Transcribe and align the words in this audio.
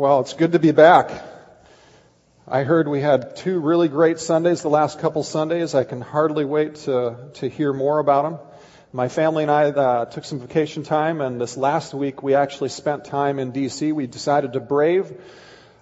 Well, 0.00 0.20
it's 0.20 0.32
good 0.32 0.52
to 0.52 0.58
be 0.58 0.70
back. 0.72 1.10
I 2.48 2.62
heard 2.62 2.88
we 2.88 3.02
had 3.02 3.36
two 3.36 3.60
really 3.60 3.88
great 3.88 4.18
Sundays 4.18 4.62
the 4.62 4.70
last 4.70 4.98
couple 4.98 5.22
Sundays. 5.22 5.74
I 5.74 5.84
can 5.84 6.00
hardly 6.00 6.46
wait 6.46 6.76
to, 6.86 7.28
to 7.34 7.48
hear 7.50 7.74
more 7.74 7.98
about 7.98 8.22
them. 8.22 8.38
My 8.94 9.08
family 9.08 9.42
and 9.42 9.50
I 9.50 9.64
uh, 9.64 10.04
took 10.06 10.24
some 10.24 10.40
vacation 10.40 10.84
time, 10.84 11.20
and 11.20 11.38
this 11.38 11.58
last 11.58 11.92
week 11.92 12.22
we 12.22 12.34
actually 12.34 12.70
spent 12.70 13.04
time 13.04 13.38
in 13.38 13.50
D.C. 13.50 13.92
We 13.92 14.06
decided 14.06 14.54
to 14.54 14.60
brave 14.60 15.12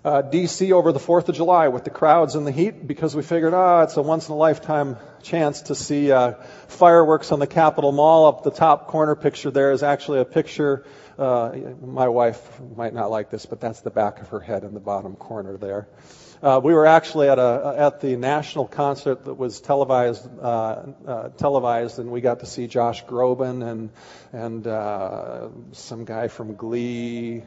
uh, 0.09 0.22
D.C. 0.22 0.72
over 0.72 0.90
the 0.93 0.98
4th 0.98 1.29
of 1.29 1.36
July 1.36 1.68
with 1.68 1.84
the 1.84 1.91
crowds 1.91 2.34
and 2.34 2.46
the 2.46 2.50
heat 2.50 2.86
because 2.86 3.14
we 3.14 3.22
figured, 3.22 3.52
ah, 3.52 3.80
oh, 3.80 3.82
it's 3.82 3.96
a 3.98 4.02
once 4.02 4.29
in 4.29 4.32
a 4.32 4.36
lifetime 4.36 4.96
chance 5.23 5.62
to 5.62 5.74
see 5.74 6.11
uh, 6.11 6.32
fireworks 6.68 7.30
on 7.30 7.41
the 7.41 7.46
Capitol 7.46 7.92
Mall. 7.92 8.27
Up 8.27 8.42
the 8.42 8.50
top 8.50 8.88
corner 8.88 9.14
picture 9.14 9.50
there 9.50 9.70
is 9.73 9.82
actually 9.82 10.20
a 10.20 10.24
picture. 10.24 10.86
Uh, 11.18 11.52
my 11.82 12.09
wife 12.09 12.41
might 12.74 12.95
not 12.95 13.10
like 13.10 13.29
this, 13.29 13.45
but 13.45 13.60
that's 13.60 13.80
the 13.80 13.91
back 13.91 14.23
of 14.23 14.29
her 14.29 14.41
head 14.41 14.64
in 14.64 14.73
the 14.73 14.80
bottom 14.80 15.14
corner 15.14 15.59
there. 15.59 15.88
Uh, 16.41 16.61
we 16.62 16.72
were 16.72 16.86
actually 16.86 17.28
at 17.28 17.41
a 17.41 17.75
at 17.77 18.00
the 18.00 18.16
national 18.16 18.66
concert 18.66 19.25
that 19.25 19.34
was 19.34 19.61
televised 19.61 20.25
uh, 20.41 20.84
uh, 21.06 21.28
televised, 21.30 21.98
and 21.98 22.12
we 22.12 22.20
got 22.20 22.41
to 22.41 22.47
see 22.47 22.69
Josh 22.69 23.05
Groban 23.05 23.69
and 23.69 23.91
and 24.33 24.64
uh, 24.64 25.48
some 25.72 26.05
guy 26.05 26.28
from 26.28 26.55
Glee, 26.55 27.42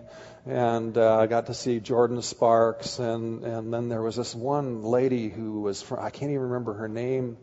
and 0.45 0.97
uh, 0.97 1.17
I 1.17 1.27
got 1.27 1.47
to 1.47 1.53
see 1.53 1.79
Jordin 1.79 2.23
Sparks, 2.23 2.99
and 2.99 3.43
and 3.43 3.73
then 3.73 3.89
there 3.89 4.01
was 4.01 4.15
this 4.15 4.33
one 4.33 4.83
lady 4.83 5.29
who 5.29 5.61
was 5.61 5.81
from 5.81 5.99
I 5.99 6.09
can't 6.09 6.31
even 6.31 6.43
remember 6.43 6.73
her 6.73 6.87
name. 6.87 7.37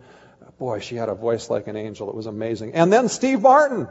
Boy, 0.58 0.80
she 0.80 0.96
had 0.96 1.08
a 1.08 1.14
voice 1.14 1.50
like 1.50 1.68
an 1.68 1.76
angel. 1.76 2.08
It 2.08 2.16
was 2.16 2.26
amazing. 2.26 2.74
And 2.74 2.92
then 2.92 3.08
Steve 3.08 3.42
Martin. 3.42 3.86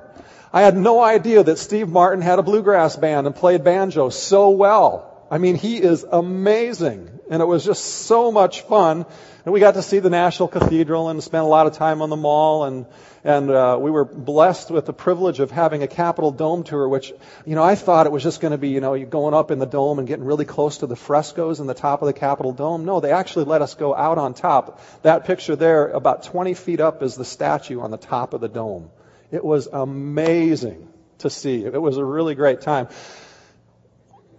I 0.52 0.62
had 0.62 0.76
no 0.76 1.02
idea 1.02 1.44
that 1.44 1.58
Steve 1.58 1.88
Martin 1.88 2.22
had 2.22 2.40
a 2.40 2.44
bluegrass 2.44 2.96
band 2.96 3.28
and 3.28 3.36
played 3.36 3.64
banjo 3.64 4.10
so 4.10 4.50
well. 4.50 5.28
I 5.30 5.38
mean, 5.38 5.56
he 5.56 5.78
is 5.78 6.06
amazing. 6.10 7.17
And 7.30 7.42
it 7.42 7.46
was 7.46 7.66
just 7.66 7.84
so 7.84 8.32
much 8.32 8.62
fun. 8.62 9.06
And 9.46 9.54
we 9.54 9.60
got 9.60 9.76
to 9.76 9.82
see 9.82 10.00
the 10.00 10.10
National 10.10 10.48
Cathedral 10.48 11.10
and 11.10 11.24
spent 11.24 11.44
a 11.44 11.48
lot 11.48 11.68
of 11.68 11.74
time 11.74 12.02
on 12.02 12.10
the 12.10 12.16
mall. 12.16 12.66
And, 12.66 12.86
and 13.24 13.50
uh, 13.50 13.78
we 13.80 13.92
were 13.92 14.06
blessed 14.06 14.72
with 14.72 14.86
the 14.86 14.94
privilege 14.94 15.40
of 15.40 15.52
having 15.52 15.84
a 15.84 15.88
Capitol 15.88 16.32
Dome 16.32 16.64
tour, 16.64 16.88
which, 16.88 17.14
you 17.46 17.56
know, 17.56 17.64
I 17.64 17.76
thought 17.76 18.06
it 18.06 18.12
was 18.12 18.24
just 18.24 18.42
going 18.42 18.52
to 18.52 18.58
be, 18.58 18.70
you 18.70 18.82
know, 18.82 18.98
going 19.06 19.34
up 19.34 19.52
in 19.52 19.60
the 19.60 19.66
dome 19.66 20.00
and 20.00 20.08
getting 20.08 20.26
really 20.26 20.46
close 20.46 20.80
to 20.80 20.88
the 20.88 20.96
frescoes 20.96 21.60
in 21.60 21.68
the 21.68 21.74
top 21.74 22.02
of 22.02 22.08
the 22.08 22.14
Capitol 22.14 22.52
Dome. 22.52 22.86
No, 22.86 23.00
they 23.00 23.12
actually 23.12 23.46
let 23.46 23.62
us 23.62 23.76
go 23.76 23.96
out 23.96 24.18
on 24.18 24.34
top. 24.34 24.82
That 25.04 25.26
picture 25.26 25.56
there, 25.56 25.88
about 25.90 26.24
20 26.24 26.54
feet 26.54 26.80
up, 26.80 27.04
is 27.04 27.16
the 27.16 27.26
statue 27.26 27.82
on 27.82 27.92
the 27.92 27.98
top 27.98 28.34
of 28.34 28.42
the 28.42 28.50
dome. 28.50 28.90
It 29.32 29.44
was 29.44 29.68
amazing 29.68 30.88
to 31.20 31.30
see. 31.30 31.66
It 31.66 31.82
was 31.82 31.98
a 31.98 32.06
really 32.06 32.36
great 32.36 32.62
time. 32.62 32.88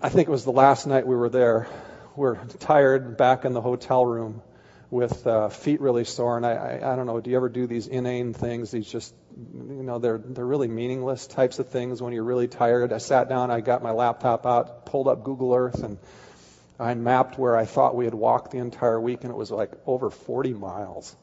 I 0.01 0.09
think 0.09 0.29
it 0.29 0.31
was 0.31 0.45
the 0.45 0.53
last 0.53 0.87
night 0.87 1.07
we 1.07 1.17
were 1.17 1.29
there. 1.29 1.67
We 2.19 2.27
are 2.27 2.35
tired, 2.59 3.17
back 3.17 3.45
in 3.45 3.53
the 3.53 3.61
hotel 3.61 4.05
room 4.05 4.43
with 4.91 5.25
uh, 5.25 5.51
feet 5.51 5.81
really 5.81 6.03
sore. 6.03 6.37
And 6.37 6.45
I, 6.45 6.51
I, 6.51 6.93
I 6.93 6.97
don't 6.97 7.07
know, 7.07 7.21
do 7.21 7.31
you 7.31 7.37
ever 7.37 7.49
do 7.49 7.69
these 7.69 7.87
inane 7.87 8.35
things? 8.35 8.73
These 8.73 8.91
just, 8.91 9.15
you 9.37 9.85
know, 9.85 10.01
they're 10.01 10.19
they're 10.19 10.45
really 10.45 10.67
meaningless 10.67 11.29
types 11.29 11.61
of 11.61 11.69
things 11.69 12.03
when 12.03 12.13
you're 12.13 12.25
really 12.25 12.49
tired. 12.49 12.93
I 12.93 12.99
sat 12.99 13.29
down, 13.29 13.53
I 13.53 13.61
got 13.61 13.85
my 13.85 13.93
laptop 13.93 14.47
out, 14.47 14.85
pulled 14.85 15.07
up 15.07 15.23
Google 15.23 15.55
Earth, 15.55 15.81
and 15.85 15.97
I 16.81 16.93
mapped 16.95 17.39
where 17.39 17.57
I 17.57 17.67
thought 17.67 17.95
we 17.95 18.05
had 18.05 18.15
walked 18.15 18.51
the 18.51 18.59
entire 18.59 19.01
week, 19.01 19.23
and 19.23 19.31
it 19.31 19.37
was 19.37 19.53
like 19.53 19.71
over 19.87 20.11
40 20.11 20.55
miles 20.55 21.15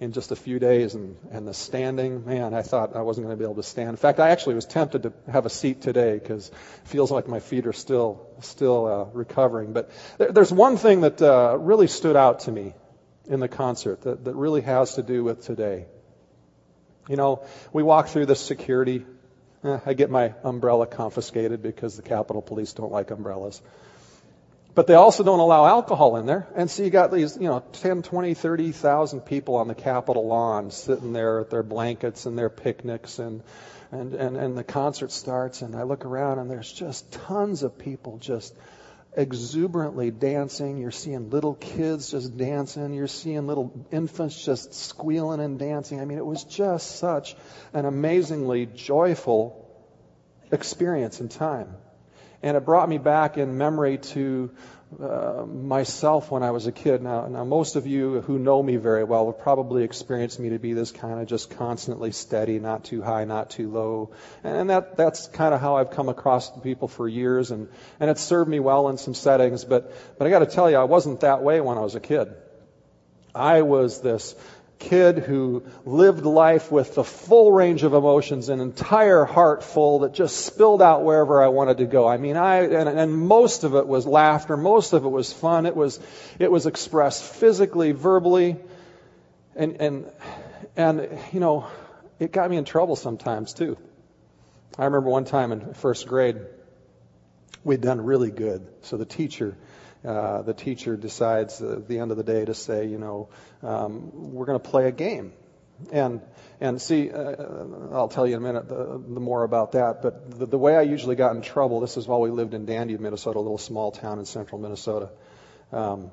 in 0.00 0.12
just 0.12 0.32
a 0.32 0.36
few 0.36 0.58
days 0.58 0.94
and, 0.94 1.16
and 1.30 1.46
the 1.46 1.54
standing, 1.54 2.24
man, 2.24 2.52
I 2.52 2.62
thought 2.62 2.96
I 2.96 3.02
wasn't 3.02 3.26
going 3.26 3.36
to 3.36 3.40
be 3.40 3.44
able 3.44 3.62
to 3.62 3.68
stand. 3.68 3.90
In 3.90 3.96
fact, 3.96 4.18
I 4.18 4.30
actually 4.30 4.56
was 4.56 4.66
tempted 4.66 5.04
to 5.04 5.12
have 5.30 5.46
a 5.46 5.50
seat 5.50 5.82
today 5.82 6.18
because 6.18 6.48
it 6.48 6.88
feels 6.88 7.10
like 7.10 7.28
my 7.28 7.40
feet 7.40 7.66
are 7.66 7.72
still, 7.72 8.26
still 8.40 8.86
uh, 8.86 9.04
recovering. 9.12 9.72
But 9.72 9.90
there, 10.18 10.32
there's 10.32 10.52
one 10.52 10.76
thing 10.76 11.02
that 11.02 11.22
uh, 11.22 11.56
really 11.60 11.86
stood 11.86 12.16
out 12.16 12.40
to 12.40 12.52
me 12.52 12.74
in 13.26 13.40
the 13.40 13.48
concert 13.48 14.02
that, 14.02 14.24
that 14.24 14.34
really 14.34 14.62
has 14.62 14.96
to 14.96 15.02
do 15.02 15.22
with 15.22 15.44
today. 15.44 15.86
You 17.08 17.16
know, 17.16 17.44
we 17.72 17.82
walk 17.82 18.08
through 18.08 18.26
this 18.26 18.40
security. 18.40 19.06
Eh, 19.62 19.78
I 19.86 19.94
get 19.94 20.10
my 20.10 20.34
umbrella 20.42 20.86
confiscated 20.86 21.62
because 21.62 21.96
the 21.96 22.02
Capitol 22.02 22.42
Police 22.42 22.72
don't 22.72 22.90
like 22.90 23.10
umbrellas. 23.10 23.62
But 24.74 24.88
they 24.88 24.94
also 24.94 25.22
don't 25.22 25.38
allow 25.38 25.66
alcohol 25.66 26.16
in 26.16 26.26
there. 26.26 26.48
And 26.56 26.68
so 26.68 26.82
you 26.82 26.90
got 26.90 27.12
these, 27.12 27.36
you 27.36 27.48
know, 27.48 27.62
10, 27.74 28.02
20, 28.02 28.34
30,000 28.34 29.20
people 29.20 29.56
on 29.56 29.68
the 29.68 29.74
Capitol 29.74 30.26
lawn 30.26 30.72
sitting 30.72 31.12
there 31.12 31.38
with 31.38 31.50
their 31.50 31.62
blankets 31.62 32.26
and 32.26 32.36
their 32.36 32.50
picnics 32.50 33.20
and, 33.20 33.42
and, 33.92 34.14
and, 34.14 34.36
and 34.36 34.58
the 34.58 34.64
concert 34.64 35.12
starts 35.12 35.62
and 35.62 35.76
I 35.76 35.84
look 35.84 36.04
around 36.04 36.40
and 36.40 36.50
there's 36.50 36.72
just 36.72 37.12
tons 37.12 37.62
of 37.62 37.78
people 37.78 38.18
just 38.18 38.52
exuberantly 39.16 40.10
dancing. 40.10 40.78
You're 40.78 40.90
seeing 40.90 41.30
little 41.30 41.54
kids 41.54 42.10
just 42.10 42.36
dancing. 42.36 42.92
You're 42.94 43.06
seeing 43.06 43.46
little 43.46 43.86
infants 43.92 44.44
just 44.44 44.74
squealing 44.74 45.38
and 45.38 45.56
dancing. 45.56 46.00
I 46.00 46.04
mean, 46.04 46.18
it 46.18 46.26
was 46.26 46.42
just 46.42 46.96
such 46.98 47.36
an 47.72 47.84
amazingly 47.84 48.66
joyful 48.66 49.60
experience 50.50 51.20
in 51.20 51.28
time. 51.28 51.76
And 52.44 52.58
it 52.58 52.66
brought 52.66 52.90
me 52.90 52.98
back 52.98 53.38
in 53.38 53.56
memory 53.56 53.96
to 53.96 54.50
uh, 55.02 55.46
myself 55.46 56.30
when 56.30 56.42
I 56.42 56.50
was 56.50 56.66
a 56.66 56.72
kid. 56.72 57.02
Now, 57.02 57.26
now, 57.26 57.42
most 57.42 57.74
of 57.74 57.86
you 57.86 58.20
who 58.20 58.38
know 58.38 58.62
me 58.62 58.76
very 58.76 59.02
well 59.02 59.32
have 59.32 59.38
probably 59.38 59.82
experienced 59.82 60.38
me 60.38 60.50
to 60.50 60.58
be 60.58 60.74
this 60.74 60.92
kind 60.92 61.20
of 61.20 61.26
just 61.26 61.56
constantly 61.56 62.12
steady, 62.12 62.58
not 62.58 62.84
too 62.84 63.00
high, 63.00 63.24
not 63.24 63.48
too 63.48 63.70
low. 63.70 64.10
And 64.44 64.68
that, 64.68 64.98
that's 64.98 65.26
kind 65.28 65.54
of 65.54 65.62
how 65.62 65.76
I've 65.76 65.92
come 65.92 66.10
across 66.10 66.50
people 66.60 66.86
for 66.86 67.08
years, 67.08 67.50
and, 67.50 67.66
and 67.98 68.10
it's 68.10 68.20
served 68.20 68.50
me 68.50 68.60
well 68.60 68.90
in 68.90 68.98
some 68.98 69.14
settings. 69.14 69.64
But, 69.64 69.90
but 70.18 70.26
I 70.26 70.30
got 70.30 70.40
to 70.40 70.46
tell 70.46 70.70
you, 70.70 70.76
I 70.76 70.84
wasn't 70.84 71.20
that 71.20 71.42
way 71.42 71.62
when 71.62 71.78
I 71.78 71.80
was 71.80 71.94
a 71.94 72.00
kid. 72.00 72.28
I 73.34 73.62
was 73.62 74.02
this 74.02 74.34
kid 74.84 75.18
who 75.18 75.64
lived 75.84 76.24
life 76.24 76.70
with 76.70 76.94
the 76.94 77.04
full 77.04 77.50
range 77.50 77.82
of 77.82 77.94
emotions, 77.94 78.48
an 78.48 78.60
entire 78.60 79.24
heart 79.24 79.64
full 79.64 80.00
that 80.00 80.14
just 80.14 80.44
spilled 80.44 80.82
out 80.82 81.04
wherever 81.04 81.42
I 81.42 81.48
wanted 81.48 81.78
to 81.78 81.86
go. 81.86 82.06
I 82.06 82.18
mean, 82.18 82.36
I, 82.36 82.62
and, 82.64 82.88
and 82.88 83.12
most 83.12 83.64
of 83.64 83.74
it 83.74 83.86
was 83.86 84.06
laughter, 84.06 84.56
most 84.56 84.92
of 84.92 85.04
it 85.04 85.08
was 85.08 85.32
fun. 85.32 85.66
It 85.66 85.74
was, 85.74 86.00
it 86.38 86.50
was 86.50 86.66
expressed 86.66 87.24
physically, 87.24 87.92
verbally, 87.92 88.56
and, 89.56 89.80
and, 89.80 90.10
and, 90.76 91.18
you 91.32 91.40
know, 91.40 91.66
it 92.18 92.32
got 92.32 92.50
me 92.50 92.56
in 92.56 92.64
trouble 92.64 92.96
sometimes 92.96 93.54
too. 93.54 93.78
I 94.78 94.84
remember 94.84 95.08
one 95.08 95.24
time 95.24 95.52
in 95.52 95.74
first 95.74 96.06
grade, 96.06 96.36
we'd 97.62 97.80
done 97.80 98.00
really 98.00 98.30
good. 98.30 98.66
So 98.82 98.96
the 98.96 99.06
teacher, 99.06 99.56
uh, 100.04 100.42
the 100.42 100.52
teacher 100.52 100.96
decides 100.96 101.62
at 101.62 101.88
the 101.88 101.98
end 101.98 102.10
of 102.10 102.16
the 102.16 102.24
day 102.24 102.44
to 102.44 102.54
say, 102.54 102.86
you 102.86 102.98
know, 102.98 103.28
um, 103.62 104.32
we're 104.34 104.44
going 104.44 104.60
to 104.60 104.68
play 104.68 104.86
a 104.86 104.92
game. 104.92 105.32
And 105.92 106.20
and 106.60 106.80
see, 106.80 107.10
uh, 107.10 107.34
I'll 107.92 108.08
tell 108.08 108.26
you 108.26 108.36
in 108.36 108.42
a 108.42 108.46
minute 108.46 108.68
the, 108.68 109.02
the 109.06 109.20
more 109.20 109.42
about 109.42 109.72
that. 109.72 110.02
But 110.02 110.38
the, 110.38 110.46
the, 110.46 110.58
way 110.58 110.76
I 110.76 110.82
usually 110.82 111.16
got 111.16 111.34
in 111.34 111.42
trouble, 111.42 111.80
this 111.80 111.96
is 111.96 112.06
while 112.06 112.20
we 112.20 112.30
lived 112.30 112.54
in 112.54 112.64
Dandy, 112.64 112.96
Minnesota, 112.96 113.38
a 113.38 113.40
little 113.40 113.58
small 113.58 113.90
town 113.90 114.18
in 114.20 114.24
central 114.24 114.60
Minnesota. 114.60 115.10
Um, 115.72 116.12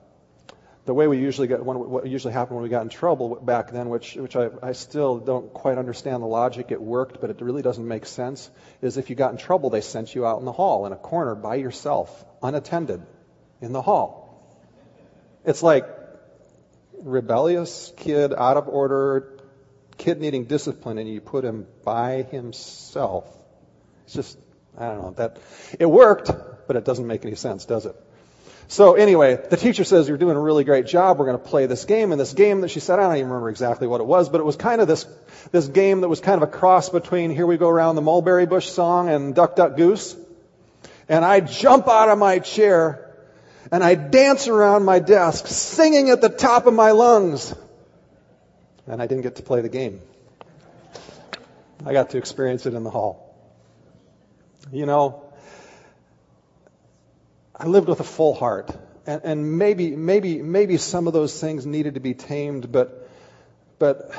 the 0.85 0.95
way 0.95 1.05
we 1.07 1.19
usually 1.19 1.47
get, 1.47 1.63
what 1.63 2.07
usually 2.07 2.33
happened 2.33 2.55
when 2.55 2.63
we 2.63 2.69
got 2.69 2.81
in 2.81 2.89
trouble 2.89 3.35
back 3.35 3.71
then, 3.71 3.89
which 3.89 4.15
which 4.15 4.35
I, 4.35 4.49
I 4.63 4.71
still 4.71 5.19
don't 5.19 5.53
quite 5.53 5.77
understand 5.77 6.23
the 6.23 6.27
logic. 6.27 6.71
It 6.71 6.81
worked, 6.81 7.21
but 7.21 7.29
it 7.29 7.39
really 7.39 7.61
doesn't 7.61 7.87
make 7.87 8.07
sense. 8.07 8.49
Is 8.81 8.97
if 8.97 9.11
you 9.11 9.15
got 9.15 9.31
in 9.31 9.37
trouble, 9.37 9.69
they 9.69 9.81
sent 9.81 10.15
you 10.15 10.25
out 10.25 10.39
in 10.39 10.45
the 10.45 10.51
hall 10.51 10.87
in 10.87 10.91
a 10.91 10.97
corner 10.97 11.35
by 11.35 11.55
yourself, 11.55 12.25
unattended 12.41 13.03
in 13.61 13.71
the 13.71 13.81
hall. 13.81 14.43
It's 15.45 15.63
like 15.63 15.87
rebellious 17.01 17.93
kid, 17.97 18.33
out 18.33 18.57
of 18.57 18.67
order, 18.67 19.39
kid 19.97 20.19
needing 20.19 20.45
discipline, 20.45 20.97
and 20.97 21.07
you 21.07 21.21
put 21.21 21.43
him 21.43 21.67
by 21.83 22.23
himself. 22.23 23.25
It's 24.05 24.13
just, 24.13 24.37
I 24.77 24.87
don't 24.87 25.01
know, 25.01 25.11
that, 25.11 25.37
it 25.79 25.85
worked, 25.85 26.31
but 26.67 26.75
it 26.75 26.85
doesn't 26.85 27.07
make 27.07 27.25
any 27.25 27.35
sense, 27.35 27.65
does 27.65 27.85
it? 27.85 27.95
So 28.67 28.93
anyway, 28.93 29.35
the 29.35 29.57
teacher 29.57 29.83
says, 29.83 30.07
you're 30.07 30.17
doing 30.17 30.37
a 30.37 30.39
really 30.39 30.63
great 30.63 30.85
job. 30.85 31.19
We're 31.19 31.25
going 31.25 31.37
to 31.37 31.43
play 31.43 31.65
this 31.65 31.83
game. 31.83 32.13
And 32.13 32.21
this 32.21 32.31
game 32.31 32.61
that 32.61 32.69
she 32.69 32.79
said, 32.79 32.99
I 32.99 33.03
don't 33.03 33.17
even 33.17 33.27
remember 33.27 33.49
exactly 33.49 33.85
what 33.85 33.99
it 33.99 34.07
was, 34.07 34.29
but 34.29 34.39
it 34.39 34.45
was 34.45 34.55
kind 34.55 34.79
of 34.79 34.87
this, 34.87 35.05
this 35.51 35.67
game 35.67 36.01
that 36.01 36.07
was 36.07 36.21
kind 36.21 36.41
of 36.41 36.47
a 36.47 36.51
cross 36.51 36.87
between 36.87 37.31
Here 37.31 37.45
We 37.45 37.57
Go 37.57 37.67
Around 37.67 37.97
the 37.97 38.01
Mulberry 38.01 38.45
Bush 38.45 38.69
song 38.69 39.09
and 39.09 39.35
Duck 39.35 39.57
Duck 39.57 39.75
Goose. 39.75 40.15
And 41.09 41.25
I 41.25 41.41
jump 41.41 41.89
out 41.89 42.07
of 42.07 42.17
my 42.17 42.39
chair 42.39 43.10
and 43.71 43.83
I 43.83 43.95
dance 43.95 44.47
around 44.47 44.83
my 44.83 44.99
desk 44.99 45.47
singing 45.47 46.09
at 46.09 46.21
the 46.21 46.29
top 46.29 46.65
of 46.65 46.73
my 46.73 46.91
lungs. 46.91 47.55
And 48.85 49.01
I 49.01 49.07
didn't 49.07 49.23
get 49.23 49.37
to 49.37 49.43
play 49.43 49.61
the 49.61 49.69
game. 49.69 50.01
I 51.85 51.93
got 51.93 52.11
to 52.11 52.17
experience 52.17 52.65
it 52.65 52.73
in 52.73 52.83
the 52.83 52.89
hall. 52.89 53.33
You 54.71 54.85
know, 54.85 55.23
I 57.55 57.67
lived 57.67 57.87
with 57.87 57.99
a 57.99 58.05
full 58.05 58.33
heart. 58.33 58.75
And, 59.05 59.21
and 59.23 59.57
maybe, 59.57 59.95
maybe, 59.95 60.41
maybe 60.41 60.77
some 60.77 61.07
of 61.07 61.13
those 61.13 61.39
things 61.39 61.65
needed 61.65 61.95
to 61.95 61.99
be 61.99 62.13
tamed, 62.13 62.71
but, 62.71 63.09
but 63.79 64.11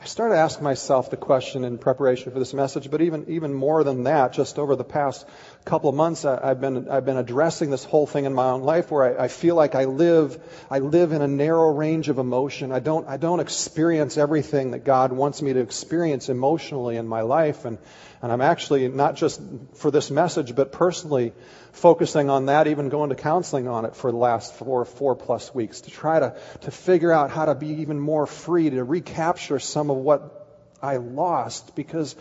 I 0.00 0.04
started 0.04 0.36
asking 0.36 0.64
myself 0.64 1.10
the 1.10 1.16
question 1.16 1.64
in 1.64 1.78
preparation 1.78 2.32
for 2.32 2.38
this 2.38 2.52
message, 2.52 2.90
but 2.90 3.00
even, 3.00 3.26
even 3.28 3.54
more 3.54 3.82
than 3.82 4.04
that, 4.04 4.34
just 4.34 4.58
over 4.58 4.76
the 4.76 4.84
past 4.84 5.26
couple 5.66 5.90
of 5.90 5.96
months, 5.96 6.24
I, 6.24 6.46
have 6.46 6.60
been, 6.60 6.88
I've 6.88 7.04
been 7.04 7.16
addressing 7.16 7.70
this 7.70 7.82
whole 7.82 8.06
thing 8.06 8.24
in 8.24 8.32
my 8.32 8.50
own 8.50 8.62
life 8.62 8.88
where 8.88 9.18
I, 9.18 9.24
I, 9.24 9.28
feel 9.28 9.56
like 9.56 9.74
I 9.74 9.86
live, 9.86 10.40
I 10.70 10.78
live 10.78 11.10
in 11.10 11.22
a 11.22 11.26
narrow 11.26 11.74
range 11.74 12.08
of 12.08 12.18
emotion. 12.18 12.70
I 12.70 12.78
don't, 12.78 13.08
I 13.08 13.16
don't 13.16 13.40
experience 13.40 14.16
everything 14.16 14.70
that 14.70 14.84
God 14.84 15.10
wants 15.10 15.42
me 15.42 15.52
to 15.52 15.58
experience 15.58 16.28
emotionally 16.28 16.96
in 16.96 17.08
my 17.08 17.22
life. 17.22 17.64
And, 17.64 17.78
and 18.22 18.30
I'm 18.30 18.42
actually 18.42 18.86
not 18.86 19.16
just 19.16 19.42
for 19.74 19.90
this 19.90 20.08
message, 20.08 20.54
but 20.54 20.70
personally 20.70 21.32
focusing 21.72 22.30
on 22.30 22.46
that, 22.46 22.68
even 22.68 22.88
going 22.88 23.10
to 23.10 23.16
counseling 23.16 23.66
on 23.66 23.86
it 23.86 23.96
for 23.96 24.12
the 24.12 24.18
last 24.18 24.54
four, 24.54 24.84
four 24.84 25.16
plus 25.16 25.52
weeks 25.52 25.80
to 25.80 25.90
try 25.90 26.20
to, 26.20 26.36
to 26.60 26.70
figure 26.70 27.10
out 27.10 27.30
how 27.30 27.44
to 27.44 27.56
be 27.56 27.80
even 27.80 27.98
more 27.98 28.28
free 28.28 28.70
to 28.70 28.84
recapture 28.84 29.58
some 29.58 29.90
of 29.90 29.96
what 29.96 30.46
I 30.80 30.98
lost 30.98 31.74
because 31.74 32.14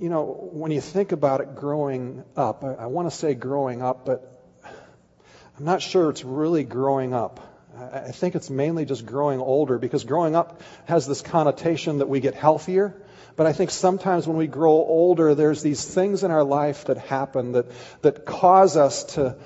you 0.00 0.08
know, 0.08 0.24
when 0.24 0.72
you 0.72 0.80
think 0.80 1.12
about 1.12 1.42
it 1.42 1.54
growing 1.54 2.24
up, 2.34 2.64
I, 2.64 2.72
I 2.72 2.86
want 2.86 3.10
to 3.10 3.16
say 3.16 3.34
growing 3.34 3.82
up, 3.82 4.06
but 4.06 4.42
I'm 5.58 5.64
not 5.64 5.82
sure 5.82 6.08
it's 6.08 6.24
really 6.24 6.64
growing 6.64 7.12
up. 7.12 7.38
I, 7.76 7.98
I 7.98 8.10
think 8.10 8.34
it's 8.34 8.48
mainly 8.48 8.86
just 8.86 9.04
growing 9.04 9.40
older 9.40 9.78
because 9.78 10.04
growing 10.04 10.34
up 10.34 10.62
has 10.86 11.06
this 11.06 11.20
connotation 11.20 11.98
that 11.98 12.08
we 12.08 12.20
get 12.20 12.34
healthier. 12.34 12.96
But 13.36 13.46
I 13.46 13.52
think 13.52 13.70
sometimes 13.70 14.26
when 14.26 14.38
we 14.38 14.46
grow 14.46 14.72
older, 14.72 15.34
there's 15.34 15.62
these 15.62 15.84
things 15.84 16.24
in 16.24 16.30
our 16.30 16.44
life 16.44 16.86
that 16.86 16.96
happen 16.96 17.52
that, 17.52 17.66
that 18.00 18.24
cause 18.24 18.78
us 18.78 19.04
to, 19.14 19.36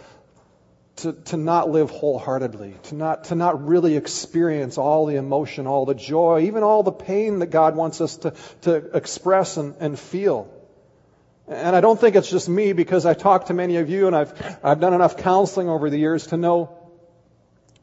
to, 0.97 1.13
to 1.13 1.37
not 1.37 1.71
live 1.71 1.91
wholeheartedly, 1.91 2.75
to 2.85 2.95
not, 2.95 3.25
to 3.25 3.35
not 3.35 3.67
really 3.67 3.97
experience 3.97 4.79
all 4.79 5.07
the 5.07 5.17
emotion, 5.17 5.67
all 5.67 5.87
the 5.87 5.95
joy, 5.95 6.43
even 6.43 6.63
all 6.63 6.83
the 6.83 6.93
pain 6.93 7.41
that 7.41 7.47
God 7.47 7.75
wants 7.75 8.01
us 8.01 8.17
to, 8.19 8.35
to 8.63 8.75
express 8.97 9.57
and, 9.57 9.75
and 9.81 9.99
feel. 9.99 10.49
And 11.49 11.75
I 11.77 11.81
don't 11.81 12.01
think 12.01 12.17
it's 12.17 12.31
just 12.31 12.49
me 12.49 12.73
because 12.73 13.05
I've 13.07 13.19
talked 13.19 13.49
to 13.49 13.55
many 13.55 13.77
of 13.77 13.91
you 13.91 14.07
and 14.07 14.17
I've, 14.17 14.59
I've 14.63 14.81
done 14.81 14.95
enough 14.95 15.17
counseling 15.17 15.69
over 15.69 15.91
the 15.91 15.99
years 15.99 16.29
to 16.29 16.37
know 16.37 16.79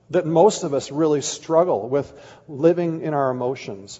that 0.09 0.25
most 0.25 0.63
of 0.63 0.73
us 0.73 0.91
really 0.91 1.21
struggle 1.21 1.87
with 1.87 2.11
living 2.47 3.01
in 3.01 3.13
our 3.13 3.29
emotions. 3.29 3.99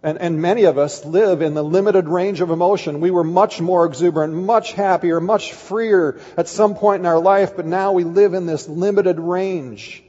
And, 0.00 0.18
and 0.18 0.40
many 0.40 0.64
of 0.64 0.78
us 0.78 1.04
live 1.04 1.42
in 1.42 1.54
the 1.54 1.64
limited 1.64 2.08
range 2.08 2.40
of 2.40 2.50
emotion. 2.50 3.00
We 3.00 3.10
were 3.10 3.24
much 3.24 3.60
more 3.60 3.84
exuberant, 3.84 4.32
much 4.32 4.72
happier, 4.72 5.20
much 5.20 5.52
freer 5.52 6.20
at 6.36 6.46
some 6.46 6.76
point 6.76 7.00
in 7.00 7.06
our 7.06 7.18
life, 7.18 7.56
but 7.56 7.66
now 7.66 7.92
we 7.92 8.04
live 8.04 8.32
in 8.32 8.46
this 8.46 8.68
limited 8.68 9.18
range. 9.18 10.04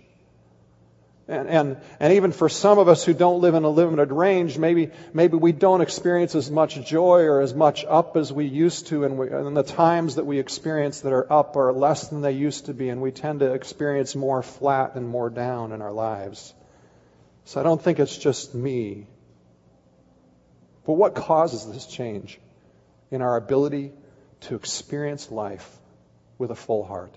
And, 1.27 1.47
and, 1.47 1.77
and 2.00 2.13
even 2.13 2.31
for 2.31 2.50
some 2.50 2.77
of 2.77 2.88
us 2.88 3.03
who 3.03 3.13
don't 3.13 3.41
live 3.41 3.56
in 3.56 3.63
a 3.63 3.69
limited 3.69 4.12
range, 4.12 4.57
maybe, 4.57 4.91
maybe 5.13 5.38
we 5.38 5.51
don't 5.51 5.81
experience 5.81 6.33
as 6.36 6.50
much 6.50 6.83
joy 6.86 7.21
or 7.21 7.41
as 7.41 7.53
much 7.53 7.83
up 7.88 8.15
as 8.15 8.33
we 8.33 8.45
used 8.45 8.88
to, 8.88 9.03
and, 9.03 9.18
we, 9.18 9.30
and 9.30 9.56
the 9.57 9.63
times 9.63 10.15
that 10.15 10.25
we 10.25 10.39
experience 10.39 11.01
that 11.01 11.13
are 11.13 11.31
up 11.31 11.56
are 11.56 11.71
less 11.74 12.07
than 12.09 12.21
they 12.21 12.31
used 12.31 12.65
to 12.65 12.74
be, 12.74 12.89
and 12.89 13.01
we 13.01 13.12
tend 13.12 13.41
to 13.41 13.53
experience 13.53 14.15
more 14.15 14.41
flat 14.44 14.95
and 14.95 15.07
more 15.07 15.30
down 15.30 15.71
in 15.71 15.83
our 15.83 15.91
lives. 15.91 16.53
So 17.45 17.59
I 17.59 17.63
don't 17.63 17.81
think 17.81 18.00
it's 18.00 18.18
just 18.18 18.53
me. 18.53 19.07
But 20.89 20.95
what 20.95 21.13
causes 21.13 21.71
this 21.71 21.86
change 21.86 22.39
in 23.12 23.21
our 23.21 23.36
ability 23.38 23.91
to 24.47 24.56
experience 24.56 25.30
life 25.30 25.77
with 26.39 26.50
a 26.50 26.56
full 26.56 26.83
heart? 26.83 27.15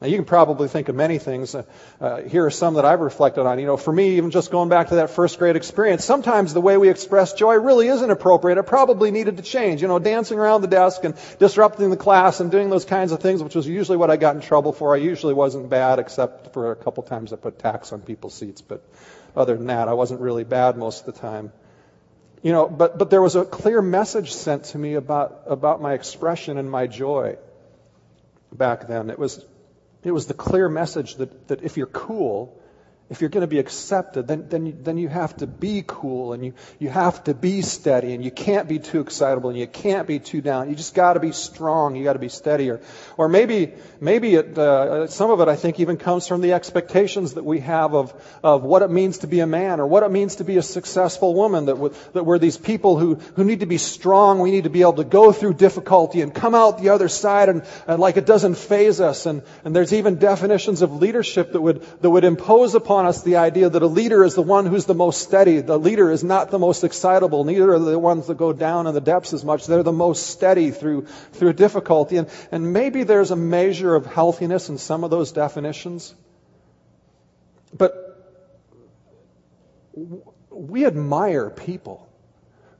Now, 0.00 0.06
you 0.06 0.14
can 0.14 0.26
probably 0.26 0.68
think 0.68 0.88
of 0.88 0.94
many 0.94 1.18
things. 1.18 1.56
Uh, 1.56 1.64
uh, 2.00 2.22
here 2.22 2.46
are 2.46 2.50
some 2.52 2.74
that 2.74 2.84
I've 2.84 3.00
reflected 3.00 3.46
on. 3.46 3.58
You 3.58 3.66
know, 3.66 3.76
for 3.76 3.92
me, 3.92 4.18
even 4.18 4.30
just 4.30 4.52
going 4.52 4.68
back 4.68 4.90
to 4.90 4.94
that 4.94 5.10
first 5.10 5.40
grade 5.40 5.56
experience, 5.56 6.04
sometimes 6.04 6.54
the 6.54 6.60
way 6.60 6.76
we 6.76 6.88
express 6.88 7.32
joy 7.32 7.56
really 7.56 7.88
isn't 7.88 8.10
appropriate. 8.12 8.58
It 8.58 8.66
probably 8.68 9.10
needed 9.10 9.38
to 9.38 9.42
change. 9.42 9.82
You 9.82 9.88
know, 9.88 9.98
dancing 9.98 10.38
around 10.38 10.60
the 10.60 10.68
desk 10.68 11.02
and 11.02 11.16
disrupting 11.40 11.90
the 11.90 11.96
class 11.96 12.38
and 12.38 12.48
doing 12.48 12.70
those 12.70 12.84
kinds 12.84 13.10
of 13.10 13.18
things, 13.18 13.42
which 13.42 13.56
was 13.56 13.66
usually 13.66 13.98
what 13.98 14.08
I 14.08 14.16
got 14.16 14.36
in 14.36 14.40
trouble 14.40 14.72
for. 14.72 14.94
I 14.94 14.98
usually 14.98 15.34
wasn't 15.34 15.68
bad, 15.68 15.98
except 15.98 16.52
for 16.52 16.70
a 16.70 16.76
couple 16.76 17.02
times 17.02 17.32
I 17.32 17.36
put 17.38 17.58
tacks 17.58 17.92
on 17.92 18.02
people's 18.02 18.34
seats. 18.34 18.60
But 18.60 18.88
other 19.34 19.56
than 19.56 19.66
that, 19.66 19.88
I 19.88 19.94
wasn't 19.94 20.20
really 20.20 20.44
bad 20.44 20.76
most 20.76 21.08
of 21.08 21.12
the 21.12 21.20
time. 21.20 21.50
You 22.42 22.52
know, 22.52 22.68
but, 22.68 22.96
but 22.98 23.10
there 23.10 23.20
was 23.20 23.36
a 23.36 23.44
clear 23.44 23.82
message 23.82 24.32
sent 24.32 24.64
to 24.66 24.78
me 24.78 24.94
about, 24.94 25.42
about 25.46 25.82
my 25.82 25.92
expression 25.92 26.56
and 26.56 26.70
my 26.70 26.86
joy 26.86 27.36
back 28.52 28.88
then. 28.88 29.10
It 29.10 29.18
was, 29.18 29.44
it 30.02 30.10
was 30.10 30.26
the 30.26 30.34
clear 30.34 30.68
message 30.68 31.16
that, 31.16 31.48
that 31.48 31.62
if 31.62 31.76
you're 31.76 31.86
cool, 31.86 32.59
if 33.10 33.20
you're 33.20 33.28
going 33.30 33.42
to 33.42 33.48
be 33.48 33.58
accepted, 33.58 34.28
then, 34.28 34.48
then, 34.48 34.66
you, 34.66 34.76
then 34.80 34.96
you 34.96 35.08
have 35.08 35.36
to 35.38 35.48
be 35.48 35.82
cool 35.84 36.32
and 36.32 36.44
you, 36.44 36.54
you 36.78 36.88
have 36.88 37.24
to 37.24 37.34
be 37.34 37.60
steady 37.60 38.14
and 38.14 38.24
you 38.24 38.30
can't 38.30 38.68
be 38.68 38.78
too 38.78 39.00
excitable 39.00 39.50
and 39.50 39.58
you 39.58 39.66
can't 39.66 40.06
be 40.06 40.20
too 40.20 40.40
down. 40.40 40.70
You 40.70 40.76
just 40.76 40.94
got 40.94 41.14
to 41.14 41.20
be 41.20 41.32
strong. 41.32 41.96
You 41.96 42.04
got 42.04 42.12
to 42.12 42.20
be 42.20 42.28
steady. 42.28 42.70
Or, 42.70 42.80
or 43.16 43.28
maybe, 43.28 43.72
maybe 44.00 44.36
it, 44.36 44.56
uh, 44.56 45.08
some 45.08 45.30
of 45.30 45.40
it 45.40 45.48
I 45.48 45.56
think 45.56 45.80
even 45.80 45.96
comes 45.96 46.28
from 46.28 46.40
the 46.40 46.52
expectations 46.52 47.34
that 47.34 47.44
we 47.44 47.58
have 47.60 47.94
of, 47.94 48.38
of 48.44 48.62
what 48.62 48.82
it 48.82 48.90
means 48.90 49.18
to 49.18 49.26
be 49.26 49.40
a 49.40 49.46
man 49.46 49.80
or 49.80 49.88
what 49.88 50.04
it 50.04 50.12
means 50.12 50.36
to 50.36 50.44
be 50.44 50.56
a 50.56 50.62
successful 50.62 51.34
woman. 51.34 51.66
That, 51.66 51.74
w- 51.74 51.94
that 52.12 52.24
we're 52.24 52.38
these 52.38 52.58
people 52.58 52.96
who, 52.96 53.16
who 53.34 53.42
need 53.42 53.60
to 53.60 53.66
be 53.66 53.78
strong. 53.78 54.38
We 54.38 54.52
need 54.52 54.64
to 54.64 54.70
be 54.70 54.82
able 54.82 54.94
to 54.94 55.04
go 55.04 55.32
through 55.32 55.54
difficulty 55.54 56.22
and 56.22 56.32
come 56.32 56.54
out 56.54 56.80
the 56.80 56.90
other 56.90 57.08
side 57.08 57.48
and, 57.48 57.64
and 57.88 58.00
like 58.00 58.18
it 58.18 58.26
doesn't 58.26 58.54
faze 58.54 59.00
us. 59.00 59.26
And, 59.26 59.42
and 59.64 59.74
there's 59.74 59.92
even 59.92 60.18
definitions 60.18 60.82
of 60.82 60.94
leadership 60.94 61.52
that 61.52 61.60
would, 61.60 61.82
that 62.02 62.08
would 62.08 62.22
impose 62.22 62.76
upon 62.76 62.99
upon 63.00 63.08
us 63.08 63.22
the 63.22 63.36
idea 63.36 63.70
that 63.70 63.82
a 63.82 63.86
leader 63.86 64.22
is 64.24 64.34
the 64.34 64.42
one 64.42 64.66
who's 64.66 64.84
the 64.84 64.94
most 64.94 65.22
steady. 65.22 65.60
The 65.60 65.78
leader 65.78 66.10
is 66.10 66.22
not 66.22 66.50
the 66.50 66.58
most 66.58 66.84
excitable. 66.84 67.44
Neither 67.44 67.72
are 67.72 67.78
the 67.78 67.98
ones 67.98 68.26
that 68.26 68.36
go 68.36 68.52
down 68.52 68.86
in 68.86 68.92
the 68.92 69.00
depths 69.00 69.32
as 69.32 69.42
much. 69.42 69.66
They're 69.66 69.82
the 69.82 69.90
most 69.90 70.26
steady 70.26 70.70
through, 70.70 71.06
through 71.32 71.54
difficulty. 71.54 72.18
And, 72.18 72.28
and 72.52 72.74
maybe 72.74 73.04
there's 73.04 73.30
a 73.30 73.36
measure 73.36 73.94
of 73.94 74.04
healthiness 74.04 74.68
in 74.68 74.76
some 74.76 75.02
of 75.02 75.10
those 75.10 75.32
definitions. 75.32 76.14
But 77.72 77.94
we 80.50 80.84
admire 80.84 81.48
people 81.48 82.06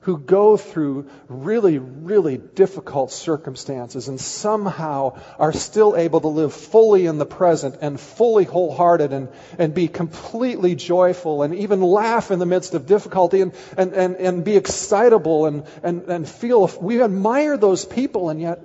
who 0.01 0.17
go 0.17 0.57
through 0.57 1.11
really, 1.29 1.79
really 1.79 2.39
difficult 2.39 3.13
circumstances 3.13 4.09
and 4.09 4.19
somehow 4.19 5.21
are 5.39 5.53
still 5.53 5.95
able 5.95 6.21
to 6.23 6.29
live 6.29 6.55
fully 6.55 7.05
in 7.05 7.19
the 7.19 7.27
present 7.27 7.77
and 7.83 8.01
fully 8.01 8.45
wholehearted 8.45 9.13
and, 9.13 9.29
and 9.59 9.75
be 9.75 9.89
completely 9.89 10.75
joyful 10.75 11.43
and 11.43 11.55
even 11.55 11.83
laugh 11.83 12.31
in 12.31 12.39
the 12.39 12.47
midst 12.47 12.75
of 12.75 12.87
difficulty 12.87 13.43
and, 13.43 13.53
and, 13.77 13.93
and, 13.93 14.17
and 14.17 14.45
be 14.45 14.57
excitable 14.57 15.47
and, 15.47 15.67
and, 15.83 16.03
and 16.05 16.29
feel, 16.29 16.71
we 16.81 17.03
admire 17.03 17.59
those 17.59 17.85
people 17.85 18.31
and 18.31 18.41
yet, 18.41 18.61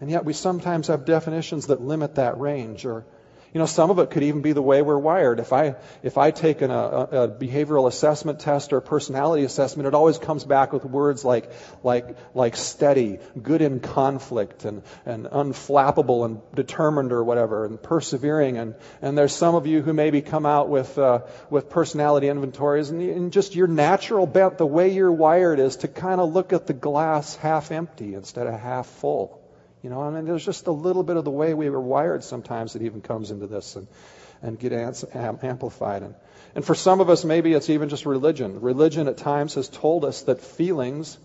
and 0.00 0.10
yet 0.10 0.26
we 0.26 0.34
sometimes 0.34 0.88
have 0.88 1.06
definitions 1.06 1.68
that 1.68 1.80
limit 1.80 2.16
that 2.16 2.38
range 2.38 2.84
or, 2.84 3.06
you 3.54 3.60
know, 3.60 3.66
some 3.66 3.90
of 3.90 4.00
it 4.00 4.10
could 4.10 4.24
even 4.24 4.42
be 4.42 4.52
the 4.52 4.60
way 4.60 4.82
we're 4.82 4.98
wired. 4.98 5.38
If 5.38 5.52
I, 5.52 5.76
if 6.02 6.18
I 6.18 6.32
take 6.32 6.60
an, 6.60 6.72
a, 6.72 6.74
a 6.74 7.28
behavioral 7.28 7.86
assessment 7.86 8.40
test 8.40 8.72
or 8.72 8.78
a 8.78 8.82
personality 8.82 9.44
assessment, 9.44 9.86
it 9.86 9.94
always 9.94 10.18
comes 10.18 10.44
back 10.44 10.72
with 10.72 10.84
words 10.84 11.24
like, 11.24 11.52
like, 11.84 12.16
like 12.34 12.56
steady, 12.56 13.20
good 13.40 13.62
in 13.62 13.78
conflict, 13.78 14.64
and, 14.64 14.82
and 15.06 15.26
unflappable 15.26 16.24
and 16.24 16.40
determined 16.52 17.12
or 17.12 17.22
whatever, 17.22 17.64
and 17.64 17.80
persevering. 17.80 18.58
And, 18.58 18.74
and 19.00 19.16
there's 19.16 19.32
some 19.32 19.54
of 19.54 19.68
you 19.68 19.82
who 19.82 19.92
maybe 19.92 20.20
come 20.20 20.46
out 20.46 20.68
with, 20.68 20.98
uh, 20.98 21.20
with 21.48 21.70
personality 21.70 22.26
inventories, 22.26 22.90
and, 22.90 23.00
and 23.00 23.32
just 23.32 23.54
your 23.54 23.68
natural 23.68 24.26
bent, 24.26 24.58
the 24.58 24.66
way 24.66 24.92
you're 24.92 25.12
wired 25.12 25.60
is 25.60 25.76
to 25.76 25.86
kind 25.86 26.20
of 26.20 26.32
look 26.32 26.52
at 26.52 26.66
the 26.66 26.74
glass 26.74 27.36
half 27.36 27.70
empty 27.70 28.14
instead 28.14 28.48
of 28.48 28.58
half 28.58 28.88
full. 28.88 29.43
You 29.84 29.90
know, 29.90 30.00
I 30.00 30.08
mean, 30.08 30.24
there's 30.24 30.46
just 30.46 30.66
a 30.66 30.72
little 30.72 31.02
bit 31.02 31.18
of 31.18 31.26
the 31.26 31.30
way 31.30 31.52
we 31.52 31.68
were 31.68 31.78
wired 31.78 32.24
sometimes 32.24 32.72
that 32.72 32.80
even 32.80 33.02
comes 33.02 33.30
into 33.30 33.46
this 33.46 33.76
and, 33.76 33.86
and 34.40 34.58
get 34.58 34.72
amplified. 34.72 36.02
And, 36.02 36.14
and 36.54 36.64
for 36.64 36.74
some 36.74 37.02
of 37.02 37.10
us, 37.10 37.22
maybe 37.22 37.52
it's 37.52 37.68
even 37.68 37.90
just 37.90 38.06
religion. 38.06 38.62
Religion 38.62 39.08
at 39.08 39.18
times 39.18 39.56
has 39.56 39.68
told 39.68 40.06
us 40.06 40.22
that 40.22 40.40
feelings 40.40 41.18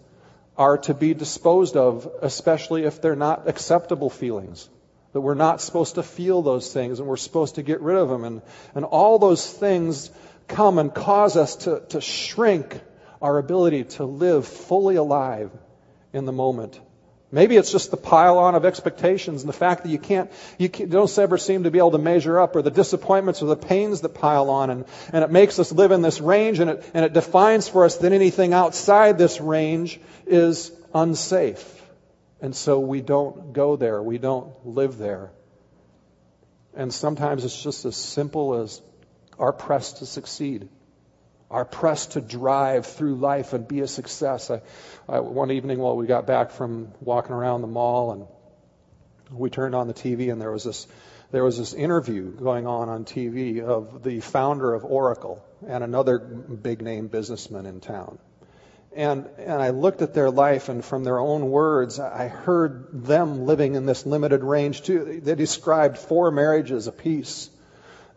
are 0.57 0.77
to 0.79 0.93
be 0.93 1.13
disposed 1.13 1.77
of, 1.77 2.09
especially 2.21 2.83
if 2.83 3.01
they're 3.01 3.15
not 3.15 3.47
acceptable 3.47 4.09
feelings. 4.09 4.67
That 5.13 5.21
we're 5.21 5.35
not 5.35 5.61
supposed 5.61 5.95
to 5.95 6.03
feel 6.03 6.41
those 6.41 6.73
things 6.73 6.99
and 6.99 7.07
we're 7.07 7.15
supposed 7.15 7.55
to 7.55 7.63
get 7.63 7.79
rid 7.79 7.95
of 7.95 8.09
them. 8.09 8.25
And, 8.25 8.41
and 8.75 8.83
all 8.83 9.19
those 9.19 9.49
things 9.49 10.11
come 10.49 10.79
and 10.79 10.93
cause 10.93 11.37
us 11.37 11.55
to, 11.63 11.81
to 11.91 12.01
shrink 12.01 12.77
our 13.21 13.37
ability 13.37 13.85
to 13.85 14.03
live 14.03 14.45
fully 14.45 14.97
alive 14.97 15.49
in 16.11 16.25
the 16.25 16.33
moment 16.33 16.81
Maybe 17.31 17.57
it's 17.57 17.71
just 17.71 17.91
the 17.91 17.97
pile 17.97 18.39
on 18.39 18.55
of 18.55 18.65
expectations 18.65 19.43
and 19.43 19.49
the 19.49 19.53
fact 19.57 19.83
that 19.83 19.89
you 19.89 19.99
can't, 19.99 20.31
you 20.57 20.67
can't, 20.67 20.89
don't 20.89 21.17
ever 21.19 21.37
seem 21.37 21.63
to 21.63 21.71
be 21.71 21.77
able 21.77 21.91
to 21.91 21.99
measure 21.99 22.39
up 22.39 22.55
or 22.55 22.63
the 22.63 22.71
disappointments 22.71 23.43
or 23.43 23.45
the 23.45 23.55
pains 23.55 24.01
that 24.01 24.15
pile 24.15 24.49
on 24.49 24.71
and, 24.71 24.85
and 25.13 25.23
it 25.23 25.29
makes 25.29 25.59
us 25.59 25.71
live 25.71 25.91
in 25.91 26.01
this 26.01 26.19
range 26.19 26.59
and 26.59 26.71
it, 26.71 26.89
and 26.95 27.05
it 27.05 27.13
defines 27.13 27.67
for 27.67 27.85
us 27.85 27.97
that 27.97 28.13
anything 28.13 28.53
outside 28.53 29.19
this 29.19 29.39
range 29.39 29.99
is 30.25 30.71
unsafe. 30.93 31.79
And 32.41 32.55
so 32.55 32.79
we 32.79 33.01
don't 33.01 33.53
go 33.53 33.75
there. 33.75 34.01
We 34.01 34.17
don't 34.17 34.65
live 34.65 34.97
there. 34.97 35.29
And 36.73 36.91
sometimes 36.91 37.45
it's 37.45 37.61
just 37.61 37.85
as 37.85 37.95
simple 37.95 38.55
as 38.55 38.81
our 39.37 39.53
press 39.53 39.93
to 39.93 40.05
succeed. 40.07 40.69
Are 41.49 41.65
pressed 41.65 42.11
to 42.11 42.21
drive 42.21 42.85
through 42.85 43.15
life 43.15 43.53
and 43.53 43.67
be 43.67 43.81
a 43.81 43.87
success. 43.87 44.51
I, 44.51 44.61
I, 45.07 45.19
one 45.19 45.51
evening 45.51 45.79
while 45.79 45.95
we 45.95 46.05
got 46.05 46.27
back 46.27 46.51
from 46.51 46.91
walking 47.01 47.33
around 47.33 47.61
the 47.61 47.67
mall 47.67 48.11
and 48.11 48.27
we 49.31 49.49
turned 49.49 49.75
on 49.75 49.87
the 49.87 49.93
TV 49.93 50.31
and 50.31 50.41
there 50.41 50.51
was 50.51 50.63
this 50.63 50.87
there 51.31 51.43
was 51.43 51.57
this 51.57 51.73
interview 51.73 52.31
going 52.31 52.65
on 52.65 52.89
on 52.89 53.05
TV 53.05 53.61
of 53.61 54.03
the 54.03 54.19
founder 54.19 54.73
of 54.73 54.83
Oracle 54.83 55.45
and 55.67 55.83
another 55.83 56.17
big 56.17 56.81
name 56.81 57.07
businessman 57.07 57.67
in 57.67 57.81
town. 57.81 58.17
And, 58.95 59.27
and 59.37 59.61
I 59.61 59.69
looked 59.69 60.01
at 60.01 60.15
their 60.15 60.31
life, 60.31 60.69
and 60.69 60.83
from 60.83 61.03
their 61.03 61.19
own 61.19 61.51
words, 61.51 61.99
I 61.99 62.27
heard 62.27 63.05
them 63.05 63.45
living 63.45 63.75
in 63.75 63.85
this 63.85 64.05
limited 64.05 64.43
range 64.43 64.81
too. 64.81 65.21
They 65.23 65.35
described 65.35 65.99
four 65.99 66.31
marriages 66.31 66.87
apiece. 66.87 67.51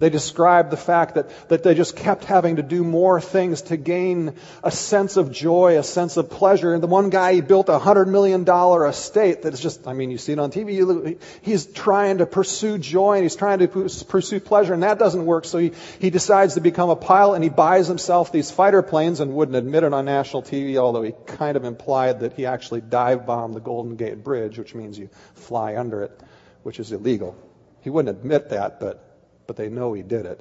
They 0.03 0.11
described 0.11 0.73
the 0.73 0.77
fact 0.77 1.15
that, 1.15 1.31
that 1.49 1.63
they 1.63 1.77
just 1.77 1.95
kept 1.95 2.25
having 2.25 2.57
to 2.57 2.63
do 2.65 2.83
more 2.83 3.21
things 3.21 3.63
to 3.63 3.77
gain 3.77 4.35
a 4.65 4.73
sense 4.73 5.17
of 5.17 5.31
joy, 5.31 5.79
a 5.79 5.85
sense 5.85 6.17
of 6.17 6.29
pleasure. 6.29 6.75
And 6.75 6.83
the 6.83 6.89
one 6.89 7.09
guy, 7.09 7.35
he 7.35 7.41
built 7.41 7.69
a 7.69 7.79
hundred 7.79 8.09
million 8.09 8.43
dollar 8.43 8.85
estate 8.89 9.43
that's 9.43 9.61
just, 9.61 9.87
I 9.87 9.93
mean, 9.93 10.11
you 10.11 10.19
see 10.19 10.33
it 10.33 10.41
on 10.41 10.51
TV, 10.51 11.19
he's 11.43 11.67
trying 11.67 12.19
to 12.19 12.27
pursue 12.27 12.79
joy 12.79 13.13
and 13.15 13.23
he's 13.23 13.37
trying 13.37 13.61
to 13.61 13.69
pursue 13.69 14.41
pleasure 14.41 14.75
and 14.75 14.83
that 14.83 14.99
doesn't 14.99 15.25
work. 15.25 15.45
So 15.45 15.59
he, 15.59 15.71
he 16.01 16.11
decides 16.11 16.55
to 16.55 16.61
become 16.61 16.91
a 16.91 16.97
pilot 16.97 17.37
and 17.37 17.45
he 17.45 17.51
buys 17.51 17.87
himself 17.87 18.33
these 18.33 18.51
fighter 18.51 18.83
planes 18.83 19.21
and 19.21 19.33
wouldn't 19.33 19.57
admit 19.57 19.85
it 19.85 19.95
on 19.95 20.05
national 20.05 20.43
TV, 20.43 20.79
although 20.79 21.03
he 21.03 21.13
kind 21.27 21.57
of 21.57 21.63
implied 21.63 22.19
that 22.23 22.33
he 22.33 22.47
actually 22.47 22.81
dive 22.81 23.25
bombed 23.25 23.55
the 23.55 23.61
Golden 23.61 23.95
Gate 23.95 24.25
Bridge, 24.25 24.59
which 24.59 24.75
means 24.75 24.99
you 24.99 25.11
fly 25.37 25.77
under 25.77 26.03
it, 26.03 26.21
which 26.65 26.81
is 26.81 26.91
illegal. 26.91 27.37
He 27.83 27.91
wouldn't 27.91 28.19
admit 28.19 28.49
that, 28.49 28.81
but 28.81 29.12
but 29.53 29.63
they 29.63 29.69
know 29.69 29.93
he 29.93 30.03
did 30.03 30.25
it. 30.25 30.41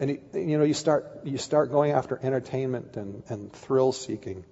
And 0.00 0.10
he, 0.10 0.18
you 0.40 0.58
know, 0.58 0.64
you 0.64 0.74
start 0.74 1.20
you 1.22 1.38
start 1.38 1.70
going 1.70 1.92
after 1.92 2.18
entertainment 2.20 2.96
and, 2.96 3.22
and 3.28 3.52
thrill 3.52 3.92
seeking. 3.92 4.44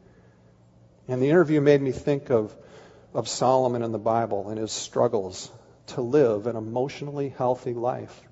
And 1.08 1.20
the 1.20 1.30
interview 1.30 1.60
made 1.60 1.82
me 1.82 1.90
think 1.90 2.30
of 2.30 2.56
of 3.12 3.26
Solomon 3.26 3.82
in 3.82 3.90
the 3.90 3.98
Bible 3.98 4.50
and 4.50 4.58
his 4.58 4.70
struggles 4.70 5.50
to 5.88 6.00
live 6.00 6.46
an 6.46 6.54
emotionally 6.54 7.30
healthy 7.30 7.74
life. 7.74 8.22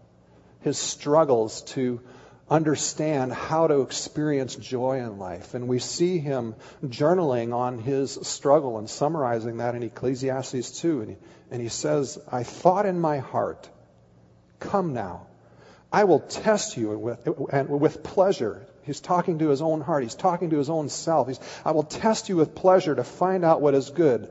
His 0.61 0.79
struggles 0.79 1.63
to 1.75 2.01
understand 2.49 3.33
how 3.33 3.67
to 3.67 3.81
experience 3.81 4.55
joy 4.55 5.01
in 5.01 5.19
life. 5.19 5.55
And 5.55 5.67
we 5.67 5.81
see 5.81 6.19
him 6.19 6.55
journaling 6.85 7.53
on 7.53 7.81
his 7.81 8.17
struggle 8.23 8.79
and 8.79 8.89
summarizing 8.89 9.57
that 9.57 9.75
in 9.75 9.83
Ecclesiastes 9.83 10.79
2. 10.79 11.01
And 11.01 11.11
he, 11.11 11.17
and 11.51 11.61
he 11.61 11.71
says, 11.71 12.21
I 12.31 12.45
thought 12.45 12.87
in 12.87 13.01
my 13.01 13.19
heart, 13.19 13.69
come 14.61 14.95
now, 14.95 15.27
I 15.93 16.05
will 16.05 16.21
test 16.21 16.77
you 16.77 16.91
with, 16.99 17.29
and 17.53 17.69
with 17.69 18.03
pleasure. 18.03 18.67
He's 18.83 19.01
talking 19.01 19.39
to 19.39 19.49
his 19.49 19.63
own 19.63 19.81
heart. 19.81 20.03
He's 20.03 20.15
talking 20.15 20.51
to 20.51 20.59
his 20.59 20.71
own 20.71 20.89
self. 20.89 21.29
He's, 21.29 21.41
I 21.65 21.73
will 21.73 21.85
test 21.85 22.29
you 22.29 22.37
with 22.37 22.55
pleasure 22.55 22.95
to 22.95 23.05
find 23.05 23.45
out 23.45 23.61
what 23.61 23.75
is 23.75 23.91
good. 23.91 24.29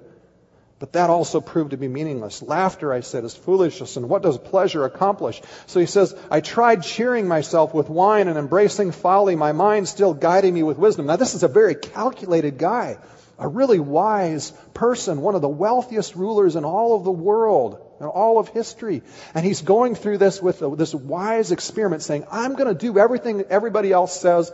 But 0.78 0.94
that 0.94 1.10
also 1.10 1.40
proved 1.40 1.72
to 1.72 1.78
be 1.78 1.88
meaningless. 1.88 2.42
Laughter, 2.42 2.92
I 2.92 3.00
said, 3.00 3.24
is 3.24 3.34
foolishness. 3.34 3.96
And 3.96 4.10
what 4.10 4.24
does 4.24 4.38
pleasure 4.38 4.84
accomplish? 4.84 5.42
So 5.68 5.80
he 5.80 5.86
says, 5.86 6.14
I 6.30 6.42
tried 6.42 6.84
cheering 6.84 7.28
myself 7.28 7.74
with 7.74 7.90
wine 7.90 8.28
and 8.28 8.38
embracing 8.38 8.92
folly, 8.92 9.38
my 9.38 9.54
mind 9.54 9.88
still 9.88 10.14
guiding 10.14 10.54
me 10.54 10.64
with 10.64 10.78
wisdom. 10.78 11.06
Now, 11.06 11.16
this 11.16 11.34
is 11.34 11.44
a 11.44 11.48
very 11.48 11.76
calculated 11.76 12.58
guy, 12.58 12.98
a 13.40 13.48
really 13.48 13.80
wise 13.80 14.52
person, 14.74 15.22
one 15.22 15.36
of 15.36 15.42
the 15.42 15.50
wealthiest 15.50 16.16
rulers 16.16 16.58
in 16.58 16.66
all 16.66 16.98
of 16.98 17.06
the 17.06 17.12
world 17.12 17.85
in 18.00 18.06
all 18.06 18.40
of 18.40 18.50
history. 18.50 19.02
And 19.34 19.46
he's 19.46 19.62
going 19.62 19.96
through 19.96 20.18
this 20.18 20.42
with 20.42 20.62
a, 20.62 20.76
this 20.76 20.94
wise 20.94 21.52
experiment 21.52 22.02
saying, 22.02 22.26
I'm 22.32 22.54
going 22.54 22.68
to 22.68 22.80
do 22.80 22.98
everything 23.00 23.44
everybody 23.50 23.92
else 23.92 24.20
says 24.20 24.52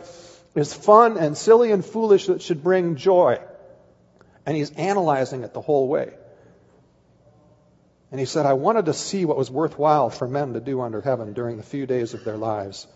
is 0.54 0.72
fun 0.72 1.16
and 1.18 1.36
silly 1.36 1.72
and 1.72 1.84
foolish 1.84 2.26
that 2.26 2.42
should 2.42 2.62
bring 2.62 2.96
joy. 2.96 3.38
And 4.44 4.56
he's 4.56 4.70
analyzing 4.72 5.44
it 5.44 5.54
the 5.54 5.60
whole 5.60 5.88
way. 5.88 6.12
And 8.10 8.20
he 8.20 8.26
said, 8.26 8.44
I 8.44 8.52
wanted 8.52 8.86
to 8.86 8.92
see 8.92 9.24
what 9.24 9.38
was 9.38 9.50
worthwhile 9.50 10.10
for 10.10 10.28
men 10.28 10.52
to 10.52 10.60
do 10.60 10.82
under 10.82 11.00
heaven 11.00 11.32
during 11.32 11.56
the 11.56 11.62
few 11.62 11.86
days 11.86 12.12
of 12.12 12.24
their 12.24 12.36
lives. 12.36 12.86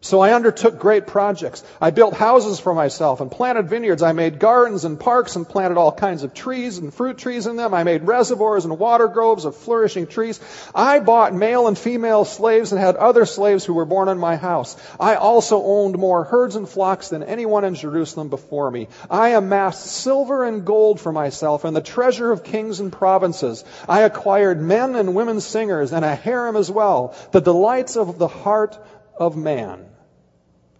So 0.00 0.20
I 0.20 0.32
undertook 0.32 0.78
great 0.78 1.08
projects. 1.08 1.64
I 1.80 1.90
built 1.90 2.14
houses 2.14 2.60
for 2.60 2.72
myself 2.72 3.20
and 3.20 3.30
planted 3.30 3.68
vineyards. 3.68 4.02
I 4.02 4.12
made 4.12 4.38
gardens 4.38 4.84
and 4.84 4.98
parks 4.98 5.34
and 5.34 5.48
planted 5.48 5.76
all 5.76 5.90
kinds 5.90 6.22
of 6.22 6.32
trees 6.32 6.78
and 6.78 6.94
fruit 6.94 7.18
trees 7.18 7.48
in 7.48 7.56
them. 7.56 7.74
I 7.74 7.82
made 7.82 8.04
reservoirs 8.04 8.64
and 8.64 8.78
water 8.78 9.08
groves 9.08 9.44
of 9.44 9.56
flourishing 9.56 10.06
trees. 10.06 10.38
I 10.72 11.00
bought 11.00 11.34
male 11.34 11.66
and 11.66 11.76
female 11.76 12.24
slaves 12.24 12.70
and 12.70 12.80
had 12.80 12.94
other 12.94 13.26
slaves 13.26 13.64
who 13.64 13.74
were 13.74 13.84
born 13.84 14.08
in 14.08 14.18
my 14.18 14.36
house. 14.36 14.76
I 15.00 15.16
also 15.16 15.60
owned 15.62 15.98
more 15.98 16.22
herds 16.22 16.54
and 16.54 16.68
flocks 16.68 17.08
than 17.08 17.24
anyone 17.24 17.64
in 17.64 17.74
Jerusalem 17.74 18.28
before 18.28 18.70
me. 18.70 18.86
I 19.10 19.30
amassed 19.30 19.84
silver 19.84 20.44
and 20.44 20.64
gold 20.64 21.00
for 21.00 21.10
myself 21.10 21.64
and 21.64 21.74
the 21.74 21.80
treasure 21.80 22.30
of 22.30 22.44
kings 22.44 22.78
and 22.78 22.92
provinces. 22.92 23.64
I 23.88 24.02
acquired 24.02 24.60
men 24.60 24.94
and 24.94 25.16
women 25.16 25.40
singers 25.40 25.92
and 25.92 26.04
a 26.04 26.14
harem 26.14 26.54
as 26.54 26.70
well, 26.70 27.16
the 27.32 27.40
delights 27.40 27.96
of 27.96 28.18
the 28.18 28.28
heart 28.28 28.78
of 29.18 29.36
man. 29.36 29.86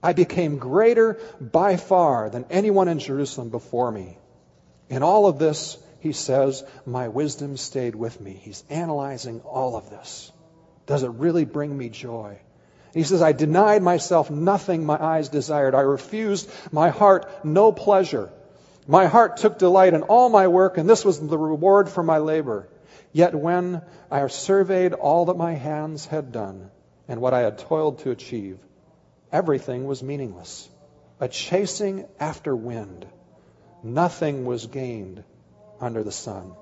I 0.02 0.12
became 0.12 0.58
greater 0.58 1.18
by 1.40 1.76
far 1.76 2.30
than 2.30 2.46
anyone 2.50 2.88
in 2.88 3.00
Jerusalem 3.00 3.50
before 3.50 3.90
me. 3.90 4.16
In 4.88 5.02
all 5.02 5.26
of 5.26 5.38
this, 5.38 5.76
he 6.00 6.12
says, 6.12 6.64
my 6.86 7.08
wisdom 7.08 7.56
stayed 7.56 7.96
with 7.96 8.20
me. 8.20 8.32
He's 8.32 8.62
analyzing 8.70 9.40
all 9.40 9.76
of 9.76 9.90
this. 9.90 10.30
Does 10.86 11.02
it 11.02 11.10
really 11.10 11.44
bring 11.44 11.76
me 11.76 11.88
joy? 11.88 12.38
He 12.94 13.02
says, 13.02 13.20
I 13.20 13.32
denied 13.32 13.82
myself 13.82 14.30
nothing 14.30 14.86
my 14.86 15.02
eyes 15.02 15.28
desired. 15.28 15.74
I 15.74 15.80
refused 15.80 16.48
my 16.72 16.88
heart 16.88 17.44
no 17.44 17.72
pleasure. 17.72 18.30
My 18.86 19.06
heart 19.06 19.36
took 19.38 19.58
delight 19.58 19.92
in 19.92 20.02
all 20.02 20.30
my 20.30 20.48
work, 20.48 20.78
and 20.78 20.88
this 20.88 21.04
was 21.04 21.20
the 21.20 21.36
reward 21.36 21.90
for 21.90 22.02
my 22.02 22.18
labor. 22.18 22.68
Yet 23.12 23.34
when 23.34 23.82
I 24.10 24.26
surveyed 24.28 24.94
all 24.94 25.26
that 25.26 25.36
my 25.36 25.54
hands 25.54 26.06
had 26.06 26.32
done 26.32 26.70
and 27.08 27.20
what 27.20 27.34
I 27.34 27.40
had 27.40 27.58
toiled 27.58 28.00
to 28.00 28.10
achieve, 28.10 28.58
everything 29.32 29.86
was 29.86 30.02
meaningless. 30.02 30.68
A 31.20 31.28
chasing 31.28 32.06
after 32.20 32.54
wind. 32.54 33.06
Nothing 33.82 34.44
was 34.44 34.66
gained 34.66 35.24
under 35.80 36.02
the 36.02 36.12
sun. 36.12 36.52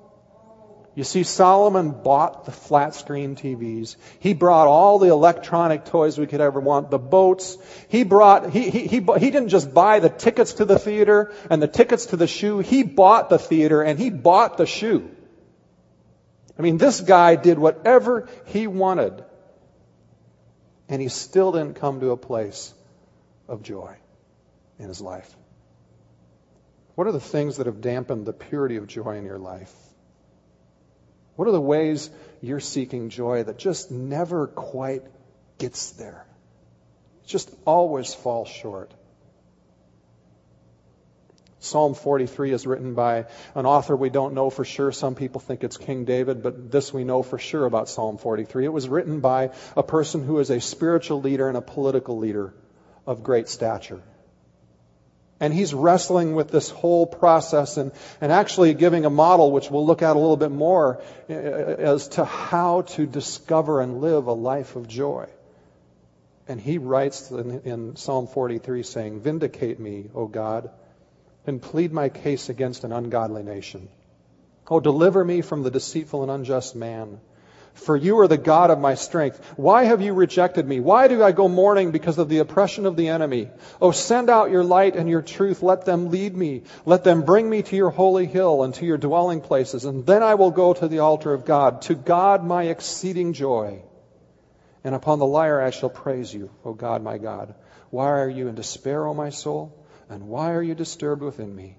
You 0.95 1.03
see, 1.03 1.21
Solomon 1.21 1.91
bought 1.91 2.45
the 2.45 2.51
flat 2.51 2.95
screen 2.95 3.35
TVs. 3.35 3.97
He 4.19 4.33
brought 4.33 4.67
all 4.67 4.97
the 4.97 5.09
electronic 5.09 5.85
toys 5.85 6.17
we 6.17 6.25
could 6.25 6.41
ever 6.41 6.59
want, 6.59 6.89
the 6.89 6.97
boats. 6.97 7.55
He 7.89 8.03
brought, 8.03 8.49
he, 8.49 8.71
he, 8.71 8.87
he, 8.87 8.95
he 8.99 9.29
didn't 9.29 9.49
just 9.49 9.71
buy 9.75 9.99
the 9.99 10.09
tickets 10.09 10.53
to 10.53 10.65
the 10.65 10.79
theater 10.79 11.33
and 11.51 11.61
the 11.61 11.67
tickets 11.67 12.07
to 12.07 12.15
the 12.15 12.25
shoe. 12.25 12.59
He 12.59 12.81
bought 12.81 13.29
the 13.29 13.37
theater 13.37 13.83
and 13.83 13.99
he 13.99 14.09
bought 14.09 14.57
the 14.57 14.65
shoe. 14.65 15.11
I 16.57 16.63
mean, 16.63 16.77
this 16.77 16.99
guy 17.01 17.35
did 17.35 17.59
whatever 17.59 18.27
he 18.45 18.65
wanted 18.65 19.23
and 20.89 21.01
he 21.01 21.09
still 21.09 21.51
didn't 21.51 21.75
come 21.75 21.99
to 21.99 22.11
a 22.11 22.17
place 22.17 22.73
of 23.47 23.63
joy 23.63 23.95
in 24.79 24.87
his 24.87 25.01
life. 25.01 25.33
What 26.95 27.07
are 27.07 27.11
the 27.11 27.19
things 27.19 27.57
that 27.57 27.67
have 27.67 27.81
dampened 27.81 28.25
the 28.25 28.33
purity 28.33 28.77
of 28.77 28.87
joy 28.87 29.17
in 29.17 29.25
your 29.25 29.37
life? 29.37 29.73
What 31.35 31.47
are 31.47 31.51
the 31.51 31.61
ways 31.61 32.09
you're 32.41 32.59
seeking 32.59 33.09
joy 33.09 33.43
that 33.43 33.57
just 33.57 33.91
never 33.91 34.47
quite 34.47 35.03
gets 35.59 35.91
there? 35.91 36.25
It 37.23 37.27
just 37.27 37.51
always 37.65 38.13
falls 38.13 38.47
short. 38.47 38.91
Psalm 41.67 41.93
43 41.93 42.51
is 42.51 42.65
written 42.65 42.93
by 42.93 43.25
an 43.53 43.65
author 43.65 43.95
we 43.95 44.09
don't 44.09 44.33
know 44.33 44.49
for 44.49 44.65
sure. 44.65 44.91
Some 44.91 45.15
people 45.15 45.41
think 45.41 45.63
it's 45.63 45.77
King 45.77 46.05
David, 46.05 46.41
but 46.41 46.71
this 46.71 46.93
we 46.93 47.03
know 47.03 47.23
for 47.23 47.37
sure 47.37 47.65
about 47.65 47.89
Psalm 47.89 48.17
43. 48.17 48.65
It 48.65 48.73
was 48.73 48.87
written 48.87 49.19
by 49.19 49.51
a 49.75 49.83
person 49.83 50.23
who 50.23 50.39
is 50.39 50.49
a 50.49 50.61
spiritual 50.61 51.21
leader 51.21 51.47
and 51.47 51.57
a 51.57 51.61
political 51.61 52.17
leader 52.17 52.53
of 53.05 53.23
great 53.23 53.49
stature. 53.49 54.01
And 55.39 55.53
he's 55.53 55.73
wrestling 55.73 56.33
with 56.33 56.49
this 56.49 56.69
whole 56.69 57.05
process 57.05 57.77
and, 57.77 57.91
and 58.21 58.31
actually 58.31 58.73
giving 58.73 59.05
a 59.05 59.09
model, 59.09 59.51
which 59.51 59.69
we'll 59.69 59.85
look 59.85 60.01
at 60.01 60.15
a 60.15 60.19
little 60.19 60.37
bit 60.37 60.51
more, 60.51 61.01
uh, 61.29 61.33
as 61.33 62.07
to 62.09 62.25
how 62.25 62.81
to 62.81 63.05
discover 63.05 63.81
and 63.81 64.01
live 64.01 64.25
a 64.25 64.33
life 64.33 64.75
of 64.75 64.87
joy. 64.87 65.27
And 66.47 66.59
he 66.59 66.79
writes 66.79 67.29
in, 67.29 67.61
in 67.61 67.95
Psalm 67.97 68.25
43 68.27 68.81
saying, 68.81 69.19
Vindicate 69.19 69.79
me, 69.79 70.09
O 70.15 70.27
God 70.27 70.71
and 71.47 71.61
plead 71.61 71.91
my 71.91 72.09
case 72.09 72.49
against 72.49 72.83
an 72.83 72.91
ungodly 72.91 73.43
nation. 73.43 73.89
Oh, 74.69 74.79
deliver 74.79 75.23
me 75.23 75.41
from 75.41 75.63
the 75.63 75.71
deceitful 75.71 76.21
and 76.21 76.31
unjust 76.31 76.75
man. 76.75 77.19
For 77.73 77.95
you 77.95 78.19
are 78.19 78.27
the 78.27 78.37
God 78.37 78.71
of 78.71 78.79
my 78.79 78.95
strength. 78.95 79.39
Why 79.55 79.83
have 79.85 80.01
you 80.01 80.13
rejected 80.13 80.67
me? 80.67 80.79
Why 80.79 81.07
do 81.07 81.23
I 81.23 81.31
go 81.31 81.47
mourning 81.47 81.91
because 81.91 82.17
of 82.17 82.27
the 82.27 82.39
oppression 82.39 82.87
of 82.87 82.95
the 82.95 83.09
enemy? 83.09 83.51
Oh, 83.79 83.91
send 83.91 84.29
out 84.29 84.49
your 84.49 84.63
light 84.63 84.95
and 84.95 85.07
your 85.07 85.21
truth. 85.21 85.61
Let 85.61 85.85
them 85.85 86.09
lead 86.09 86.35
me. 86.35 86.63
Let 86.85 87.03
them 87.03 87.21
bring 87.21 87.47
me 87.49 87.61
to 87.61 87.75
your 87.75 87.91
holy 87.91 88.25
hill 88.25 88.63
and 88.63 88.73
to 88.75 88.85
your 88.85 88.97
dwelling 88.97 89.41
places. 89.41 89.85
And 89.85 90.05
then 90.05 90.23
I 90.23 90.35
will 90.35 90.51
go 90.51 90.73
to 90.73 90.87
the 90.87 90.99
altar 90.99 91.33
of 91.33 91.45
God, 91.45 91.83
to 91.83 91.95
God 91.95 92.43
my 92.43 92.63
exceeding 92.63 93.33
joy. 93.33 93.83
And 94.83 94.95
upon 94.95 95.19
the 95.19 95.27
lyre 95.27 95.61
I 95.61 95.69
shall 95.69 95.89
praise 95.89 96.33
you, 96.33 96.49
O 96.65 96.73
God, 96.73 97.03
my 97.03 97.19
God. 97.19 97.53
Why 97.91 98.09
are 98.09 98.29
you 98.29 98.47
in 98.47 98.55
despair, 98.55 99.05
O 99.05 99.13
my 99.13 99.29
soul? 99.29 99.85
And 100.09 100.27
why 100.27 100.51
are 100.53 100.61
you 100.61 100.75
disturbed 100.75 101.21
within 101.21 101.53
me? 101.53 101.77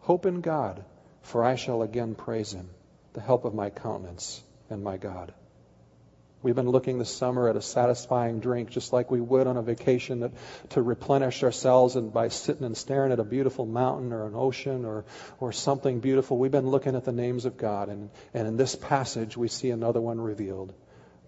Hope 0.00 0.26
in 0.26 0.40
God, 0.40 0.84
for 1.22 1.44
I 1.44 1.56
shall 1.56 1.82
again 1.82 2.14
praise 2.14 2.52
him, 2.52 2.70
the 3.12 3.20
help 3.20 3.44
of 3.44 3.54
my 3.54 3.70
countenance 3.70 4.42
and 4.70 4.84
my 4.84 4.96
God. 4.96 5.34
We've 6.42 6.54
been 6.54 6.70
looking 6.70 6.98
this 6.98 7.10
summer 7.10 7.48
at 7.48 7.56
a 7.56 7.60
satisfying 7.62 8.38
drink, 8.38 8.70
just 8.70 8.92
like 8.92 9.10
we 9.10 9.20
would 9.20 9.48
on 9.48 9.56
a 9.56 9.62
vacation 9.62 10.20
that, 10.20 10.30
to 10.70 10.82
replenish 10.82 11.42
ourselves 11.42 11.96
and 11.96 12.12
by 12.12 12.28
sitting 12.28 12.64
and 12.64 12.76
staring 12.76 13.10
at 13.10 13.18
a 13.18 13.24
beautiful 13.24 13.66
mountain 13.66 14.12
or 14.12 14.28
an 14.28 14.34
ocean 14.36 14.84
or, 14.84 15.04
or 15.40 15.50
something 15.50 15.98
beautiful. 15.98 16.38
We've 16.38 16.52
been 16.52 16.68
looking 16.68 16.94
at 16.94 17.04
the 17.04 17.10
names 17.10 17.46
of 17.46 17.56
God, 17.56 17.88
and, 17.88 18.10
and 18.32 18.46
in 18.46 18.56
this 18.56 18.76
passage 18.76 19.36
we 19.36 19.48
see 19.48 19.70
another 19.70 20.00
one 20.00 20.20
revealed. 20.20 20.72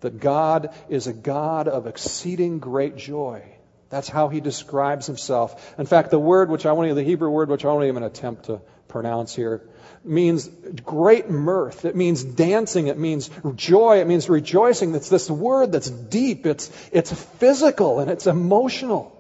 That 0.01 0.21
God 0.21 0.73
is 0.89 1.09
a 1.09 1.13
God 1.13 1.67
of 1.67 1.89
exceeding 1.89 2.61
great 2.61 2.97
joy. 2.97 3.43
That's 3.91 4.09
how 4.09 4.29
he 4.29 4.41
describes 4.41 5.07
himself. 5.07 5.75
In 5.79 5.87
fact, 5.87 6.11
the 6.11 6.19
word 6.19 6.51
which 6.51 6.67
I 6.67 6.73
won't 6.73 6.87
even, 6.87 6.97
the 6.97 7.03
Hebrew 7.03 7.31
word 7.31 7.49
which 7.49 7.65
I 7.65 7.69
won't 7.69 7.85
even 7.85 8.03
attempt 8.03 8.45
to 8.45 8.61
pronounce 8.87 9.35
here, 9.35 9.63
means 10.05 10.49
great 10.85 11.31
mirth. 11.31 11.85
It 11.85 11.97
means 11.97 12.23
dancing. 12.23 12.89
It 12.89 12.99
means 12.99 13.31
joy. 13.55 14.01
It 14.01 14.07
means 14.07 14.29
rejoicing. 14.29 14.95
It's 14.95 15.09
this 15.09 15.31
word 15.31 15.73
that's 15.73 15.89
deep. 15.89 16.45
It's, 16.45 16.71
it's 16.93 17.13
physical 17.13 18.01
and 18.01 18.11
it's 18.11 18.27
emotional. 18.27 19.15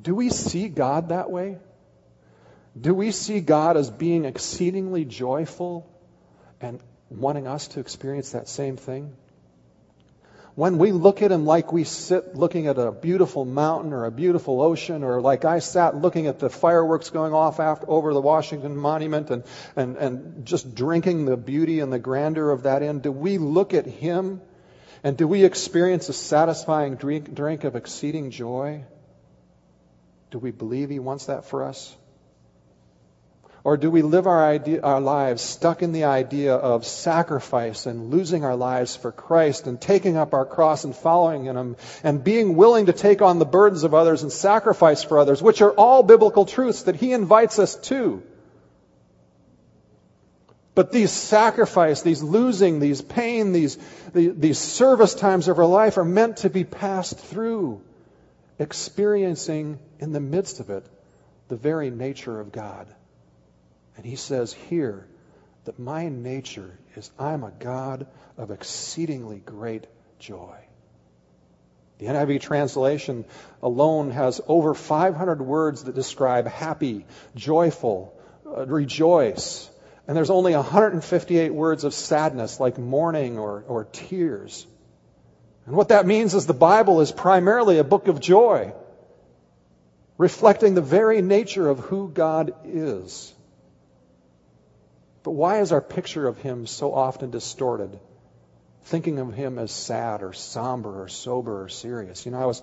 Do 0.00 0.14
we 0.14 0.30
see 0.30 0.68
God 0.68 1.10
that 1.10 1.30
way? 1.30 1.58
Do 2.78 2.94
we 2.94 3.10
see 3.10 3.40
God 3.40 3.76
as 3.76 3.90
being 3.90 4.24
exceedingly 4.24 5.04
joyful 5.04 5.88
and 6.60 6.80
wanting 7.08 7.46
us 7.46 7.68
to 7.68 7.80
experience 7.80 8.32
that 8.32 8.48
same 8.48 8.76
thing? 8.76 9.14
When 10.54 10.78
we 10.78 10.92
look 10.92 11.20
at 11.20 11.32
him 11.32 11.46
like 11.46 11.72
we 11.72 11.82
sit 11.82 12.36
looking 12.36 12.68
at 12.68 12.78
a 12.78 12.92
beautiful 12.92 13.44
mountain 13.44 13.92
or 13.92 14.04
a 14.04 14.10
beautiful 14.12 14.62
ocean, 14.62 15.02
or 15.02 15.20
like 15.20 15.44
I 15.44 15.58
sat 15.58 15.96
looking 15.96 16.28
at 16.28 16.38
the 16.38 16.48
fireworks 16.48 17.10
going 17.10 17.34
off 17.34 17.58
after, 17.58 17.90
over 17.90 18.14
the 18.14 18.20
Washington 18.20 18.76
Monument 18.76 19.30
and, 19.30 19.42
and, 19.74 19.96
and 19.96 20.46
just 20.46 20.74
drinking 20.74 21.24
the 21.24 21.36
beauty 21.36 21.80
and 21.80 21.92
the 21.92 21.98
grandeur 21.98 22.50
of 22.50 22.64
that 22.64 22.82
in, 22.82 23.00
do 23.00 23.10
we 23.10 23.38
look 23.38 23.74
at 23.74 23.86
him 23.86 24.40
and 25.02 25.16
do 25.16 25.26
we 25.26 25.44
experience 25.44 26.08
a 26.08 26.12
satisfying 26.12 26.94
drink, 26.94 27.34
drink 27.34 27.64
of 27.64 27.74
exceeding 27.74 28.30
joy? 28.30 28.84
Do 30.30 30.38
we 30.38 30.52
believe 30.52 30.88
he 30.88 31.00
wants 31.00 31.26
that 31.26 31.46
for 31.46 31.64
us? 31.64 31.94
Or 33.64 33.78
do 33.78 33.90
we 33.90 34.02
live 34.02 34.26
our, 34.26 34.44
idea, 34.44 34.82
our 34.82 35.00
lives 35.00 35.40
stuck 35.40 35.82
in 35.82 35.92
the 35.92 36.04
idea 36.04 36.54
of 36.54 36.84
sacrifice 36.84 37.86
and 37.86 38.10
losing 38.10 38.44
our 38.44 38.56
lives 38.56 38.94
for 38.94 39.10
Christ 39.10 39.66
and 39.66 39.80
taking 39.80 40.18
up 40.18 40.34
our 40.34 40.44
cross 40.44 40.84
and 40.84 40.94
following 40.94 41.44
Him 41.44 41.76
and 42.02 42.22
being 42.22 42.56
willing 42.56 42.86
to 42.86 42.92
take 42.92 43.22
on 43.22 43.38
the 43.38 43.46
burdens 43.46 43.82
of 43.82 43.94
others 43.94 44.22
and 44.22 44.30
sacrifice 44.30 45.02
for 45.02 45.18
others, 45.18 45.42
which 45.42 45.62
are 45.62 45.70
all 45.70 46.02
biblical 46.02 46.44
truths 46.44 46.82
that 46.82 46.96
He 46.96 47.14
invites 47.14 47.58
us 47.58 47.74
to? 47.88 48.22
But 50.74 50.92
these 50.92 51.10
sacrifice, 51.10 52.02
these 52.02 52.22
losing, 52.22 52.80
these 52.80 53.00
pain, 53.00 53.52
these, 53.52 53.78
these 54.12 54.58
service 54.58 55.14
times 55.14 55.48
of 55.48 55.58
our 55.58 55.64
life 55.64 55.96
are 55.96 56.04
meant 56.04 56.38
to 56.38 56.50
be 56.50 56.64
passed 56.64 57.16
through, 57.16 57.80
experiencing 58.58 59.78
in 60.00 60.12
the 60.12 60.20
midst 60.20 60.60
of 60.60 60.68
it 60.68 60.84
the 61.48 61.56
very 61.56 61.90
nature 61.90 62.38
of 62.40 62.52
God. 62.52 62.88
And 63.96 64.04
he 64.04 64.16
says 64.16 64.52
here 64.52 65.06
that 65.64 65.78
my 65.78 66.08
nature 66.08 66.78
is 66.96 67.10
I'm 67.18 67.44
a 67.44 67.50
God 67.50 68.06
of 68.36 68.50
exceedingly 68.50 69.38
great 69.38 69.86
joy. 70.18 70.56
The 71.98 72.06
NIV 72.06 72.40
translation 72.40 73.24
alone 73.62 74.10
has 74.10 74.40
over 74.48 74.74
500 74.74 75.40
words 75.40 75.84
that 75.84 75.94
describe 75.94 76.46
happy, 76.46 77.06
joyful, 77.36 78.18
uh, 78.46 78.66
rejoice. 78.66 79.70
And 80.06 80.16
there's 80.16 80.30
only 80.30 80.54
158 80.54 81.54
words 81.54 81.84
of 81.84 81.94
sadness, 81.94 82.58
like 82.58 82.78
mourning 82.78 83.38
or, 83.38 83.64
or 83.66 83.84
tears. 83.84 84.66
And 85.66 85.76
what 85.76 85.88
that 85.88 86.04
means 86.04 86.34
is 86.34 86.46
the 86.46 86.52
Bible 86.52 87.00
is 87.00 87.10
primarily 87.12 87.78
a 87.78 87.84
book 87.84 88.08
of 88.08 88.20
joy, 88.20 88.74
reflecting 90.18 90.74
the 90.74 90.82
very 90.82 91.22
nature 91.22 91.68
of 91.68 91.78
who 91.78 92.08
God 92.08 92.54
is. 92.64 93.32
But 95.24 95.32
why 95.32 95.60
is 95.60 95.72
our 95.72 95.80
picture 95.80 96.28
of 96.28 96.38
him 96.38 96.66
so 96.66 96.94
often 96.94 97.30
distorted? 97.30 97.98
Thinking 98.84 99.18
of 99.18 99.32
him 99.32 99.58
as 99.58 99.72
sad 99.72 100.22
or 100.22 100.34
somber 100.34 101.02
or 101.02 101.08
sober 101.08 101.62
or 101.62 101.70
serious. 101.70 102.26
You 102.26 102.32
know, 102.32 102.40
I 102.40 102.44
was, 102.44 102.62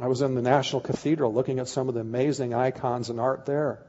I 0.00 0.08
was 0.08 0.20
in 0.20 0.34
the 0.34 0.42
National 0.42 0.80
Cathedral 0.82 1.32
looking 1.32 1.60
at 1.60 1.68
some 1.68 1.88
of 1.88 1.94
the 1.94 2.00
amazing 2.00 2.52
icons 2.52 3.08
and 3.08 3.20
art 3.20 3.46
there. 3.46 3.85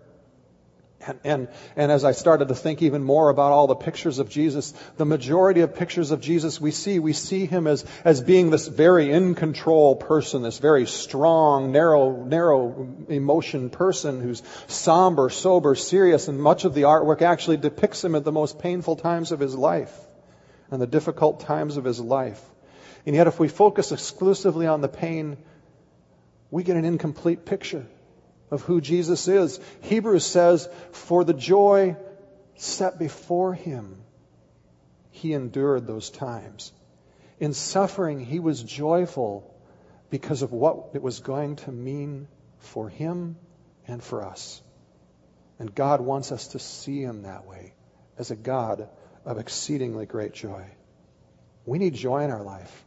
And, 1.05 1.19
and, 1.23 1.47
and 1.75 1.91
as 1.91 2.03
I 2.03 2.11
started 2.11 2.47
to 2.47 2.55
think 2.55 2.81
even 2.81 3.03
more 3.03 3.29
about 3.29 3.51
all 3.51 3.67
the 3.67 3.75
pictures 3.75 4.17
of 4.19 4.29
Jesus, 4.29 4.73
the 4.97 5.05
majority 5.05 5.61
of 5.61 5.75
pictures 5.75 6.11
of 6.11 6.21
Jesus 6.21 6.59
we 6.59 6.71
see, 6.71 6.99
we 6.99 7.13
see 7.13 7.45
him 7.45 7.67
as, 7.67 7.85
as 8.03 8.21
being 8.21 8.49
this 8.49 8.67
very 8.67 9.11
in 9.11 9.35
control 9.35 9.95
person, 9.95 10.41
this 10.41 10.57
very 10.57 10.87
strong, 10.87 11.71
narrow, 11.71 12.23
narrow 12.23 12.95
emotion 13.09 13.69
person 13.69 14.21
who's 14.21 14.41
somber, 14.67 15.29
sober, 15.29 15.75
serious, 15.75 16.27
and 16.27 16.41
much 16.41 16.65
of 16.65 16.73
the 16.73 16.83
artwork 16.83 17.21
actually 17.21 17.57
depicts 17.57 18.03
him 18.03 18.15
at 18.15 18.23
the 18.23 18.31
most 18.31 18.57
painful 18.59 18.95
times 18.95 19.31
of 19.31 19.39
his 19.39 19.55
life 19.55 19.95
and 20.71 20.81
the 20.81 20.87
difficult 20.87 21.41
times 21.41 21.77
of 21.77 21.83
his 21.83 21.99
life. 21.99 22.41
And 23.05 23.15
yet 23.15 23.27
if 23.27 23.39
we 23.39 23.47
focus 23.47 23.91
exclusively 23.91 24.65
on 24.65 24.81
the 24.81 24.89
pain, 24.89 25.37
we 26.49 26.63
get 26.63 26.75
an 26.75 26.85
incomplete 26.85 27.45
picture 27.45 27.85
of 28.49 28.61
who 28.61 28.81
Jesus 28.81 29.27
is. 29.27 29.59
Hebrews 29.81 30.25
says, 30.25 30.69
For 30.91 31.23
the 31.23 31.33
joy 31.33 31.97
set 32.55 32.97
before 32.99 33.53
him, 33.53 33.97
he 35.11 35.33
endured 35.33 35.87
those 35.87 36.09
times. 36.09 36.71
In 37.39 37.53
suffering, 37.53 38.19
he 38.19 38.39
was 38.39 38.61
joyful 38.61 39.53
because 40.09 40.41
of 40.41 40.51
what 40.51 40.91
it 40.93 41.01
was 41.01 41.19
going 41.19 41.57
to 41.57 41.71
mean 41.71 42.27
for 42.59 42.89
him 42.89 43.37
and 43.87 44.03
for 44.03 44.23
us. 44.23 44.61
And 45.59 45.73
God 45.73 46.01
wants 46.01 46.31
us 46.31 46.49
to 46.49 46.59
see 46.59 47.01
him 47.01 47.23
that 47.23 47.45
way, 47.45 47.73
as 48.17 48.31
a 48.31 48.35
God 48.35 48.89
of 49.25 49.39
exceedingly 49.39 50.05
great 50.05 50.33
joy. 50.33 50.65
We 51.65 51.79
need 51.79 51.95
joy 51.95 52.23
in 52.23 52.31
our 52.31 52.43
life. 52.43 52.85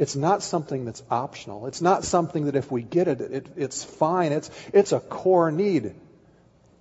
It's 0.00 0.16
not 0.16 0.42
something 0.42 0.86
that's 0.86 1.02
optional. 1.10 1.66
It's 1.66 1.82
not 1.82 2.04
something 2.04 2.46
that 2.46 2.56
if 2.56 2.72
we 2.72 2.80
get 2.80 3.06
it, 3.06 3.20
it 3.20 3.46
it's 3.54 3.84
fine. 3.84 4.32
It's, 4.32 4.50
it's 4.72 4.92
a 4.92 4.98
core 4.98 5.52
need. 5.52 5.94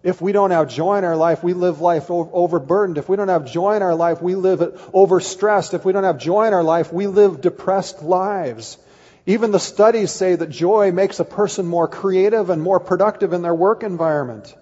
If 0.03 0.21
we 0.21 0.31
don't 0.31 0.51
have 0.51 0.69
joy 0.69 0.99
in 0.99 1.03
our 1.03 1.17
life, 1.17 1.43
we 1.43 1.51
live 1.51 1.81
life 1.81 2.09
overburdened. 2.09 2.97
If 2.97 3.09
we 3.09 3.17
don't 3.17 3.27
have 3.27 3.43
joy 3.43 3.75
in 3.75 3.81
our 3.81 3.93
life, 3.93 4.21
we 4.21 4.35
live 4.35 4.59
overstressed. 4.93 5.73
If 5.73 5.83
we 5.83 5.91
don't 5.91 6.05
have 6.05 6.17
joy 6.17 6.47
in 6.47 6.53
our 6.53 6.63
life, 6.63 6.93
we 6.93 7.07
live 7.07 7.41
depressed 7.41 8.01
lives. 8.01 8.77
Even 9.25 9.51
the 9.51 9.59
studies 9.59 10.11
say 10.11 10.35
that 10.35 10.49
joy 10.49 10.93
makes 10.93 11.19
a 11.19 11.25
person 11.25 11.65
more 11.65 11.89
creative 11.89 12.49
and 12.49 12.61
more 12.61 12.79
productive 12.79 13.33
in 13.33 13.41
their 13.41 13.53
work 13.53 13.83
environment. 13.83 14.55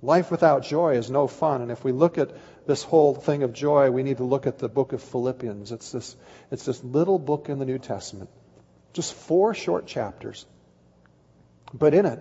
Life 0.00 0.30
without 0.30 0.62
joy 0.62 0.96
is 0.96 1.10
no 1.10 1.26
fun. 1.26 1.60
And 1.60 1.70
if 1.70 1.84
we 1.84 1.92
look 1.92 2.16
at 2.16 2.30
this 2.66 2.82
whole 2.82 3.14
thing 3.14 3.42
of 3.42 3.52
joy, 3.52 3.90
we 3.90 4.02
need 4.02 4.18
to 4.18 4.24
look 4.24 4.46
at 4.46 4.58
the 4.58 4.68
book 4.68 4.92
of 4.92 5.02
Philippians. 5.02 5.72
It's 5.72 5.92
this, 5.92 6.16
it's 6.50 6.64
this 6.64 6.82
little 6.82 7.18
book 7.18 7.48
in 7.48 7.58
the 7.58 7.64
New 7.64 7.78
Testament, 7.78 8.30
just 8.92 9.14
four 9.14 9.54
short 9.54 9.86
chapters. 9.86 10.44
But 11.72 11.94
in 11.94 12.06
it, 12.06 12.20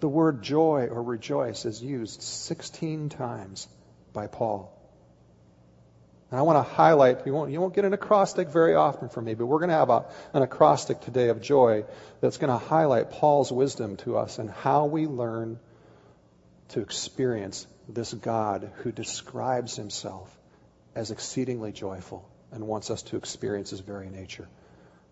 the 0.00 0.08
word 0.08 0.42
joy 0.42 0.88
or 0.90 1.02
rejoice 1.02 1.64
is 1.64 1.82
used 1.82 2.22
16 2.22 3.08
times 3.08 3.68
by 4.12 4.26
Paul. 4.26 4.76
And 6.30 6.38
I 6.38 6.42
want 6.42 6.56
to 6.56 6.74
highlight, 6.74 7.26
you 7.26 7.32
won't, 7.32 7.52
you 7.52 7.60
won't 7.60 7.74
get 7.74 7.84
an 7.84 7.92
acrostic 7.92 8.48
very 8.48 8.74
often 8.74 9.10
from 9.10 9.26
me, 9.26 9.34
but 9.34 9.46
we're 9.46 9.58
going 9.58 9.68
to 9.68 9.76
have 9.76 9.90
a, 9.90 10.06
an 10.32 10.42
acrostic 10.42 11.00
today 11.02 11.28
of 11.28 11.42
joy 11.42 11.84
that's 12.20 12.38
going 12.38 12.48
to 12.48 12.56
highlight 12.56 13.10
Paul's 13.10 13.52
wisdom 13.52 13.96
to 13.98 14.16
us 14.16 14.38
and 14.38 14.50
how 14.50 14.86
we 14.86 15.06
learn 15.06 15.60
to 16.68 16.80
experience 16.80 17.66
this 17.94 18.14
God 18.14 18.70
who 18.76 18.92
describes 18.92 19.76
himself 19.76 20.36
as 20.94 21.10
exceedingly 21.10 21.72
joyful 21.72 22.28
and 22.50 22.66
wants 22.66 22.90
us 22.90 23.02
to 23.04 23.16
experience 23.16 23.70
his 23.70 23.80
very 23.80 24.08
nature. 24.08 24.48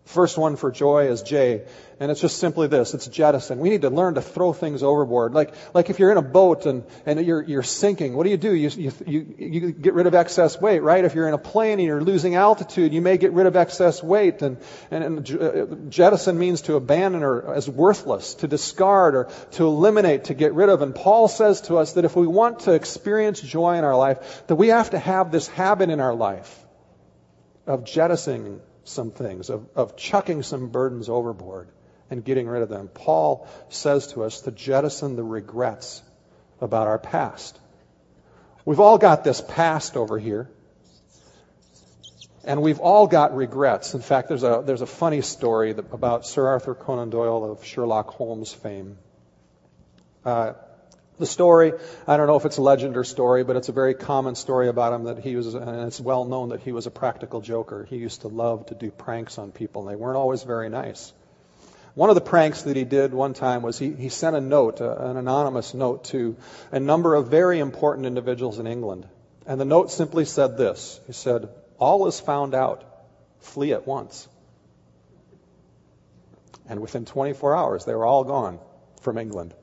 First 0.05 0.37
one 0.37 0.55
for 0.55 0.71
joy 0.71 1.09
is 1.09 1.21
J, 1.21 1.63
and 1.99 2.09
it's 2.09 2.19
just 2.19 2.39
simply 2.39 2.67
this: 2.67 2.95
it's 2.95 3.05
jettison. 3.05 3.59
We 3.59 3.69
need 3.69 3.83
to 3.83 3.91
learn 3.91 4.15
to 4.15 4.21
throw 4.21 4.51
things 4.51 4.81
overboard. 4.81 5.33
Like, 5.33 5.53
like 5.75 5.91
if 5.91 5.99
you're 5.99 6.11
in 6.11 6.17
a 6.17 6.23
boat 6.23 6.65
and, 6.65 6.83
and 7.05 7.23
you're, 7.23 7.43
you're 7.43 7.63
sinking, 7.63 8.15
what 8.15 8.23
do 8.23 8.31
you 8.31 8.37
do? 8.37 8.51
You, 8.51 8.69
you, 8.69 8.91
you, 9.05 9.35
you 9.37 9.71
get 9.71 9.93
rid 9.93 10.07
of 10.07 10.15
excess 10.15 10.59
weight, 10.59 10.79
right? 10.79 11.05
If 11.05 11.13
you're 11.13 11.27
in 11.27 11.35
a 11.35 11.37
plane 11.37 11.73
and 11.79 11.83
you're 11.83 12.01
losing 12.01 12.33
altitude, 12.33 12.93
you 12.93 13.01
may 13.01 13.17
get 13.17 13.31
rid 13.31 13.45
of 13.45 13.55
excess 13.55 14.01
weight. 14.01 14.41
And, 14.41 14.57
and, 14.89 15.03
and 15.03 15.41
uh, 15.41 15.75
jettison 15.89 16.39
means 16.39 16.61
to 16.63 16.75
abandon 16.75 17.21
or 17.21 17.53
as 17.53 17.69
worthless, 17.69 18.33
to 18.35 18.47
discard 18.47 19.13
or 19.15 19.29
to 19.51 19.67
eliminate, 19.67 20.25
to 20.25 20.33
get 20.33 20.53
rid 20.55 20.69
of. 20.69 20.81
And 20.81 20.95
Paul 20.95 21.27
says 21.27 21.61
to 21.61 21.77
us 21.77 21.93
that 21.93 22.05
if 22.05 22.15
we 22.15 22.25
want 22.25 22.61
to 22.61 22.73
experience 22.73 23.39
joy 23.39 23.77
in 23.77 23.83
our 23.83 23.95
life, 23.95 24.47
that 24.47 24.55
we 24.55 24.69
have 24.69 24.89
to 24.89 24.99
have 24.99 25.31
this 25.31 25.47
habit 25.47 25.91
in 25.91 25.99
our 25.99 26.15
life 26.15 26.65
of 27.67 27.85
jettisoning 27.85 28.61
some 28.91 29.11
things, 29.11 29.49
of, 29.49 29.67
of 29.75 29.95
chucking 29.95 30.43
some 30.43 30.67
burdens 30.67 31.09
overboard 31.09 31.69
and 32.09 32.23
getting 32.23 32.47
rid 32.47 32.61
of 32.61 32.69
them. 32.69 32.87
Paul 32.87 33.47
says 33.69 34.07
to 34.07 34.23
us 34.23 34.41
to 34.41 34.51
jettison 34.51 35.15
the 35.15 35.23
regrets 35.23 36.03
about 36.59 36.87
our 36.87 36.99
past. 36.99 37.59
We've 38.65 38.79
all 38.79 38.97
got 38.97 39.23
this 39.23 39.41
past 39.41 39.97
over 39.97 40.19
here. 40.19 40.49
And 42.43 42.61
we've 42.61 42.79
all 42.79 43.07
got 43.07 43.35
regrets. 43.35 43.93
In 43.93 44.01
fact, 44.01 44.27
there's 44.27 44.43
a, 44.43 44.63
there's 44.65 44.81
a 44.81 44.87
funny 44.87 45.21
story 45.21 45.71
about 45.71 46.25
Sir 46.25 46.47
Arthur 46.47 46.73
Conan 46.73 47.11
Doyle 47.11 47.51
of 47.51 47.63
Sherlock 47.63 48.09
Holmes 48.09 48.51
fame. 48.51 48.97
Uh, 50.25 50.53
the 51.21 51.25
story, 51.25 51.71
I 52.05 52.17
don't 52.17 52.27
know 52.27 52.35
if 52.35 52.43
it's 52.43 52.57
a 52.57 52.61
legend 52.61 52.97
or 52.97 53.05
story, 53.05 53.45
but 53.45 53.55
it's 53.55 53.69
a 53.69 53.71
very 53.71 53.93
common 53.93 54.35
story 54.35 54.67
about 54.67 54.91
him 54.91 55.05
that 55.05 55.19
he 55.19 55.37
was, 55.37 55.53
and 55.53 55.87
it's 55.87 56.01
well 56.01 56.25
known 56.25 56.49
that 56.49 56.59
he 56.59 56.73
was 56.73 56.87
a 56.87 56.91
practical 56.91 57.39
joker. 57.39 57.87
He 57.89 57.95
used 57.95 58.21
to 58.21 58.27
love 58.27 58.65
to 58.65 58.75
do 58.75 58.91
pranks 58.91 59.37
on 59.37 59.53
people, 59.53 59.83
and 59.83 59.91
they 59.91 59.95
weren't 59.95 60.17
always 60.17 60.43
very 60.43 60.67
nice. 60.67 61.13
One 61.93 62.09
of 62.09 62.15
the 62.15 62.21
pranks 62.21 62.63
that 62.63 62.75
he 62.75 62.83
did 62.83 63.13
one 63.13 63.33
time 63.33 63.61
was 63.61 63.77
he, 63.77 63.91
he 63.91 64.09
sent 64.09 64.35
a 64.35 64.41
note, 64.41 64.81
uh, 64.81 64.95
an 64.97 65.17
anonymous 65.17 65.73
note, 65.73 66.05
to 66.05 66.35
a 66.71 66.79
number 66.79 67.15
of 67.15 67.27
very 67.27 67.59
important 67.59 68.05
individuals 68.05 68.59
in 68.59 68.67
England. 68.67 69.07
And 69.45 69.59
the 69.59 69.65
note 69.65 69.91
simply 69.91 70.25
said 70.25 70.57
this 70.57 70.99
He 71.07 71.13
said, 71.13 71.49
All 71.77 72.07
is 72.07 72.19
found 72.19 72.53
out. 72.53 72.83
Flee 73.39 73.73
at 73.73 73.87
once. 73.87 74.27
And 76.67 76.79
within 76.79 77.05
24 77.05 77.55
hours, 77.55 77.85
they 77.85 77.95
were 77.95 78.05
all 78.05 78.23
gone 78.23 78.59
from 79.01 79.17
England. 79.17 79.53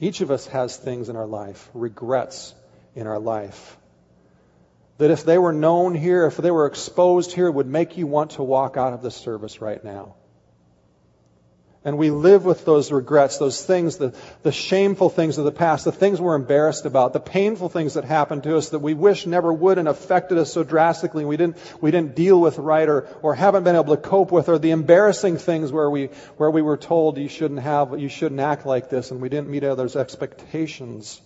Each 0.00 0.22
of 0.22 0.30
us 0.30 0.46
has 0.46 0.76
things 0.76 1.10
in 1.10 1.16
our 1.16 1.26
life, 1.26 1.68
regrets 1.74 2.54
in 2.94 3.06
our 3.06 3.18
life, 3.18 3.76
that 4.96 5.10
if 5.10 5.24
they 5.24 5.36
were 5.36 5.52
known 5.52 5.94
here, 5.94 6.26
if 6.26 6.38
they 6.38 6.50
were 6.50 6.66
exposed 6.66 7.32
here, 7.32 7.50
would 7.50 7.66
make 7.66 7.98
you 7.98 8.06
want 8.06 8.32
to 8.32 8.42
walk 8.42 8.78
out 8.78 8.94
of 8.94 9.02
the 9.02 9.10
service 9.10 9.60
right 9.60 9.82
now. 9.84 10.14
And 11.82 11.96
we 11.96 12.10
live 12.10 12.44
with 12.44 12.66
those 12.66 12.92
regrets, 12.92 13.38
those 13.38 13.64
things, 13.64 13.96
the, 13.96 14.14
the 14.42 14.52
shameful 14.52 15.08
things 15.08 15.38
of 15.38 15.46
the 15.46 15.52
past, 15.52 15.86
the 15.86 15.92
things 15.92 16.20
we're 16.20 16.34
embarrassed 16.34 16.84
about, 16.84 17.14
the 17.14 17.20
painful 17.20 17.70
things 17.70 17.94
that 17.94 18.04
happened 18.04 18.42
to 18.42 18.58
us 18.58 18.68
that 18.70 18.80
we 18.80 18.92
wish 18.92 19.24
never 19.24 19.50
would 19.50 19.78
and 19.78 19.88
affected 19.88 20.36
us 20.36 20.52
so 20.52 20.62
drastically 20.62 21.24
we 21.24 21.38
didn't, 21.38 21.56
we 21.80 21.90
didn't 21.90 22.14
deal 22.14 22.38
with 22.38 22.58
right 22.58 22.86
or, 22.86 23.08
or 23.22 23.34
haven't 23.34 23.64
been 23.64 23.76
able 23.76 23.96
to 23.96 24.02
cope 24.02 24.30
with, 24.30 24.50
or 24.50 24.58
the 24.58 24.72
embarrassing 24.72 25.38
things 25.38 25.72
where 25.72 25.88
we, 25.88 26.08
where 26.36 26.50
we 26.50 26.60
were 26.60 26.76
told 26.76 27.16
you 27.16 27.30
shouldn't 27.30 27.60
have, 27.60 27.98
you 27.98 28.10
shouldn't 28.10 28.40
act 28.40 28.66
like 28.66 28.90
this 28.90 29.10
and 29.10 29.22
we 29.22 29.30
didn't 29.30 29.48
meet 29.48 29.64
others' 29.64 29.96
expectations 29.96 31.18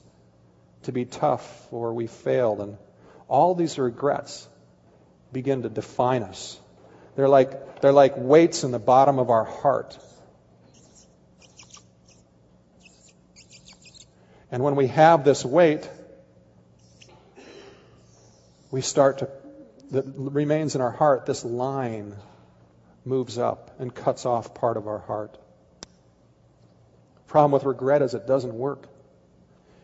to 0.85 0.93
be 0.93 1.05
tough 1.05 1.67
or 1.73 1.95
we 1.95 2.07
failed. 2.07 2.61
And 2.61 2.79
all 3.27 3.57
these 3.57 3.77
regrets 3.77 4.47
begin 5.33 5.63
to 5.63 5.69
define 5.69 6.23
us. 6.23 6.61
They're 7.17 7.29
like, 7.29 7.81
they're 7.81 7.91
like 7.91 8.15
weights 8.17 8.63
in 8.63 8.71
the 8.71 8.79
bottom 8.79 9.19
of 9.19 9.31
our 9.31 9.45
heart 9.45 9.99
And 14.55 14.63
when 14.63 14.77
we 14.77 14.87
have 14.87 15.25
this 15.25 15.45
weight, 15.45 15.91
we 18.71 18.83
start 18.83 19.19
to, 19.19 19.29
that 19.91 20.05
remains 20.17 20.77
in 20.77 20.81
our 20.81 20.93
heart, 20.93 21.27
this 21.27 21.45
line 21.45 22.15
moves 23.05 23.37
up 23.37 23.81
and 23.81 23.93
cuts 23.93 24.27
off 24.27 24.55
part 24.55 24.77
of 24.77 24.87
our 24.87 25.01
heart. 25.01 25.37
Problem 27.27 27.51
with 27.51 27.65
regret 27.65 28.01
is 28.01 28.15
it 28.15 28.29
doesn't 28.29 28.55
work. 28.55 28.87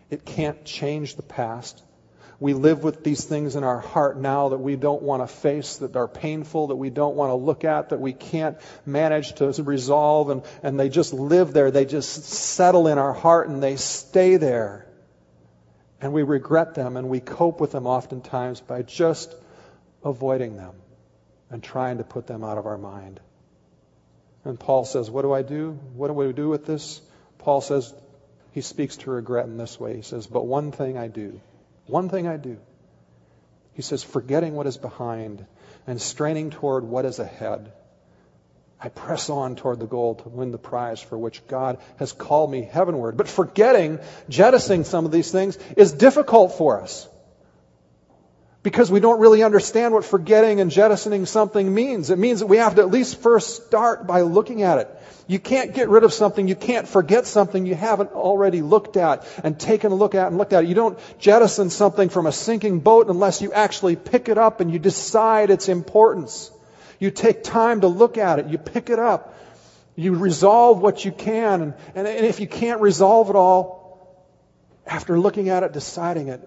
It 0.08 0.24
can't 0.24 0.64
change 0.64 1.16
the 1.16 1.22
past. 1.24 1.82
We 2.40 2.54
live 2.54 2.82
with 2.82 3.04
these 3.04 3.22
things 3.22 3.54
in 3.54 3.64
our 3.64 3.80
heart 3.80 4.18
now 4.18 4.48
that 4.48 4.58
we 4.58 4.74
don't 4.74 5.02
want 5.02 5.22
to 5.22 5.26
face, 5.26 5.76
that 5.76 5.94
are 5.94 6.08
painful, 6.08 6.68
that 6.68 6.76
we 6.76 6.88
don't 6.88 7.14
want 7.14 7.30
to 7.30 7.34
look 7.34 7.64
at, 7.64 7.90
that 7.90 8.00
we 8.00 8.14
can't 8.14 8.56
manage 8.86 9.34
to 9.34 9.52
resolve, 9.62 10.30
and, 10.30 10.42
and 10.62 10.80
they 10.80 10.88
just 10.88 11.12
live 11.12 11.52
there. 11.52 11.70
They 11.70 11.84
just 11.84 12.24
settle 12.24 12.88
in 12.88 12.96
our 12.96 13.12
heart 13.12 13.50
and 13.50 13.62
they 13.62 13.76
stay 13.76 14.38
there. 14.38 14.86
And 16.00 16.14
we 16.14 16.22
regret 16.22 16.74
them 16.74 16.96
and 16.96 17.10
we 17.10 17.20
cope 17.20 17.60
with 17.60 17.72
them 17.72 17.86
oftentimes 17.86 18.62
by 18.62 18.82
just 18.82 19.34
avoiding 20.02 20.56
them 20.56 20.74
and 21.50 21.62
trying 21.62 21.98
to 21.98 22.04
put 22.04 22.26
them 22.26 22.42
out 22.42 22.56
of 22.56 22.64
our 22.64 22.78
mind. 22.78 23.20
And 24.46 24.58
Paul 24.58 24.86
says, 24.86 25.10
What 25.10 25.22
do 25.22 25.32
I 25.34 25.42
do? 25.42 25.72
What 25.92 26.08
do 26.08 26.14
we 26.14 26.32
do 26.32 26.48
with 26.48 26.64
this? 26.64 27.02
Paul 27.36 27.60
says, 27.60 27.92
he 28.52 28.62
speaks 28.62 28.96
to 28.98 29.10
regret 29.10 29.46
in 29.46 29.56
this 29.56 29.78
way. 29.78 29.96
He 29.96 30.02
says, 30.02 30.26
But 30.26 30.46
one 30.46 30.72
thing 30.72 30.96
I 30.96 31.08
do. 31.08 31.40
One 31.90 32.08
thing 32.08 32.26
I 32.28 32.36
do. 32.36 32.58
He 33.74 33.82
says, 33.82 34.02
forgetting 34.02 34.54
what 34.54 34.66
is 34.66 34.76
behind 34.76 35.44
and 35.86 36.00
straining 36.00 36.50
toward 36.50 36.84
what 36.84 37.04
is 37.04 37.18
ahead. 37.18 37.72
I 38.80 38.88
press 38.88 39.28
on 39.28 39.56
toward 39.56 39.80
the 39.80 39.86
goal 39.86 40.14
to 40.14 40.28
win 40.28 40.52
the 40.52 40.58
prize 40.58 41.00
for 41.00 41.18
which 41.18 41.46
God 41.46 41.78
has 41.98 42.12
called 42.12 42.50
me 42.50 42.62
heavenward. 42.62 43.16
But 43.16 43.28
forgetting, 43.28 43.98
jettisoning 44.28 44.84
some 44.84 45.04
of 45.04 45.12
these 45.12 45.30
things 45.30 45.58
is 45.76 45.92
difficult 45.92 46.56
for 46.56 46.80
us 46.80 47.08
because 48.62 48.90
we 48.90 49.00
don't 49.00 49.20
really 49.20 49.42
understand 49.42 49.94
what 49.94 50.04
forgetting 50.04 50.60
and 50.60 50.70
jettisoning 50.70 51.24
something 51.24 51.72
means. 51.72 52.10
It 52.10 52.18
means 52.18 52.40
that 52.40 52.46
we 52.46 52.58
have 52.58 52.74
to 52.74 52.82
at 52.82 52.90
least 52.90 53.20
first 53.22 53.66
start 53.66 54.06
by 54.06 54.20
looking 54.20 54.62
at 54.62 54.78
it. 54.78 54.96
You 55.26 55.38
can't 55.38 55.72
get 55.72 55.88
rid 55.88 56.04
of 56.04 56.12
something, 56.12 56.48
you 56.48 56.56
can't 56.56 56.88
forget 56.88 57.24
something 57.24 57.64
you 57.64 57.74
haven't 57.74 58.10
already 58.10 58.62
looked 58.62 58.96
at 58.96 59.26
and 59.44 59.58
taken 59.58 59.92
a 59.92 59.94
look 59.94 60.14
at 60.14 60.26
and 60.26 60.36
looked 60.36 60.52
at. 60.52 60.66
You 60.66 60.74
don't 60.74 60.98
jettison 61.18 61.70
something 61.70 62.08
from 62.08 62.26
a 62.26 62.32
sinking 62.32 62.80
boat 62.80 63.08
unless 63.08 63.40
you 63.40 63.52
actually 63.52 63.96
pick 63.96 64.28
it 64.28 64.36
up 64.36 64.60
and 64.60 64.72
you 64.72 64.78
decide 64.78 65.50
its 65.50 65.68
importance. 65.68 66.50
You 66.98 67.10
take 67.10 67.44
time 67.44 67.80
to 67.82 67.86
look 67.86 68.18
at 68.18 68.40
it, 68.40 68.48
you 68.48 68.58
pick 68.58 68.90
it 68.90 68.98
up, 68.98 69.38
you 69.96 70.14
resolve 70.14 70.82
what 70.82 71.02
you 71.02 71.12
can, 71.12 71.62
and, 71.62 71.74
and, 71.94 72.06
and 72.06 72.26
if 72.26 72.40
you 72.40 72.46
can't 72.46 72.82
resolve 72.82 73.30
it 73.30 73.36
all, 73.36 73.78
after 74.84 75.18
looking 75.18 75.48
at 75.48 75.62
it, 75.62 75.72
deciding 75.72 76.28
it, 76.28 76.46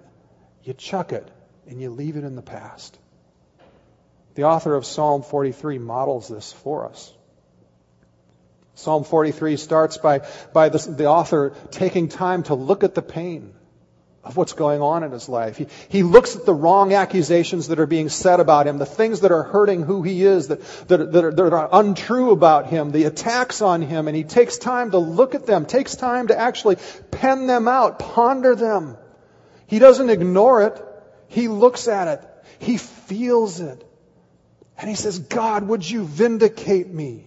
you 0.63 0.73
chuck 0.73 1.12
it 1.12 1.28
and 1.67 1.82
you 1.82 1.89
leave 1.89 2.17
it 2.17 2.23
in 2.23 2.36
the 2.36 2.41
past. 2.41 2.97
The 4.36 4.43
author 4.43 4.73
of 4.76 4.86
Psalm 4.86 5.21
43 5.21 5.78
models 5.78 6.28
this 6.28 6.52
for 6.52 6.88
us. 6.88 7.13
Psalm 8.76 9.04
43 9.04 9.58
starts 9.58 9.97
by, 9.97 10.21
by 10.52 10.69
the, 10.69 10.80
the 10.80 11.06
author 11.06 11.54
taking 11.69 12.08
time 12.08 12.43
to 12.43 12.56
look 12.56 12.84
at 12.84 12.95
the 12.95 13.04
pain 13.04 13.54
of 14.23 14.38
what's 14.38 14.54
going 14.54 14.82
on 14.82 15.04
in 15.04 15.12
his 15.12 15.28
life. 15.28 15.58
He, 15.58 15.67
he 15.89 16.02
looks 16.02 16.36
at 16.36 16.45
the 16.45 16.54
wrong 16.54 16.93
accusations 16.93 17.67
that 17.67 17.80
are 17.80 17.86
being 17.86 18.08
said 18.08 18.39
about 18.39 18.67
him, 18.67 18.78
the 18.78 18.86
things 18.86 19.19
that 19.19 19.32
are 19.32 19.43
hurting 19.43 19.84
who 19.84 20.02
he 20.02 20.23
is, 20.23 20.47
that, 20.47 20.62
that, 20.88 21.12
that, 21.12 21.26
are, 21.26 21.32
that 21.32 21.54
are 21.54 21.69
untrue 21.71 22.32
about 22.32 22.67
him, 22.67 22.91
the 22.91 23.04
attacks 23.04 23.62
on 23.62 23.82
him, 23.82 24.08
and 24.08 24.15
he 24.15 24.23
takes 24.23 24.58
time 24.58 24.91
to 24.91 24.97
look 24.97 25.36
at 25.36 25.45
them, 25.45 25.65
takes 25.65 25.95
time 25.95 26.28
to 26.28 26.39
actually 26.39 26.78
pen 27.12 27.47
them 27.47 27.67
out, 27.67 27.99
ponder 27.99 28.56
them. 28.56 28.97
He 29.67 29.78
doesn't 29.78 30.10
ignore 30.10 30.63
it. 30.63 30.82
He 31.34 31.48
looks 31.48 31.88
at 31.88 32.08
it. 32.08 32.30
He 32.60 32.78
feels 32.78 33.60
it. 33.60 33.84
And 34.78 34.88
he 34.88 34.96
says, 34.96 35.17
God, 35.17 35.67
would 35.67 35.89
you 35.89 36.06
vindicate 36.06 36.88
me? 36.88 37.26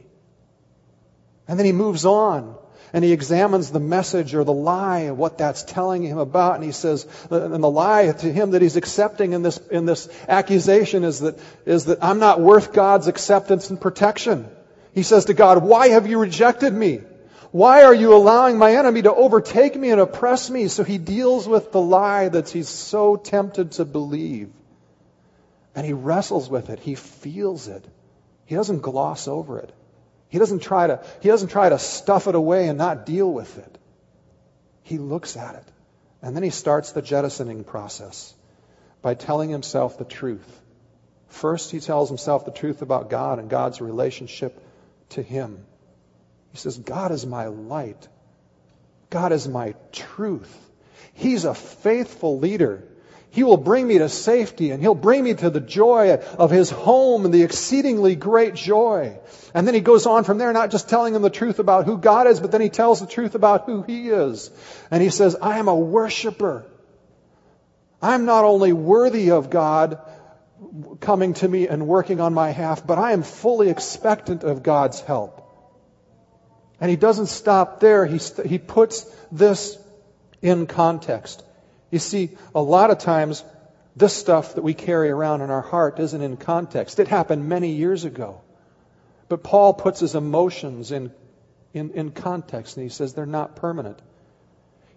And 1.49 1.59
then 1.59 1.67
he 1.67 1.73
moves 1.73 2.05
on 2.05 2.57
and 2.93 3.05
he 3.05 3.13
examines 3.13 3.71
the 3.71 3.81
message 3.81 4.33
or 4.35 4.45
the 4.45 4.53
lie 4.53 5.11
what 5.11 5.39
that's 5.39 5.65
telling 5.65 6.05
him 6.05 6.19
about. 6.19 6.55
And 6.55 6.63
he 6.63 6.71
says, 6.71 7.05
and 7.31 7.63
the 7.63 7.71
lie 7.71 8.13
to 8.13 8.33
him 8.33 8.53
that 8.53 8.63
he's 8.63 8.77
accepting 8.77 9.33
in 9.33 9.43
this, 9.43 9.59
in 9.73 9.87
this 9.87 10.09
accusation 10.29 11.03
is 11.03 11.21
that, 11.21 11.39
is 11.65 11.87
that 11.87 11.99
I'm 12.01 12.21
not 12.21 12.41
worth 12.41 12.73
God's 12.73 13.09
acceptance 13.09 13.71
and 13.71 13.81
protection. 13.81 14.49
He 14.95 15.03
says 15.03 15.25
to 15.25 15.35
God, 15.35 15.65
why 15.65 15.89
have 15.89 16.07
you 16.07 16.21
rejected 16.21 16.73
me? 16.73 17.01
Why 17.57 17.85
are 17.85 17.95
you 17.95 18.15
allowing 18.15 18.59
my 18.59 18.77
enemy 18.77 19.01
to 19.01 19.15
overtake 19.15 19.75
me 19.75 19.89
and 19.89 19.99
oppress 19.99 20.51
me? 20.51 20.69
So 20.69 20.85
he 20.85 20.99
deals 20.99 21.49
with 21.49 21.73
the 21.73 21.81
lie 21.81 22.29
that 22.29 22.51
he's 22.51 22.69
so 22.69 23.17
tempted 23.17 23.73
to 23.73 23.87
believe. 23.87 24.51
And 25.75 25.87
he 25.87 25.95
wrestles 25.95 26.51
with 26.51 26.69
it. 26.69 26.81
He 26.81 26.97
feels 26.97 27.67
it. 27.67 27.83
He 28.45 28.57
doesn't 28.57 28.83
gloss 28.83 29.27
over 29.27 29.59
it. 29.59 29.73
He 30.29 30.39
doesn't 30.39 30.59
try 30.59 30.87
to, 30.87 31.03
he 31.23 31.31
doesn't 31.31 31.49
try 31.49 31.71
to 31.71 31.79
stuff 31.79 32.27
it 32.27 32.35
away 32.35 32.69
and 32.69 32.77
not 32.77 33.07
deal 33.07 33.33
with 33.33 33.57
it. 33.57 33.79
He 34.83 34.99
looks 34.99 35.35
at 35.39 35.55
it. 35.55 35.73
And 36.21 36.37
then 36.37 36.43
he 36.43 36.51
starts 36.51 36.93
the 36.93 37.01
jettisoning 37.01 37.65
process 37.65 38.35
by 39.01 39.15
telling 39.15 39.49
himself 39.49 39.97
the 39.97 40.05
truth. 40.05 40.61
First, 41.29 41.71
he 41.71 41.81
tells 41.81 42.11
himself 42.11 42.45
the 42.45 42.51
truth 42.51 42.83
about 42.83 43.09
God 43.09 43.39
and 43.39 43.49
God's 43.49 43.81
relationship 43.81 44.63
to 45.09 45.23
him. 45.23 45.65
He 46.57 46.61
says, 46.61 46.79
God 46.79 47.13
is 47.13 47.27
my 47.27 47.49
light. 47.49 48.09
God 49.11 49.33
is 49.33 49.47
my 49.47 49.75
truth. 49.93 50.51
He's 51.13 51.45
a 51.45 51.53
faithful 51.53 52.39
leader. 52.39 52.83
He 53.29 53.45
will 53.45 53.59
bring 53.59 53.87
me 53.87 53.99
to 53.99 54.09
safety 54.09 54.71
and 54.71 54.81
he'll 54.81 54.95
bring 54.95 55.23
me 55.23 55.35
to 55.35 55.51
the 55.51 55.61
joy 55.61 56.15
of 56.15 56.51
his 56.51 56.71
home 56.71 57.27
and 57.27 57.35
the 57.35 57.43
exceedingly 57.43 58.17
great 58.17 58.55
joy. 58.55 59.19
And 59.53 59.67
then 59.67 59.75
he 59.75 59.83
goes 59.83 60.07
on 60.07 60.25
from 60.25 60.39
there, 60.39 60.51
not 60.55 60.71
just 60.71 60.89
telling 60.89 61.13
them 61.13 61.21
the 61.21 61.29
truth 61.29 61.59
about 61.59 61.85
who 61.85 61.99
God 61.99 62.27
is, 62.27 62.41
but 62.41 62.53
then 62.53 62.63
he 62.63 62.71
tells 62.71 63.01
the 63.01 63.07
truth 63.07 63.35
about 63.35 63.67
who 63.67 63.83
he 63.83 64.09
is. 64.09 64.51
And 64.91 65.03
he 65.03 65.11
says, 65.11 65.37
I 65.37 65.59
am 65.59 65.69
a 65.69 65.77
worshiper. 65.77 66.65
I'm 68.01 68.25
not 68.25 68.47
only 68.47 68.73
worthy 68.73 69.31
of 69.31 69.51
God 69.51 70.01
coming 71.01 71.35
to 71.35 71.47
me 71.47 71.69
and 71.69 71.87
working 71.87 72.23
on 72.23 72.33
my 72.33 72.49
behalf, 72.49 72.87
but 72.87 72.97
I 72.97 73.13
am 73.13 73.23
fully 73.23 73.69
expectant 73.69 74.43
of 74.43 74.63
God's 74.63 75.03
help. 75.03 75.46
And 76.81 76.91
he 76.91 76.97
doesn't 76.97 77.27
stop 77.27 77.81
there. 77.81 78.05
He, 78.07 78.19
st- 78.19 78.47
he 78.47 78.59
puts 78.59 79.05
this 79.33 79.79
in 80.43 80.67
context. 80.67 81.43
You 81.91 81.99
see, 81.99 82.31
a 82.55 82.61
lot 82.61 82.91
of 82.91 82.99
times, 82.99 83.45
this 83.97 84.13
stuff 84.13 84.57
that 84.57 84.63
we 84.63 84.75
carry 84.75 85.09
around 85.09 85.41
in 85.41 85.51
our 85.51 85.63
heart 85.63 85.99
isn't 85.99 86.21
in 86.21 86.37
context. 86.37 86.99
It 86.99 87.09
happened 87.09 87.49
many 87.49 87.73
years 87.73 88.05
ago. 88.05 88.43
But 89.29 89.43
Paul 89.43 89.73
puts 89.73 90.01
his 90.01 90.15
emotions 90.15 90.93
in, 90.93 91.13
in, 91.73 91.91
in 91.93 92.11
context, 92.11 92.77
and 92.77 92.85
he 92.85 92.91
says 92.91 93.15
they're 93.15 93.25
not 93.27 93.57
permanent. 93.57 93.99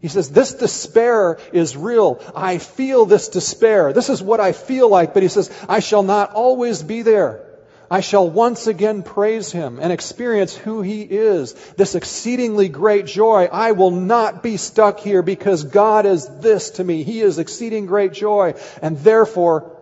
He 0.02 0.08
says, 0.08 0.30
this 0.32 0.54
despair 0.54 1.40
is 1.52 1.76
real. 1.76 2.22
I 2.36 2.58
feel 2.58 3.06
this 3.06 3.30
despair. 3.30 3.92
This 3.92 4.10
is 4.10 4.22
what 4.22 4.40
I 4.40 4.52
feel 4.52 4.90
like. 4.90 5.14
But 5.14 5.24
he 5.24 5.30
says, 5.30 5.50
I 5.68 5.80
shall 5.80 6.04
not 6.04 6.34
always 6.34 6.84
be 6.84 7.02
there. 7.02 7.46
I 7.92 8.02
shall 8.02 8.30
once 8.30 8.68
again 8.68 9.02
praise 9.02 9.52
him 9.52 9.80
and 9.82 9.92
experience 9.92 10.56
who 10.56 10.84
he 10.84 11.02
is. 11.02 11.54
This 11.76 11.96
exceedingly 11.96 12.70
great 12.70 13.08
joy. 13.08 13.50
I 13.52 13.72
will 13.72 13.90
not 13.90 14.44
be 14.44 14.58
stuck 14.58 15.00
here 15.00 15.24
because 15.24 15.64
God 15.64 16.06
is 16.06 16.28
this 16.40 16.72
to 16.72 16.84
me. 16.84 17.02
He 17.02 17.22
is 17.22 17.40
exceeding 17.40 17.88
great 17.88 18.14
joy. 18.14 18.54
And 18.84 19.00
therefore, 19.00 19.76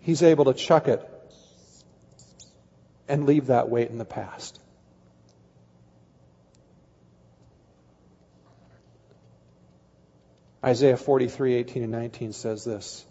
he's 0.00 0.22
able 0.22 0.46
to 0.46 0.54
chuck 0.54 0.88
it 0.88 1.06
and 3.08 3.26
leave 3.26 3.48
that 3.48 3.68
weight 3.68 3.90
in 3.90 3.98
the 3.98 4.06
past. 4.06 4.58
Isaiah 10.64 10.96
43, 10.96 11.56
18 11.56 11.82
and 11.82 11.92
19 11.92 12.32
says 12.32 12.64
this 12.64 13.04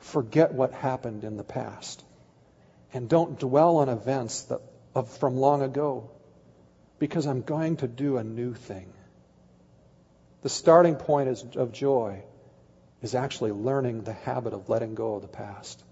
Forget 0.00 0.52
what 0.52 0.72
happened 0.72 1.24
in 1.24 1.38
the 1.38 1.44
past 1.44 2.03
and 2.94 3.08
don't 3.08 3.38
dwell 3.40 3.78
on 3.78 3.88
events 3.88 4.42
that, 4.42 4.60
of, 4.94 5.10
from 5.18 5.36
long 5.36 5.62
ago 5.62 6.08
because 7.00 7.26
I'm 7.26 7.42
going 7.42 7.76
to 7.78 7.88
do 7.88 8.16
a 8.16 8.24
new 8.24 8.54
thing. 8.54 8.90
The 10.42 10.48
starting 10.48 10.94
point 10.94 11.28
is, 11.28 11.44
of 11.56 11.72
joy 11.72 12.22
is 13.02 13.14
actually 13.14 13.50
learning 13.50 14.02
the 14.02 14.12
habit 14.12 14.52
of 14.52 14.68
letting 14.68 14.94
go 14.94 15.16
of 15.16 15.22
the 15.22 15.28
past 15.28 15.82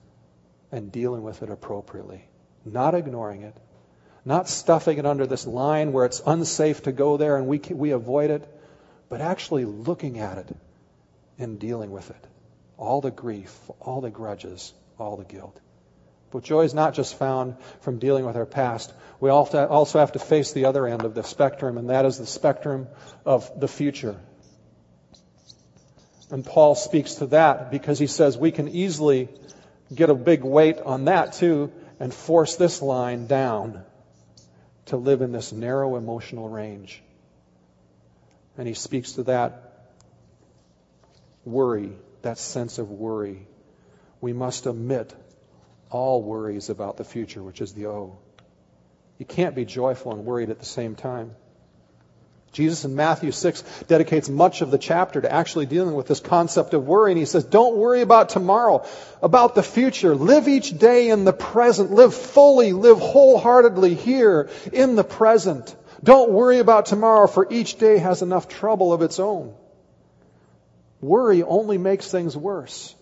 and 0.71 0.93
dealing 0.93 1.23
with 1.23 1.43
it 1.43 1.51
appropriately, 1.51 2.25
not 2.65 2.95
ignoring 2.95 3.43
it, 3.43 3.57
not 4.25 4.49
stuffing 4.49 4.99
it 4.99 5.05
under 5.05 5.27
this 5.27 5.47
line 5.47 5.93
where 5.93 6.07
it's 6.07 6.23
unsafe 6.25 6.85
to 6.85 6.93
go 6.93 7.17
there 7.17 7.37
and 7.37 7.49
we, 7.49 7.59
we 7.59 7.91
avoid 7.91 8.31
it, 8.31 8.49
but 9.09 9.21
actually 9.21 9.65
looking 9.65 10.21
at 10.21 10.39
it 10.39 10.57
and 11.39 11.59
dealing 11.59 11.91
with 11.91 12.09
it. 12.11 12.29
All 12.79 13.01
the 13.01 13.11
grief, 13.11 13.59
all 13.81 14.01
the 14.01 14.11
grudges, 14.11 14.73
all 14.99 15.17
the 15.17 15.25
guilt. 15.25 15.59
But 16.33 16.45
joy 16.45 16.63
is 16.63 16.75
not 16.75 16.95
just 16.95 17.19
found 17.19 17.57
from 17.83 17.99
dealing 17.99 18.25
with 18.25 18.37
our 18.37 18.47
past. 18.47 18.93
We 19.21 19.31
also 19.31 19.99
have 19.99 20.13
to 20.13 20.19
face 20.19 20.53
the 20.53 20.65
other 20.65 20.87
end 20.87 21.05
of 21.05 21.15
the 21.15 21.23
spectrum, 21.23 21.79
and 21.79 21.91
that 21.91 22.07
is 22.07 22.19
the 22.19 22.27
spectrum 22.27 22.89
of 23.25 23.61
the 23.61 23.69
future. 23.69 24.17
And 26.31 26.45
Paul 26.45 26.75
speaks 26.75 27.17
to 27.17 27.27
that 27.27 27.71
because 27.71 27.99
he 27.99 28.07
says 28.07 28.39
we 28.39 28.51
can 28.51 28.69
easily 28.69 29.29
get 29.95 30.09
a 30.09 30.15
big 30.15 30.43
weight 30.43 30.79
on 30.79 31.05
that 31.05 31.35
too 31.35 31.71
and 32.01 32.13
force 32.13 32.57
this 32.57 32.81
line 32.81 33.27
down 33.27 33.85
to 34.87 34.97
live 34.97 35.21
in 35.21 35.33
this 35.33 35.53
narrow 35.53 35.97
emotional 35.97 36.49
range. 36.49 37.03
And 38.57 38.67
he 38.67 38.75
speaks 38.75 39.13
to 39.13 39.25
that 39.25 39.91
worry, 41.45 41.93
that 42.23 42.39
sense 42.39 42.79
of 42.79 42.91
worry. 42.91 43.47
We 44.23 44.33
must 44.33 44.67
omit 44.67 45.15
all 45.93 46.23
worries 46.23 46.71
about 46.71 46.97
the 46.97 47.05
future, 47.05 47.43
which 47.43 47.61
is 47.61 47.73
the 47.75 47.87
O. 47.87 48.19
You 49.19 49.27
can't 49.27 49.55
be 49.55 49.65
joyful 49.65 50.13
and 50.13 50.25
worried 50.25 50.51
at 50.51 50.59
the 50.59 50.65
same 50.65 50.97
time. 50.97 51.37
Jesus 52.53 52.85
in 52.85 52.95
Matthew 52.95 53.33
6 53.33 53.63
dedicates 53.89 54.29
much 54.29 54.61
of 54.61 54.71
the 54.71 54.79
chapter 54.79 55.21
to 55.21 55.33
actually 55.33 55.65
dealing 55.65 55.95
with 55.95 56.07
this 56.07 56.21
concept 56.21 56.75
of 56.75 56.87
worry. 56.87 57.13
And 57.13 57.19
he 57.19 57.25
says, 57.25 57.45
don't 57.45 57.77
worry 57.77 58.03
about 58.03 58.29
tomorrow, 58.29 58.87
about 59.23 59.55
the 59.55 59.63
future. 59.63 60.15
Live 60.15 60.49
each 60.49 60.77
day 60.77 61.09
in 61.09 61.25
the 61.25 61.33
present. 61.33 61.93
Live 61.93 62.15
fully, 62.15 62.73
live 62.73 62.99
wholeheartedly 62.99 63.95
here 63.95 64.51
in 64.71 64.97
the 64.97 65.05
present. 65.05 65.75
Don't 66.05 66.31
worry 66.31 66.59
about 66.59 66.87
tomorrow, 66.87 67.27
for 67.27 67.47
each 67.51 67.77
day 67.79 67.97
has 67.99 68.21
enough 68.21 68.49
trouble 68.49 68.93
of 68.93 69.03
its 69.03 69.19
own. 69.19 69.55
Worry 71.01 71.43
only 71.43 71.79
makes 71.79 72.11
things 72.11 72.37
worse. 72.37 72.95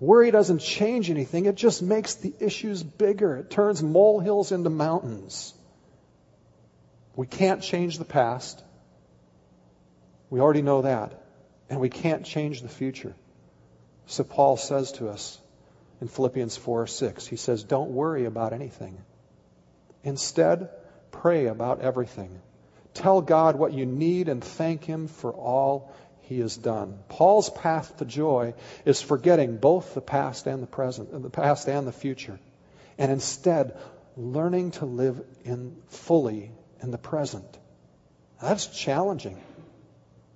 Worry 0.00 0.30
doesn't 0.30 0.60
change 0.60 1.10
anything, 1.10 1.44
it 1.44 1.56
just 1.56 1.82
makes 1.82 2.14
the 2.14 2.32
issues 2.40 2.82
bigger. 2.82 3.36
It 3.36 3.50
turns 3.50 3.82
molehills 3.82 4.50
into 4.50 4.70
mountains. 4.70 5.52
We 7.14 7.26
can't 7.26 7.62
change 7.62 7.98
the 7.98 8.06
past. 8.06 8.64
We 10.30 10.40
already 10.40 10.62
know 10.62 10.82
that. 10.82 11.12
And 11.68 11.80
we 11.80 11.90
can't 11.90 12.24
change 12.24 12.62
the 12.62 12.68
future. 12.68 13.14
So 14.06 14.24
Paul 14.24 14.56
says 14.56 14.92
to 14.92 15.08
us 15.08 15.38
in 16.00 16.08
Philippians 16.08 16.56
4 16.56 16.86
6, 16.86 17.26
he 17.26 17.36
says, 17.36 17.62
Don't 17.62 17.90
worry 17.90 18.24
about 18.24 18.54
anything. 18.54 18.98
Instead, 20.02 20.70
pray 21.10 21.46
about 21.46 21.80
everything. 21.80 22.40
Tell 22.94 23.20
God 23.20 23.56
what 23.56 23.72
you 23.72 23.86
need 23.86 24.28
and 24.28 24.42
thank 24.42 24.84
Him 24.84 25.08
for 25.08 25.32
all 25.32 25.94
he 26.30 26.38
has 26.38 26.56
done. 26.56 26.96
Paul's 27.08 27.50
path 27.50 27.96
to 27.96 28.04
joy 28.04 28.54
is 28.84 29.02
forgetting 29.02 29.56
both 29.56 29.94
the 29.94 30.00
past 30.00 30.46
and 30.46 30.62
the 30.62 30.66
present, 30.68 31.10
the 31.22 31.28
past 31.28 31.68
and 31.68 31.88
the 31.88 31.92
future, 31.92 32.38
and 32.98 33.10
instead 33.10 33.76
learning 34.16 34.70
to 34.70 34.86
live 34.86 35.20
in 35.44 35.76
fully 35.88 36.52
in 36.80 36.92
the 36.92 36.98
present. 36.98 37.58
That's 38.40 38.66
challenging. 38.66 39.42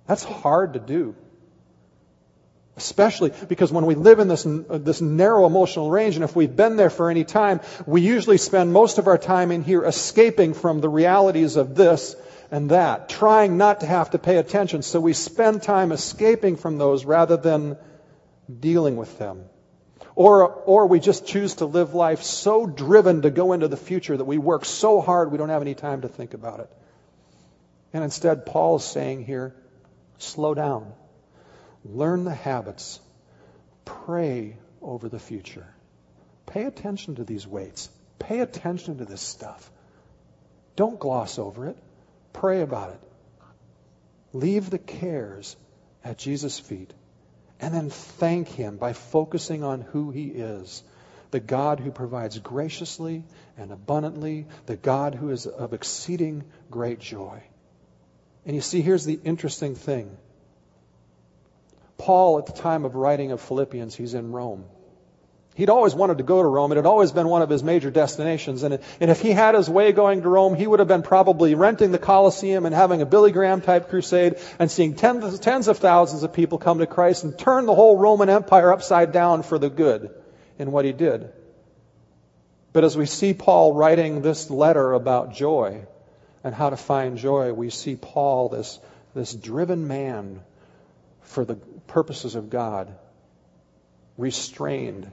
That's 0.05 0.25
hard 0.25 0.73
to 0.73 0.79
do. 0.79 1.15
Especially 2.75 3.31
because 3.47 3.71
when 3.71 3.85
we 3.85 3.95
live 3.95 4.19
in 4.19 4.27
this, 4.27 4.45
this 4.45 4.99
narrow 4.99 5.45
emotional 5.45 5.89
range, 5.89 6.15
and 6.15 6.25
if 6.25 6.35
we've 6.35 6.57
been 6.57 6.75
there 6.75 6.89
for 6.89 7.09
any 7.09 7.23
time, 7.23 7.61
we 7.85 8.01
usually 8.01 8.37
spend 8.37 8.73
most 8.73 8.97
of 8.97 9.07
our 9.07 9.17
time 9.17 9.49
in 9.51 9.63
here 9.63 9.85
escaping 9.85 10.53
from 10.53 10.81
the 10.81 10.89
realities 10.89 11.55
of 11.55 11.73
this 11.73 12.17
and 12.51 12.71
that, 12.71 13.09
trying 13.09 13.57
not 13.57 13.81
to 13.81 13.85
have 13.85 14.11
to 14.11 14.19
pay 14.19 14.37
attention. 14.37 14.81
So 14.81 14.99
we 14.99 15.13
spend 15.13 15.63
time 15.63 15.91
escaping 15.91 16.57
from 16.57 16.77
those 16.77 17.05
rather 17.05 17.37
than 17.37 17.77
dealing 18.59 18.95
with 18.97 19.17
them. 19.17 19.45
Or, 20.15 20.49
or 20.49 20.87
we 20.87 20.99
just 20.99 21.27
choose 21.27 21.55
to 21.55 21.65
live 21.65 21.93
life 21.93 22.23
so 22.23 22.65
driven 22.65 23.23
to 23.23 23.29
go 23.29 23.53
into 23.53 23.67
the 23.67 23.77
future 23.77 24.15
that 24.15 24.25
we 24.25 24.37
work 24.37 24.63
so 24.63 25.01
hard 25.01 25.31
we 25.31 25.37
don't 25.37 25.49
have 25.49 25.61
any 25.61 25.75
time 25.75 26.01
to 26.01 26.07
think 26.07 26.33
about 26.33 26.61
it. 26.61 26.69
And 27.91 28.03
instead, 28.03 28.45
Paul 28.45 28.77
is 28.77 28.83
saying 28.83 29.25
here, 29.25 29.55
slow 30.17 30.53
down. 30.53 30.93
Learn 31.83 32.23
the 32.23 32.33
habits. 32.33 32.99
Pray 33.83 34.57
over 34.81 35.09
the 35.09 35.19
future. 35.19 35.67
Pay 36.45 36.63
attention 36.63 37.15
to 37.15 37.23
these 37.23 37.45
weights. 37.45 37.89
Pay 38.19 38.39
attention 38.39 38.99
to 38.99 39.05
this 39.05 39.21
stuff. 39.21 39.69
Don't 40.75 40.99
gloss 40.99 41.39
over 41.39 41.67
it. 41.67 41.77
Pray 42.35 42.61
about 42.61 42.91
it. 42.91 42.99
Leave 44.33 44.69
the 44.69 44.77
cares 44.77 45.55
at 46.03 46.17
Jesus' 46.17 46.59
feet 46.59 46.93
and 47.59 47.73
then 47.73 47.89
thank 47.89 48.47
Him 48.49 48.77
by 48.77 48.93
focusing 48.93 49.63
on 49.63 49.81
who 49.81 50.11
He 50.11 50.27
is 50.27 50.83
the 51.31 51.39
God 51.41 51.81
who 51.81 51.91
provides 51.91 52.39
graciously 52.39 53.25
and 53.57 53.71
abundantly, 53.71 54.47
the 54.67 54.77
God 54.77 55.15
who 55.15 55.31
is 55.31 55.45
of 55.47 55.73
exceeding 55.73 56.45
great 56.71 56.99
joy. 56.99 57.43
And 58.45 58.55
you 58.55 58.61
see, 58.61 58.81
here's 58.81 59.03
the 59.03 59.19
interesting 59.21 59.75
thing. 59.75 60.15
Paul, 61.97 62.39
at 62.39 62.45
the 62.45 62.53
time 62.53 62.85
of 62.85 62.95
writing 62.95 63.33
of 63.33 63.41
Philippians, 63.41 63.95
he's 63.95 64.13
in 64.13 64.31
Rome. 64.31 64.63
He'd 65.55 65.69
always 65.69 65.95
wanted 65.95 66.17
to 66.17 66.23
go 66.23 66.41
to 66.41 66.47
Rome. 66.47 66.71
It 66.73 66.75
had 66.75 66.85
always 66.85 67.11
been 67.11 67.27
one 67.27 67.41
of 67.41 67.49
his 67.49 67.63
major 67.63 67.89
destinations. 67.89 68.63
And, 68.63 68.79
and 68.99 69.09
if 69.09 69.21
he 69.21 69.31
had 69.31 69.55
his 69.55 69.69
way 69.69 69.93
going 69.93 70.21
to 70.21 70.29
Rome, 70.29 70.53
he 70.53 70.67
would 70.67 70.79
have 70.79 70.87
been 70.87 71.01
probably 71.01 71.55
renting 71.55 71.91
the 71.91 71.97
Colosseum 71.97 72.65
and 72.65 72.75
having 72.75 73.01
a 73.01 73.05
Billy 73.05 73.31
Graham 73.31 73.61
type 73.61 73.89
crusade 73.89 74.35
and 74.59 74.69
seeing 74.69 74.95
tens, 74.95 75.39
tens 75.39 75.69
of 75.69 75.77
thousands 75.77 76.23
of 76.23 76.33
people 76.33 76.57
come 76.57 76.79
to 76.79 76.85
Christ 76.85 77.23
and 77.23 77.39
turn 77.39 77.65
the 77.65 77.73
whole 77.73 77.97
Roman 77.97 78.29
Empire 78.29 78.73
upside 78.73 79.13
down 79.13 79.43
for 79.43 79.57
the 79.57 79.69
good. 79.69 80.11
in 80.57 80.71
what 80.71 80.85
he 80.85 80.91
did. 80.91 81.31
But 82.73 82.83
as 82.83 82.97
we 82.97 83.05
see 83.05 83.33
Paul 83.33 83.73
writing 83.73 84.21
this 84.21 84.49
letter 84.49 84.93
about 84.93 85.33
joy 85.33 85.85
and 86.43 86.53
how 86.53 86.69
to 86.69 86.77
find 86.77 87.17
joy, 87.17 87.53
we 87.53 87.69
see 87.69 87.95
Paul, 87.95 88.49
this, 88.49 88.79
this 89.13 89.33
driven 89.33 89.87
man 89.87 90.41
for 91.21 91.45
the 91.45 91.55
purposes 91.55 92.35
of 92.35 92.49
God, 92.49 92.93
restrained 94.17 95.11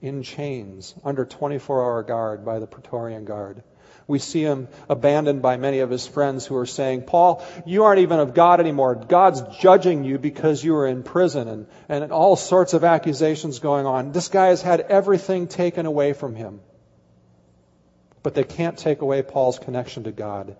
in 0.00 0.22
chains 0.22 0.94
under 1.04 1.24
24 1.24 1.82
hour 1.82 2.02
guard 2.02 2.44
by 2.44 2.58
the 2.58 2.66
Praetorian 2.66 3.24
Guard. 3.24 3.62
We 4.06 4.18
see 4.18 4.42
him 4.42 4.66
abandoned 4.88 5.40
by 5.40 5.56
many 5.56 5.80
of 5.80 5.90
his 5.90 6.06
friends 6.06 6.44
who 6.44 6.56
are 6.56 6.66
saying, 6.66 7.02
Paul, 7.02 7.44
you 7.64 7.84
aren't 7.84 8.00
even 8.00 8.18
of 8.18 8.34
God 8.34 8.58
anymore. 8.58 8.96
God's 8.96 9.42
judging 9.58 10.02
you 10.02 10.18
because 10.18 10.64
you 10.64 10.74
are 10.76 10.86
in 10.86 11.04
prison 11.04 11.46
and, 11.46 11.66
and 11.88 12.10
all 12.10 12.34
sorts 12.34 12.74
of 12.74 12.82
accusations 12.82 13.60
going 13.60 13.86
on. 13.86 14.10
This 14.10 14.26
guy 14.26 14.46
has 14.46 14.62
had 14.62 14.80
everything 14.80 15.46
taken 15.46 15.86
away 15.86 16.12
from 16.12 16.34
him. 16.34 16.60
But 18.22 18.34
they 18.34 18.44
can't 18.44 18.76
take 18.76 19.00
away 19.00 19.22
Paul's 19.22 19.60
connection 19.60 20.04
to 20.04 20.12
God. 20.12 20.56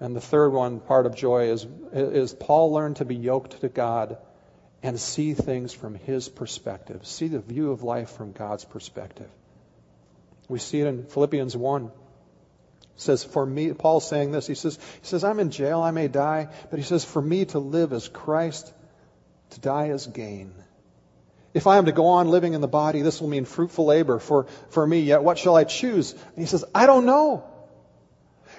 And 0.00 0.16
the 0.16 0.20
third 0.20 0.50
one, 0.50 0.80
part 0.80 1.06
of 1.06 1.14
joy, 1.14 1.50
is, 1.50 1.66
is 1.92 2.34
Paul 2.34 2.72
learned 2.72 2.96
to 2.96 3.04
be 3.04 3.14
yoked 3.14 3.60
to 3.60 3.68
God 3.68 4.18
and 4.82 4.98
see 4.98 5.34
things 5.34 5.72
from 5.72 5.94
his 5.94 6.28
perspective, 6.28 7.06
see 7.06 7.28
the 7.28 7.40
view 7.40 7.72
of 7.72 7.82
life 7.82 8.10
from 8.10 8.32
God's 8.32 8.64
perspective. 8.64 9.28
We 10.48 10.58
see 10.58 10.80
it 10.80 10.86
in 10.86 11.04
Philippians 11.06 11.56
1 11.56 11.90
says, 13.00 13.24
for 13.24 13.46
me, 13.46 13.72
Paul's 13.72 14.08
saying 14.08 14.32
this. 14.32 14.46
He 14.46 14.54
says, 14.54 14.76
he 14.76 15.06
says, 15.06 15.24
I'm 15.24 15.40
in 15.40 15.50
jail, 15.50 15.80
I 15.80 15.92
may 15.92 16.08
die, 16.08 16.48
but 16.70 16.78
he 16.78 16.84
says, 16.84 17.04
for 17.04 17.22
me 17.22 17.44
to 17.46 17.58
live 17.58 17.92
as 17.92 18.08
Christ, 18.08 18.72
to 19.50 19.60
die 19.60 19.90
as 19.90 20.06
gain. 20.06 20.52
If 21.54 21.66
I 21.66 21.78
am 21.78 21.86
to 21.86 21.92
go 21.92 22.06
on 22.06 22.28
living 22.28 22.52
in 22.52 22.60
the 22.60 22.68
body, 22.68 23.02
this 23.02 23.20
will 23.20 23.28
mean 23.28 23.44
fruitful 23.44 23.86
labor 23.86 24.18
for, 24.18 24.46
for 24.70 24.86
me. 24.86 25.00
Yet 25.00 25.22
what 25.22 25.38
shall 25.38 25.56
I 25.56 25.64
choose? 25.64 26.12
And 26.12 26.36
he 26.36 26.46
says, 26.46 26.64
I 26.74 26.86
don't 26.86 27.06
know. 27.06 27.44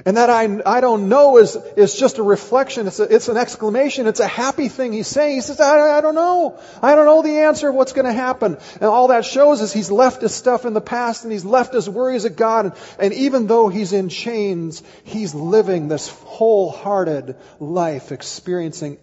And 0.06 0.16
that 0.16 0.30
I, 0.30 0.62
I 0.66 0.80
don't 0.80 1.10
know 1.10 1.38
is, 1.38 1.56
is 1.76 1.96
just 1.96 2.20
a 2.20 2.24
reflection. 2.24 2.88
It's, 2.88 3.00
a, 3.00 3.04
it's 3.04 3.28
an 3.28 3.36
exclamation. 3.36 4.08
It's 4.08 4.22
a 4.22 4.28
happy 4.28 4.70
thing 4.70 4.94
he's 4.94 5.08
saying. 5.08 5.36
He 5.36 5.42
says, 5.42 5.60
I, 5.60 5.98
I 5.98 6.02
don't 6.02 6.16
know. 6.16 6.58
I 6.82 6.96
don't 6.96 7.06
know 7.06 7.22
the 7.22 7.40
answer 7.42 7.70
of 7.70 7.76
what's 7.76 7.92
going 7.92 8.06
to 8.06 8.14
happen. 8.14 8.58
And 8.76 8.84
all 8.84 9.10
that 9.10 9.26
shows 9.26 9.62
is 9.62 9.74
he's 9.74 9.92
left 9.92 10.22
his 10.22 10.34
stuff 10.34 10.66
in 10.66 10.74
the 10.74 10.82
past 10.82 11.24
and 11.24 11.34
he's 11.34 11.44
left 11.44 11.74
his 11.74 11.90
worries 11.90 12.26
at 12.26 12.38
God. 12.38 12.66
And, 12.66 12.74
and 13.00 13.14
even 13.14 13.48
though 13.48 13.68
he's 13.68 13.92
in 13.92 14.08
chains, 14.08 14.82
he's 15.04 15.36
living 15.36 15.90
this 15.90 16.08
wholehearted 16.10 17.36
life, 17.60 18.12
experiencing 18.12 19.00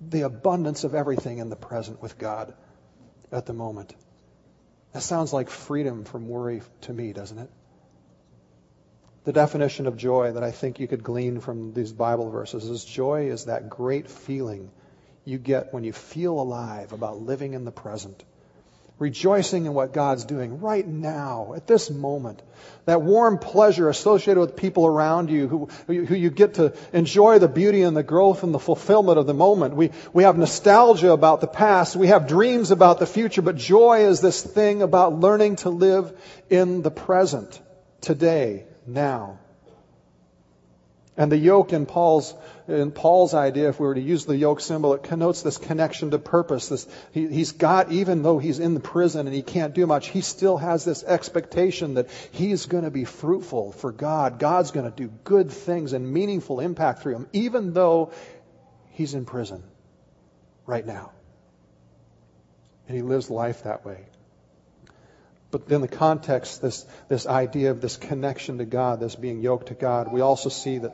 the 0.00 0.22
abundance 0.22 0.84
of 0.84 0.94
everything 0.94 1.38
in 1.38 1.50
the 1.50 1.56
present 1.56 2.00
with 2.00 2.18
God 2.18 2.54
at 3.32 3.46
the 3.46 3.52
moment. 3.52 3.94
That 4.92 5.02
sounds 5.02 5.32
like 5.32 5.50
freedom 5.50 6.04
from 6.04 6.28
worry 6.28 6.62
to 6.82 6.92
me, 6.92 7.12
doesn't 7.12 7.38
it? 7.38 7.50
The 9.26 9.32
definition 9.32 9.88
of 9.88 9.96
joy 9.96 10.32
that 10.32 10.44
I 10.44 10.52
think 10.52 10.78
you 10.78 10.86
could 10.86 11.02
glean 11.02 11.40
from 11.40 11.74
these 11.74 11.92
Bible 11.92 12.30
verses 12.30 12.64
is 12.64 12.84
joy 12.84 13.28
is 13.28 13.46
that 13.46 13.68
great 13.68 14.08
feeling 14.08 14.70
you 15.24 15.36
get 15.36 15.74
when 15.74 15.82
you 15.82 15.92
feel 15.92 16.40
alive 16.40 16.92
about 16.92 17.20
living 17.20 17.54
in 17.54 17.64
the 17.64 17.72
present. 17.72 18.22
Rejoicing 19.00 19.66
in 19.66 19.74
what 19.74 19.92
God's 19.92 20.24
doing 20.24 20.60
right 20.60 20.86
now, 20.86 21.54
at 21.56 21.66
this 21.66 21.90
moment. 21.90 22.40
That 22.84 23.02
warm 23.02 23.38
pleasure 23.38 23.88
associated 23.88 24.40
with 24.40 24.54
people 24.54 24.86
around 24.86 25.28
you 25.28 25.48
who, 25.48 25.66
who 25.88 26.14
you 26.14 26.30
get 26.30 26.54
to 26.54 26.72
enjoy 26.92 27.40
the 27.40 27.48
beauty 27.48 27.82
and 27.82 27.96
the 27.96 28.04
growth 28.04 28.44
and 28.44 28.54
the 28.54 28.60
fulfillment 28.60 29.18
of 29.18 29.26
the 29.26 29.34
moment. 29.34 29.74
We, 29.74 29.90
we 30.12 30.22
have 30.22 30.38
nostalgia 30.38 31.10
about 31.10 31.40
the 31.40 31.48
past. 31.48 31.96
We 31.96 32.06
have 32.06 32.28
dreams 32.28 32.70
about 32.70 33.00
the 33.00 33.06
future, 33.06 33.42
but 33.42 33.56
joy 33.56 34.06
is 34.06 34.20
this 34.20 34.40
thing 34.40 34.82
about 34.82 35.18
learning 35.18 35.56
to 35.56 35.70
live 35.70 36.16
in 36.48 36.82
the 36.82 36.92
present, 36.92 37.60
today, 38.00 38.66
now. 38.86 39.38
And 41.18 41.32
the 41.32 41.38
yoke 41.38 41.72
in 41.72 41.86
Paul's, 41.86 42.34
in 42.68 42.92
Paul's 42.92 43.32
idea, 43.32 43.70
if 43.70 43.80
we 43.80 43.86
were 43.86 43.94
to 43.94 44.00
use 44.00 44.26
the 44.26 44.36
yoke 44.36 44.60
symbol, 44.60 44.92
it 44.92 45.02
connotes 45.02 45.40
this 45.40 45.56
connection 45.56 46.10
to 46.10 46.18
purpose. 46.18 46.68
This, 46.68 46.86
he, 47.12 47.26
he's 47.28 47.52
got, 47.52 47.90
even 47.90 48.22
though 48.22 48.38
he's 48.38 48.58
in 48.58 48.74
the 48.74 48.80
prison 48.80 49.26
and 49.26 49.34
he 49.34 49.40
can't 49.40 49.74
do 49.74 49.86
much, 49.86 50.08
he 50.08 50.20
still 50.20 50.58
has 50.58 50.84
this 50.84 51.02
expectation 51.04 51.94
that 51.94 52.10
he's 52.32 52.66
going 52.66 52.84
to 52.84 52.90
be 52.90 53.06
fruitful 53.06 53.72
for 53.72 53.92
God. 53.92 54.38
God's 54.38 54.72
going 54.72 54.90
to 54.90 54.94
do 54.94 55.08
good 55.24 55.50
things 55.50 55.94
and 55.94 56.12
meaningful 56.12 56.60
impact 56.60 57.02
through 57.02 57.14
him, 57.14 57.28
even 57.32 57.72
though 57.72 58.12
he's 58.90 59.14
in 59.14 59.24
prison 59.24 59.62
right 60.66 60.86
now. 60.86 61.12
And 62.88 62.96
he 62.96 63.02
lives 63.02 63.30
life 63.30 63.62
that 63.62 63.86
way. 63.86 64.04
But 65.50 65.68
in 65.70 65.80
the 65.80 65.88
context, 65.88 66.60
this, 66.60 66.84
this 67.08 67.26
idea 67.26 67.70
of 67.70 67.80
this 67.80 67.96
connection 67.96 68.58
to 68.58 68.64
God, 68.64 69.00
this 69.00 69.14
being 69.14 69.40
yoked 69.40 69.68
to 69.68 69.74
God, 69.74 70.12
we 70.12 70.20
also 70.20 70.48
see 70.48 70.78
that, 70.78 70.92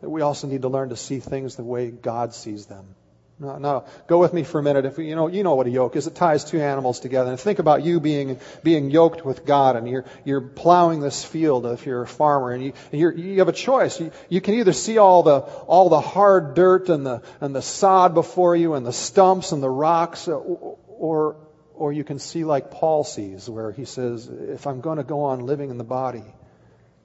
that 0.00 0.08
we 0.08 0.22
also 0.22 0.46
need 0.46 0.62
to 0.62 0.68
learn 0.68 0.88
to 0.88 0.96
see 0.96 1.20
things 1.20 1.56
the 1.56 1.64
way 1.64 1.90
God 1.90 2.34
sees 2.34 2.66
them. 2.66 2.94
Now, 3.40 3.56
now, 3.56 3.84
go 4.06 4.18
with 4.18 4.34
me 4.34 4.42
for 4.44 4.58
a 4.58 4.62
minute. 4.62 4.84
If 4.84 4.98
you 4.98 5.16
know, 5.16 5.26
you 5.26 5.42
know 5.42 5.54
what 5.54 5.66
a 5.66 5.70
yoke 5.70 5.96
is. 5.96 6.06
It 6.06 6.14
ties 6.14 6.44
two 6.44 6.60
animals 6.60 7.00
together. 7.00 7.30
And 7.30 7.40
think 7.40 7.58
about 7.58 7.82
you 7.82 7.98
being 7.98 8.38
being 8.62 8.90
yoked 8.90 9.24
with 9.24 9.46
God, 9.46 9.76
and 9.76 9.88
you're 9.88 10.04
you're 10.26 10.42
plowing 10.42 11.00
this 11.00 11.24
field. 11.24 11.64
If 11.64 11.86
you're 11.86 12.02
a 12.02 12.06
farmer, 12.06 12.52
and 12.52 12.62
you 12.62 12.72
you 12.92 13.10
you 13.12 13.38
have 13.38 13.48
a 13.48 13.52
choice. 13.52 13.98
You, 13.98 14.12
you 14.28 14.42
can 14.42 14.56
either 14.56 14.74
see 14.74 14.98
all 14.98 15.22
the 15.22 15.38
all 15.38 15.88
the 15.88 16.02
hard 16.02 16.54
dirt 16.54 16.90
and 16.90 17.06
the 17.06 17.22
and 17.40 17.56
the 17.56 17.62
sod 17.62 18.12
before 18.12 18.54
you, 18.54 18.74
and 18.74 18.84
the 18.84 18.92
stumps 18.92 19.52
and 19.52 19.62
the 19.62 19.70
rocks, 19.70 20.28
uh, 20.28 20.32
or, 20.32 21.36
or 21.80 21.94
you 21.94 22.04
can 22.04 22.18
see 22.18 22.44
like 22.44 22.70
Paul 22.70 23.04
sees, 23.04 23.48
where 23.48 23.72
he 23.72 23.86
says, 23.86 24.28
if 24.28 24.66
I'm 24.66 24.82
going 24.82 24.98
to 24.98 25.02
go 25.02 25.22
on 25.22 25.46
living 25.46 25.70
in 25.70 25.78
the 25.78 25.82
body, 25.82 26.22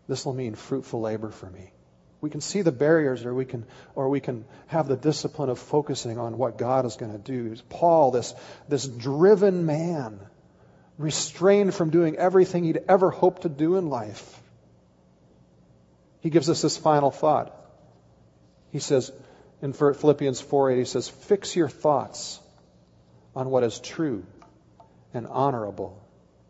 this 0.09 0.25
will 0.25 0.33
mean 0.33 0.55
fruitful 0.55 0.99
labor 0.99 1.31
for 1.31 1.45
me. 1.45 1.71
We 2.19 2.29
can 2.29 2.41
see 2.41 2.61
the 2.61 2.73
barriers, 2.73 3.23
or 3.23 3.33
we 3.33 3.45
can, 3.45 3.65
or 3.95 4.09
we 4.09 4.19
can 4.19 4.43
have 4.67 4.89
the 4.89 4.97
discipline 4.97 5.49
of 5.49 5.59
focusing 5.59 6.19
on 6.19 6.37
what 6.37 6.57
God 6.57 6.85
is 6.85 6.97
going 6.97 7.13
to 7.13 7.17
do. 7.17 7.55
Paul, 7.69 8.11
this, 8.11 8.33
this 8.67 8.85
driven 8.85 9.65
man, 9.65 10.19
restrained 10.97 11.73
from 11.73 11.89
doing 11.89 12.17
everything 12.17 12.65
he'd 12.65 12.83
ever 12.89 13.11
hoped 13.11 13.43
to 13.43 13.49
do 13.49 13.77
in 13.77 13.87
life. 13.87 14.41
He 16.19 16.29
gives 16.29 16.49
us 16.49 16.61
this 16.61 16.75
final 16.75 17.11
thought. 17.11 17.55
He 18.73 18.79
says 18.79 19.09
in 19.61 19.71
Philippians 19.71 20.41
4:8, 20.41 20.77
he 20.77 20.83
says, 20.83 21.07
"Fix 21.07 21.55
your 21.55 21.69
thoughts 21.69 22.41
on 23.37 23.49
what 23.49 23.63
is 23.63 23.79
true 23.79 24.25
and 25.15 25.27
honorable 25.27 26.05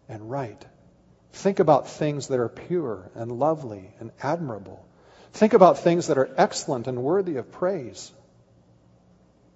and 0.08 0.30
right. 0.30 0.64
Think 1.34 1.60
about 1.60 1.90
things 1.90 2.28
that 2.28 2.40
are 2.40 2.50
pure 2.50 3.12
and 3.16 3.32
lovely 3.32 3.92
and 4.00 4.12
admirable. 4.22 4.86
Think 5.34 5.54
about 5.54 5.80
things 5.80 6.08
that 6.08 6.18
are 6.18 6.30
excellent 6.38 6.88
and 6.88 7.04
worthy 7.04 7.36
of 7.38 7.52
praise. 7.52 8.12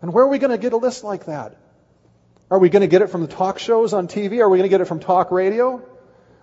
And 0.02 0.14
where 0.14 0.26
are 0.26 0.30
we 0.30 0.40
going 0.40 0.52
to 0.52 0.58
get 0.58 0.74
a 0.74 0.78
list 0.78 1.04
like 1.04 1.26
that? 1.26 1.58
Are 2.52 2.60
we 2.60 2.70
going 2.70 2.82
to 2.82 2.88
get 2.88 3.02
it 3.02 3.08
from 3.08 3.22
the 3.22 3.28
talk 3.28 3.60
shows 3.60 3.94
on 3.94 4.08
TV? 4.08 4.40
Are 4.40 4.50
we 4.50 4.58
going 4.58 4.70
to 4.70 4.74
get 4.74 4.82
it 4.82 4.86
from 4.86 5.00
talk 5.00 5.32
radio? 5.32 5.82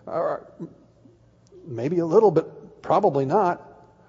Or 0.07 0.47
maybe 1.67 1.99
a 1.99 2.07
little, 2.07 2.31
but 2.31 2.83
probably 2.83 3.27
not. 3.27 3.66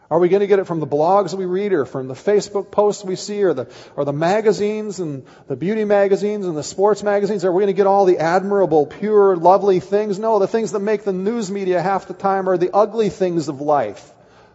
Are 0.10 0.20
we 0.20 0.30
going 0.30 0.40
to 0.40 0.48
get 0.48 0.60
it 0.60 0.68
from 0.68 0.80
the 0.80 0.88
blogs 0.88 1.34
we 1.34 1.46
read 1.46 1.74
or 1.74 1.86
from 1.86 2.08
the 2.08 2.14
Facebook 2.14 2.72
posts 2.72 3.04
we 3.04 3.18
see 3.18 3.44
or 3.44 3.54
the, 3.54 3.68
or 3.98 4.06
the 4.06 4.14
magazines 4.14 5.02
and 5.02 5.26
the 5.48 5.58
beauty 5.58 5.84
magazines 5.84 6.46
and 6.46 6.56
the 6.56 6.64
sports 6.64 7.04
magazines? 7.04 7.44
Are 7.44 7.52
we 7.52 7.64
going 7.64 7.74
to 7.76 7.78
get 7.78 7.88
all 7.88 8.06
the 8.06 8.20
admirable, 8.20 8.86
pure, 8.86 9.36
lovely 9.36 9.82
things? 9.82 10.18
No, 10.18 10.40
the 10.40 10.48
things 10.48 10.72
that 10.72 10.80
make 10.80 11.04
the 11.04 11.12
news 11.12 11.52
media 11.52 11.82
half 11.82 12.08
the 12.08 12.14
time 12.14 12.48
are 12.48 12.58
the 12.58 12.74
ugly 12.74 13.10
things 13.10 13.50
of 13.50 13.60
life, 13.60 14.10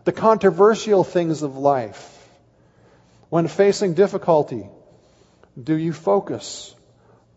the 0.04 0.12
controversial 0.12 1.04
things 1.04 1.42
of 1.42 1.58
life. 1.58 2.08
When 3.28 3.46
facing 3.46 3.92
difficulty, 3.92 4.66
do 5.62 5.76
you 5.76 5.92
focus, 5.92 6.74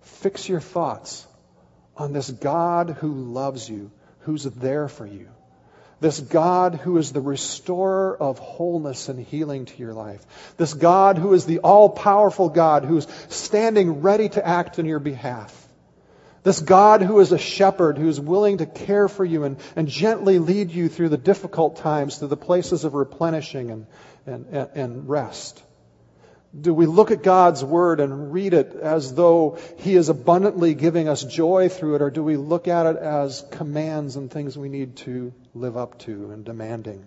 fix 0.01 0.47
your 0.47 0.62
thoughts 0.62 1.28
on 1.97 2.13
this 2.13 2.30
God 2.30 2.91
who 3.01 3.13
loves 3.13 3.69
you, 3.69 3.91
who's 4.21 4.43
there 4.43 4.88
for 4.88 5.06
you? 5.06 5.28
This 6.01 6.19
God 6.19 6.75
who 6.75 6.97
is 6.97 7.12
the 7.12 7.21
restorer 7.21 8.15
of 8.17 8.38
wholeness 8.38 9.08
and 9.08 9.19
healing 9.19 9.65
to 9.65 9.77
your 9.77 9.93
life. 9.93 10.25
This 10.58 10.73
God 10.73 11.17
who 11.17 11.34
is 11.34 11.45
the 11.45 11.60
all 11.60 11.89
powerful 11.89 12.49
God 12.49 12.84
who's 12.84 13.08
standing 13.29 14.01
ready 14.01 14.29
to 14.29 14.45
act 14.45 14.77
in 14.77 14.86
your 14.86 14.99
behalf. 14.99 15.62
This 16.43 16.60
God 16.60 17.01
who 17.01 17.19
is 17.21 17.31
a 17.31 17.39
shepherd 17.39 17.97
who's 17.97 18.19
willing 18.19 18.60
to 18.60 18.67
care 18.67 19.08
for 19.08 19.25
you 19.25 19.45
and, 19.45 19.58
and 19.75 19.88
gently 19.88 20.38
lead 20.38 20.69
you 20.69 20.89
through 20.89 21.10
the 21.10 21.17
difficult 21.17 21.77
times 21.77 22.19
to 22.19 22.27
the 22.27 22.38
places 22.38 22.84
of 22.84 22.93
replenishing 22.93 23.71
and, 23.71 23.88
and, 24.27 24.69
and 24.75 25.10
rest. 25.10 25.63
Do 26.59 26.73
we 26.73 26.85
look 26.85 27.11
at 27.11 27.21
God's 27.21 27.63
Word 27.63 27.99
and 27.99 28.31
read 28.31 28.53
it 28.53 28.75
as 28.75 29.13
though 29.13 29.57
He 29.79 29.95
is 29.95 30.09
abundantly 30.09 30.73
giving 30.73 31.09
us 31.09 31.23
joy 31.23 31.67
through 31.69 31.95
it, 31.95 32.01
or 32.01 32.09
do 32.09 32.23
we 32.23 32.37
look 32.37 32.67
at 32.67 32.85
it 32.85 32.97
as 32.97 33.43
commands 33.51 34.15
and 34.15 34.31
things 34.31 34.57
we 34.57 34.69
need 34.69 34.95
to 34.97 35.33
live 35.53 35.75
up 35.75 35.99
to 35.99 36.31
and 36.31 36.45
demanding? 36.45 37.05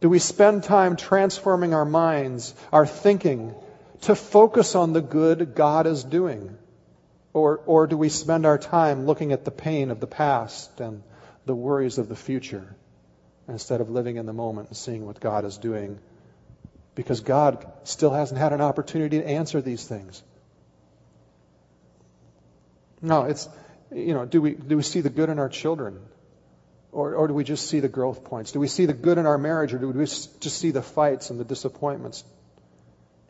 Do 0.00 0.08
we 0.08 0.18
spend 0.18 0.64
time 0.64 0.96
transforming 0.96 1.74
our 1.74 1.84
minds, 1.84 2.54
our 2.72 2.86
thinking, 2.86 3.54
to 4.02 4.14
focus 4.14 4.74
on 4.74 4.92
the 4.92 5.00
good 5.00 5.54
God 5.54 5.86
is 5.86 6.02
doing? 6.02 6.56
Or, 7.34 7.60
or 7.66 7.86
do 7.86 7.96
we 7.96 8.08
spend 8.08 8.44
our 8.46 8.58
time 8.58 9.06
looking 9.06 9.32
at 9.32 9.44
the 9.44 9.50
pain 9.50 9.90
of 9.90 10.00
the 10.00 10.06
past 10.06 10.80
and 10.80 11.02
the 11.46 11.54
worries 11.54 11.98
of 11.98 12.08
the 12.08 12.16
future 12.16 12.74
instead 13.48 13.80
of 13.80 13.90
living 13.90 14.16
in 14.16 14.26
the 14.26 14.32
moment 14.32 14.68
and 14.68 14.76
seeing 14.76 15.06
what 15.06 15.20
God 15.20 15.44
is 15.44 15.56
doing? 15.56 15.98
Because 16.94 17.20
God 17.20 17.66
still 17.84 18.10
hasn't 18.10 18.38
had 18.38 18.52
an 18.52 18.60
opportunity 18.60 19.18
to 19.18 19.26
answer 19.26 19.60
these 19.60 19.84
things. 19.84 20.22
No, 23.00 23.24
it's, 23.24 23.48
you 23.90 24.14
know, 24.14 24.24
do 24.26 24.40
we, 24.40 24.54
do 24.54 24.76
we 24.76 24.82
see 24.82 25.00
the 25.00 25.10
good 25.10 25.28
in 25.28 25.38
our 25.38 25.48
children? 25.48 26.00
Or, 26.92 27.14
or 27.14 27.28
do 27.28 27.34
we 27.34 27.44
just 27.44 27.68
see 27.68 27.80
the 27.80 27.88
growth 27.88 28.24
points? 28.24 28.52
Do 28.52 28.60
we 28.60 28.68
see 28.68 28.86
the 28.86 28.92
good 28.92 29.16
in 29.16 29.26
our 29.26 29.38
marriage 29.38 29.72
or 29.72 29.78
do 29.78 29.88
we 29.88 30.04
just 30.04 30.42
see 30.42 30.70
the 30.70 30.82
fights 30.82 31.30
and 31.30 31.40
the 31.40 31.44
disappointments? 31.44 32.22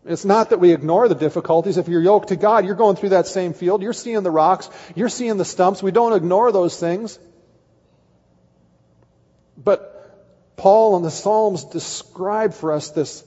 It's 0.04 0.24
not 0.24 0.50
that 0.50 0.58
we 0.58 0.72
ignore 0.72 1.08
the 1.08 1.14
difficulties. 1.14 1.78
If 1.78 1.86
you're 1.86 2.02
yoked 2.02 2.28
to 2.28 2.36
God, 2.36 2.66
you're 2.66 2.74
going 2.74 2.96
through 2.96 3.10
that 3.10 3.28
same 3.28 3.52
field. 3.52 3.82
You're 3.82 3.92
seeing 3.92 4.24
the 4.24 4.32
rocks. 4.32 4.68
You're 4.96 5.08
seeing 5.08 5.36
the 5.36 5.44
stumps. 5.44 5.80
We 5.80 5.92
don't 5.92 6.12
ignore 6.12 6.50
those 6.50 6.78
things. 6.78 7.20
But 9.56 10.56
Paul 10.56 10.96
and 10.96 11.04
the 11.04 11.10
Psalms 11.10 11.64
describe 11.64 12.52
for 12.52 12.72
us 12.72 12.90
this, 12.90 13.22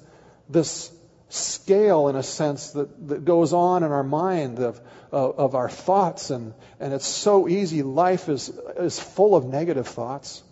this 0.50 0.92
scale, 1.30 2.08
in 2.08 2.16
a 2.16 2.24
sense, 2.24 2.72
that, 2.72 3.08
that 3.08 3.26
goes 3.26 3.54
on 3.54 3.84
in 3.84 3.92
our 3.92 4.04
mind 4.04 4.60
of, 4.60 4.80
of, 5.12 5.40
of 5.40 5.56
our 5.56 5.70
thoughts. 5.70 6.30
And, 6.30 6.54
and 6.80 6.94
it's 6.94 7.08
so 7.08 7.48
easy. 7.48 7.84
Life 7.84 8.30
is, 8.30 8.50
is 8.78 9.00
full 9.00 9.36
of 9.36 9.46
negative 9.46 9.88
thoughts. 9.88 10.44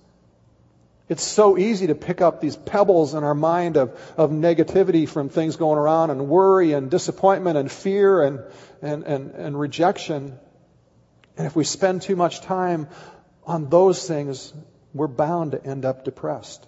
It's 1.09 1.23
so 1.23 1.57
easy 1.57 1.87
to 1.87 1.95
pick 1.95 2.21
up 2.21 2.39
these 2.39 2.55
pebbles 2.55 3.13
in 3.13 3.23
our 3.23 3.35
mind 3.35 3.77
of, 3.77 3.99
of 4.17 4.31
negativity 4.31 5.07
from 5.07 5.29
things 5.29 5.57
going 5.57 5.77
around 5.77 6.11
and 6.11 6.27
worry 6.27 6.71
and 6.71 6.89
disappointment 6.89 7.57
and 7.57 7.71
fear 7.71 8.23
and, 8.23 8.39
and, 8.81 9.03
and, 9.03 9.31
and 9.31 9.59
rejection. 9.59 10.39
And 11.37 11.45
if 11.45 11.55
we 11.55 11.65
spend 11.65 12.03
too 12.03 12.15
much 12.15 12.41
time 12.41 12.87
on 13.45 13.69
those 13.69 14.07
things, 14.07 14.53
we're 14.93 15.07
bound 15.07 15.51
to 15.51 15.63
end 15.63 15.85
up 15.85 16.05
depressed. 16.05 16.65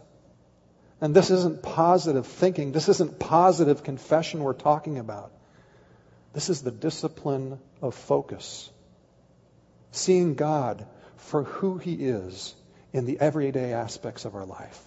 And 1.02 1.14
this 1.16 1.30
isn't 1.30 1.62
positive 1.62 2.26
thinking. 2.26 2.72
This 2.72 2.90
isn't 2.90 3.20
positive 3.20 3.84
confession 3.84 4.44
we're 4.44 4.54
talking 4.54 4.98
about. 4.98 5.32
This 6.34 6.50
is 6.50 6.62
the 6.62 6.72
discipline 6.72 7.60
of 7.82 7.96
focus. 7.96 8.70
Seeing 9.92 10.36
God 10.36 10.86
for 11.18 11.44
who 11.44 11.78
He 11.78 11.94
is 11.94 12.56
in 12.94 13.06
the 13.06 13.20
everyday 13.20 13.74
aspects 13.74 14.26
of 14.26 14.36
our 14.36 14.46
life. 14.46 14.82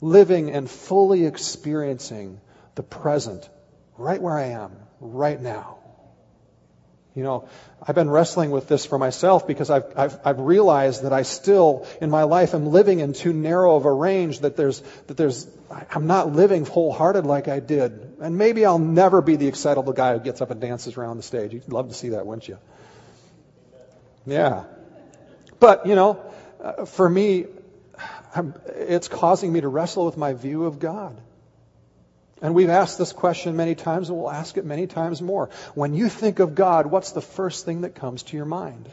Living 0.00 0.50
and 0.50 0.70
fully 0.70 1.24
experiencing 1.24 2.40
the 2.74 2.82
present 2.82 3.48
right 3.96 4.20
where 4.20 4.38
I 4.38 4.48
am, 4.48 4.72
right 5.00 5.40
now. 5.40 5.78
You 7.16 7.22
know, 7.22 7.48
I've 7.82 7.94
been 7.94 8.10
wrestling 8.10 8.50
with 8.50 8.68
this 8.68 8.84
for 8.84 8.98
myself 8.98 9.46
because 9.46 9.70
I've, 9.70 9.84
I've, 9.96 10.20
I've, 10.22 10.38
realized 10.38 11.04
that 11.04 11.14
I 11.14 11.22
still, 11.22 11.86
in 12.02 12.10
my 12.10 12.24
life, 12.24 12.54
am 12.54 12.66
living 12.66 13.00
in 13.00 13.14
too 13.14 13.32
narrow 13.32 13.74
of 13.74 13.86
a 13.86 13.92
range 13.92 14.40
that 14.40 14.54
there's, 14.54 14.82
that 15.06 15.16
there's, 15.16 15.48
I'm 15.90 16.06
not 16.06 16.34
living 16.34 16.66
wholehearted 16.66 17.24
like 17.24 17.48
I 17.48 17.60
did. 17.60 18.16
And 18.20 18.36
maybe 18.36 18.66
I'll 18.66 18.78
never 18.78 19.22
be 19.22 19.36
the 19.36 19.48
excitable 19.48 19.94
guy 19.94 20.12
who 20.12 20.20
gets 20.20 20.42
up 20.42 20.50
and 20.50 20.60
dances 20.60 20.98
around 20.98 21.16
the 21.16 21.22
stage. 21.22 21.54
You'd 21.54 21.72
love 21.72 21.88
to 21.88 21.94
see 21.94 22.10
that, 22.10 22.26
wouldn't 22.26 22.48
you? 22.48 22.58
Yeah. 24.26 24.64
But, 25.58 25.86
you 25.86 25.94
know, 25.94 26.22
uh, 26.62 26.84
for 26.84 27.08
me, 27.08 27.46
I'm, 28.34 28.52
it's 28.66 29.08
causing 29.08 29.50
me 29.50 29.62
to 29.62 29.68
wrestle 29.68 30.04
with 30.04 30.18
my 30.18 30.34
view 30.34 30.66
of 30.66 30.78
God. 30.78 31.18
And 32.42 32.54
we've 32.54 32.70
asked 32.70 32.98
this 32.98 33.12
question 33.12 33.56
many 33.56 33.74
times, 33.74 34.10
and 34.10 34.18
we'll 34.18 34.30
ask 34.30 34.56
it 34.58 34.64
many 34.64 34.86
times 34.86 35.22
more. 35.22 35.48
When 35.74 35.94
you 35.94 36.08
think 36.08 36.38
of 36.38 36.54
God, 36.54 36.86
what's 36.86 37.12
the 37.12 37.22
first 37.22 37.64
thing 37.64 37.80
that 37.82 37.94
comes 37.94 38.24
to 38.24 38.36
your 38.36 38.44
mind? 38.44 38.88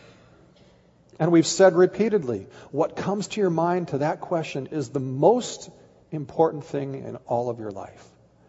And 1.19 1.31
we've 1.31 1.47
said 1.47 1.75
repeatedly, 1.75 2.47
what 2.71 2.95
comes 2.95 3.27
to 3.29 3.41
your 3.41 3.49
mind 3.49 3.89
to 3.89 3.99
that 3.99 4.21
question 4.21 4.67
is 4.71 4.89
the 4.89 4.99
most 4.99 5.69
important 6.11 6.65
thing 6.65 6.95
in 6.95 7.17
all 7.27 7.49
of 7.49 7.59
your 7.59 7.71
life 7.71 8.05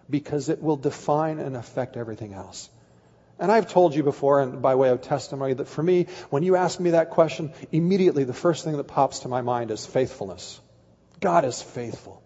because 0.08 0.48
it 0.48 0.62
will 0.62 0.76
define 0.76 1.38
and 1.38 1.56
affect 1.56 1.96
everything 1.96 2.32
else. 2.34 2.70
And 3.38 3.50
I've 3.50 3.68
told 3.68 3.94
you 3.94 4.02
before, 4.02 4.40
and 4.40 4.62
by 4.62 4.76
way 4.76 4.90
of 4.90 5.02
testimony, 5.02 5.54
that 5.54 5.68
for 5.68 5.82
me, 5.82 6.06
when 6.30 6.42
you 6.42 6.56
ask 6.56 6.78
me 6.78 6.90
that 6.90 7.10
question, 7.10 7.52
immediately 7.72 8.24
the 8.24 8.32
first 8.32 8.64
thing 8.64 8.76
that 8.76 8.84
pops 8.84 9.20
to 9.20 9.28
my 9.28 9.42
mind 9.42 9.70
is 9.70 9.84
faithfulness. 9.84 10.60
God 11.20 11.44
is 11.44 11.60
faithful. 11.60 12.23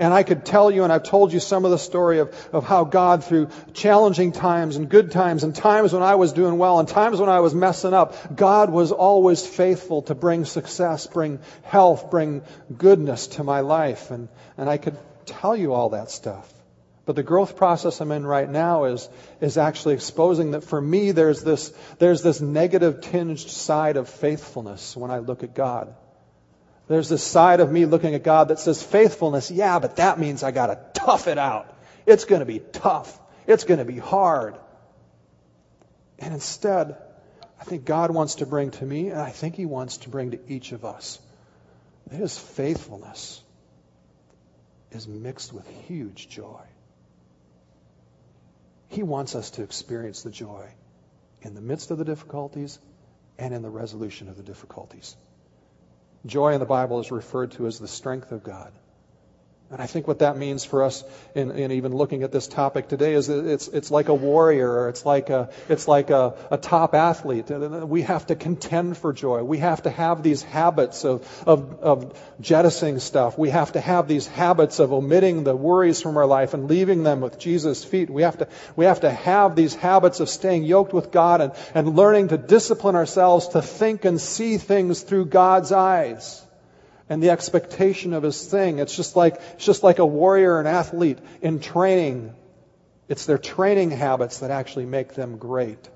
And 0.00 0.14
I 0.14 0.22
could 0.22 0.46
tell 0.46 0.70
you, 0.70 0.82
and 0.82 0.90
I've 0.90 1.02
told 1.02 1.30
you 1.30 1.40
some 1.40 1.66
of 1.66 1.70
the 1.70 1.78
story 1.78 2.20
of, 2.20 2.34
of 2.54 2.64
how 2.64 2.84
God, 2.84 3.22
through 3.22 3.50
challenging 3.74 4.32
times 4.32 4.76
and 4.76 4.88
good 4.88 5.10
times 5.10 5.44
and 5.44 5.54
times 5.54 5.92
when 5.92 6.02
I 6.02 6.14
was 6.14 6.32
doing 6.32 6.56
well 6.56 6.80
and 6.80 6.88
times 6.88 7.20
when 7.20 7.28
I 7.28 7.40
was 7.40 7.54
messing 7.54 7.92
up, 7.92 8.34
God 8.34 8.70
was 8.70 8.92
always 8.92 9.46
faithful 9.46 10.00
to 10.02 10.14
bring 10.14 10.46
success, 10.46 11.06
bring 11.06 11.38
health, 11.64 12.10
bring 12.10 12.40
goodness 12.74 13.26
to 13.36 13.44
my 13.44 13.60
life. 13.60 14.10
And, 14.10 14.28
and 14.56 14.70
I 14.70 14.78
could 14.78 14.96
tell 15.26 15.54
you 15.54 15.74
all 15.74 15.90
that 15.90 16.10
stuff. 16.10 16.50
But 17.04 17.16
the 17.16 17.22
growth 17.22 17.56
process 17.56 18.00
I'm 18.00 18.10
in 18.12 18.26
right 18.26 18.48
now 18.48 18.84
is, 18.84 19.06
is 19.42 19.58
actually 19.58 19.94
exposing 19.94 20.52
that 20.52 20.64
for 20.64 20.80
me 20.80 21.12
there's 21.12 21.42
this, 21.42 21.74
there's 21.98 22.22
this 22.22 22.40
negative 22.40 23.02
tinged 23.02 23.40
side 23.40 23.98
of 23.98 24.08
faithfulness 24.08 24.96
when 24.96 25.10
I 25.10 25.18
look 25.18 25.42
at 25.42 25.54
God. 25.54 25.94
There's 26.90 27.08
this 27.08 27.22
side 27.22 27.60
of 27.60 27.70
me 27.70 27.86
looking 27.86 28.16
at 28.16 28.24
God 28.24 28.48
that 28.48 28.58
says 28.58 28.82
faithfulness, 28.82 29.48
yeah, 29.48 29.78
but 29.78 29.94
that 29.96 30.18
means 30.18 30.42
I 30.42 30.50
gotta 30.50 30.76
tough 30.92 31.28
it 31.28 31.38
out. 31.38 31.72
It's 32.04 32.24
gonna 32.24 32.44
be 32.44 32.58
tough. 32.58 33.16
It's 33.46 33.62
gonna 33.62 33.84
be 33.84 33.98
hard. 33.98 34.56
And 36.18 36.34
instead, 36.34 36.96
I 37.60 37.62
think 37.62 37.84
God 37.84 38.10
wants 38.10 38.34
to 38.36 38.46
bring 38.46 38.72
to 38.72 38.84
me, 38.84 39.10
and 39.10 39.20
I 39.20 39.30
think 39.30 39.54
He 39.54 39.66
wants 39.66 39.98
to 39.98 40.08
bring 40.08 40.32
to 40.32 40.40
each 40.48 40.72
of 40.72 40.84
us, 40.84 41.20
that 42.08 42.16
His 42.16 42.36
faithfulness 42.36 43.40
is 44.90 45.06
mixed 45.06 45.52
with 45.52 45.68
huge 45.86 46.28
joy. 46.28 46.62
He 48.88 49.04
wants 49.04 49.36
us 49.36 49.50
to 49.50 49.62
experience 49.62 50.22
the 50.22 50.32
joy 50.32 50.66
in 51.42 51.54
the 51.54 51.60
midst 51.60 51.92
of 51.92 51.98
the 51.98 52.04
difficulties 52.04 52.80
and 53.38 53.54
in 53.54 53.62
the 53.62 53.70
resolution 53.70 54.28
of 54.28 54.36
the 54.36 54.42
difficulties. 54.42 55.14
Joy 56.26 56.52
in 56.52 56.60
the 56.60 56.66
Bible 56.66 57.00
is 57.00 57.10
referred 57.10 57.52
to 57.52 57.66
as 57.66 57.78
the 57.78 57.88
strength 57.88 58.32
of 58.32 58.42
God. 58.42 58.72
And 59.72 59.80
I 59.80 59.86
think 59.86 60.08
what 60.08 60.18
that 60.18 60.36
means 60.36 60.64
for 60.64 60.82
us 60.82 61.04
in, 61.32 61.52
in, 61.52 61.70
even 61.70 61.94
looking 61.94 62.24
at 62.24 62.32
this 62.32 62.48
topic 62.48 62.88
today 62.88 63.14
is 63.14 63.28
it's, 63.28 63.68
it's 63.68 63.92
like 63.92 64.08
a 64.08 64.14
warrior 64.14 64.68
or 64.68 64.88
it's 64.88 65.06
like, 65.06 65.30
a, 65.30 65.50
it's 65.68 65.86
like 65.86 66.10
a, 66.10 66.34
a 66.50 66.58
top 66.58 66.92
athlete. 66.92 67.48
We 67.50 68.02
have 68.02 68.26
to 68.26 68.34
contend 68.34 68.96
for 68.96 69.12
joy. 69.12 69.44
We 69.44 69.58
have 69.58 69.84
to 69.84 69.90
have 69.90 70.24
these 70.24 70.42
habits 70.42 71.04
of, 71.04 71.44
of, 71.46 71.78
of 71.82 72.20
jettisoning 72.40 72.98
stuff. 72.98 73.38
We 73.38 73.50
have 73.50 73.70
to 73.72 73.80
have 73.80 74.08
these 74.08 74.26
habits 74.26 74.80
of 74.80 74.92
omitting 74.92 75.44
the 75.44 75.54
worries 75.54 76.02
from 76.02 76.16
our 76.16 76.26
life 76.26 76.52
and 76.52 76.68
leaving 76.68 77.04
them 77.04 77.20
with 77.20 77.38
Jesus' 77.38 77.84
feet. 77.84 78.10
We 78.10 78.22
have 78.22 78.38
to, 78.38 78.48
we 78.74 78.86
have 78.86 79.02
to 79.02 79.10
have 79.10 79.54
these 79.54 79.76
habits 79.76 80.18
of 80.18 80.28
staying 80.28 80.64
yoked 80.64 80.92
with 80.92 81.12
God 81.12 81.40
and, 81.40 81.52
and 81.76 81.94
learning 81.94 82.28
to 82.28 82.38
discipline 82.38 82.96
ourselves 82.96 83.46
to 83.48 83.62
think 83.62 84.04
and 84.04 84.20
see 84.20 84.58
things 84.58 85.02
through 85.02 85.26
God's 85.26 85.70
eyes 85.70 86.44
and 87.10 87.20
the 87.20 87.30
expectation 87.30 88.14
of 88.14 88.22
his 88.22 88.42
thing. 88.46 88.78
It's 88.78 88.96
just 88.96 89.16
like, 89.16 89.42
it's 89.54 89.66
just 89.66 89.82
like 89.82 89.98
a 89.98 90.06
warrior, 90.06 90.60
an 90.60 90.68
athlete 90.68 91.18
in 91.42 91.58
training. 91.58 92.34
It's 93.08 93.26
their 93.26 93.36
training 93.36 93.90
habits 93.90 94.38
that 94.38 94.52
actually 94.52 94.86
make 94.86 95.14
them 95.14 95.36
great. 95.36 95.90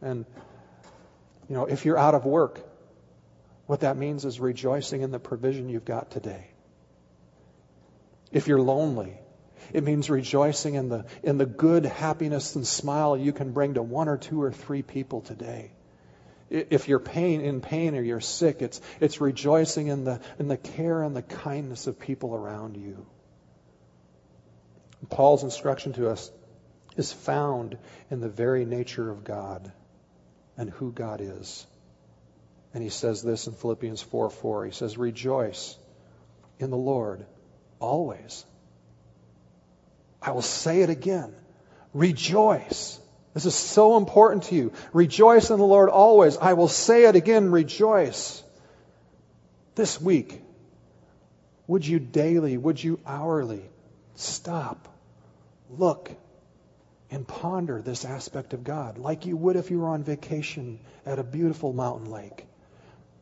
And, 0.00 0.24
you 1.48 1.56
know, 1.56 1.66
if 1.66 1.84
you're 1.84 1.98
out 1.98 2.14
of 2.14 2.24
work, 2.24 2.60
what 3.66 3.80
that 3.80 3.96
means 3.96 4.24
is 4.24 4.38
rejoicing 4.38 5.02
in 5.02 5.10
the 5.10 5.18
provision 5.18 5.68
you've 5.68 5.84
got 5.84 6.12
today. 6.12 6.46
If 8.30 8.46
you're 8.46 8.60
lonely, 8.60 9.18
it 9.72 9.82
means 9.82 10.08
rejoicing 10.08 10.74
in 10.74 10.88
the, 10.88 11.04
in 11.24 11.36
the 11.36 11.46
good 11.46 11.84
happiness 11.84 12.54
and 12.54 12.64
smile 12.64 13.16
you 13.16 13.32
can 13.32 13.50
bring 13.50 13.74
to 13.74 13.82
one 13.82 14.08
or 14.08 14.18
two 14.18 14.40
or 14.40 14.52
three 14.52 14.82
people 14.82 15.20
today. 15.20 15.72
If 16.50 16.88
you're 16.88 16.98
pain, 16.98 17.40
in 17.40 17.60
pain 17.60 17.94
or 17.94 18.02
you're 18.02 18.20
sick, 18.20 18.60
it's, 18.60 18.80
it's 19.00 19.20
rejoicing 19.20 19.86
in 19.86 20.04
the, 20.04 20.20
in 20.38 20.48
the 20.48 20.56
care 20.56 21.02
and 21.02 21.14
the 21.14 21.22
kindness 21.22 21.86
of 21.86 21.98
people 21.98 22.34
around 22.34 22.76
you. 22.76 23.06
Paul's 25.08 25.44
instruction 25.44 25.92
to 25.94 26.10
us 26.10 26.30
is 26.96 27.12
found 27.12 27.78
in 28.10 28.20
the 28.20 28.28
very 28.28 28.64
nature 28.64 29.10
of 29.10 29.24
God 29.24 29.72
and 30.56 30.68
who 30.70 30.92
God 30.92 31.20
is. 31.22 31.66
And 32.74 32.82
he 32.82 32.90
says 32.90 33.22
this 33.22 33.46
in 33.46 33.54
Philippians 33.54 34.02
4 34.02 34.30
4. 34.30 34.66
He 34.66 34.72
says, 34.72 34.98
Rejoice 34.98 35.76
in 36.58 36.70
the 36.70 36.76
Lord 36.76 37.24
always. 37.80 38.44
I 40.22 40.32
will 40.32 40.42
say 40.42 40.82
it 40.82 40.90
again. 40.90 41.34
Rejoice. 41.94 43.00
This 43.34 43.46
is 43.46 43.54
so 43.54 43.96
important 43.96 44.44
to 44.44 44.54
you. 44.54 44.72
Rejoice 44.92 45.50
in 45.50 45.58
the 45.58 45.64
Lord 45.64 45.88
always. 45.88 46.36
I 46.36 46.54
will 46.54 46.68
say 46.68 47.04
it 47.04 47.14
again, 47.16 47.50
rejoice. 47.50 48.42
This 49.76 50.00
week, 50.00 50.42
would 51.66 51.86
you 51.86 52.00
daily, 52.00 52.56
would 52.56 52.82
you 52.82 52.98
hourly 53.06 53.62
stop, 54.16 54.88
look, 55.70 56.10
and 57.10 57.26
ponder 57.26 57.82
this 57.82 58.04
aspect 58.04 58.54
of 58.54 58.64
God 58.64 58.98
like 58.98 59.26
you 59.26 59.36
would 59.36 59.56
if 59.56 59.70
you 59.70 59.80
were 59.80 59.88
on 59.88 60.02
vacation 60.02 60.80
at 61.04 61.18
a 61.18 61.24
beautiful 61.24 61.72
mountain 61.72 62.10
lake. 62.10 62.46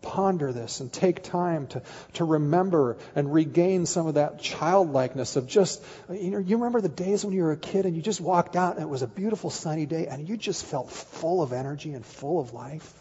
Ponder 0.00 0.52
this 0.52 0.80
and 0.80 0.92
take 0.92 1.22
time 1.22 1.66
to, 1.68 1.82
to 2.14 2.24
remember 2.24 2.96
and 3.16 3.32
regain 3.32 3.84
some 3.86 4.06
of 4.06 4.14
that 4.14 4.40
childlikeness 4.40 5.36
of 5.36 5.46
just, 5.46 5.82
you 6.10 6.30
know, 6.30 6.38
you 6.38 6.56
remember 6.56 6.80
the 6.80 6.88
days 6.88 7.24
when 7.24 7.34
you 7.34 7.42
were 7.42 7.52
a 7.52 7.56
kid 7.56 7.84
and 7.84 7.96
you 7.96 8.02
just 8.02 8.20
walked 8.20 8.56
out 8.56 8.74
and 8.74 8.82
it 8.82 8.88
was 8.88 9.02
a 9.02 9.08
beautiful 9.08 9.50
sunny 9.50 9.86
day 9.86 10.06
and 10.06 10.28
you 10.28 10.36
just 10.36 10.64
felt 10.64 10.90
full 10.90 11.42
of 11.42 11.52
energy 11.52 11.92
and 11.94 12.06
full 12.06 12.40
of 12.40 12.52
life? 12.52 12.92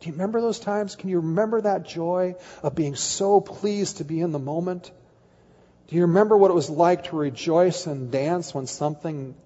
Do 0.00 0.08
you 0.08 0.14
remember 0.14 0.40
those 0.40 0.58
times? 0.58 0.96
Can 0.96 1.10
you 1.10 1.20
remember 1.20 1.60
that 1.60 1.86
joy 1.86 2.34
of 2.64 2.74
being 2.74 2.96
so 2.96 3.40
pleased 3.40 3.98
to 3.98 4.04
be 4.04 4.20
in 4.20 4.32
the 4.32 4.40
moment? 4.40 4.90
Do 5.86 5.96
you 5.96 6.02
remember 6.02 6.36
what 6.36 6.50
it 6.50 6.54
was 6.54 6.68
like 6.68 7.04
to 7.04 7.16
rejoice 7.16 7.86
and 7.86 8.10
dance 8.10 8.52
when 8.52 8.66
something 8.66 9.36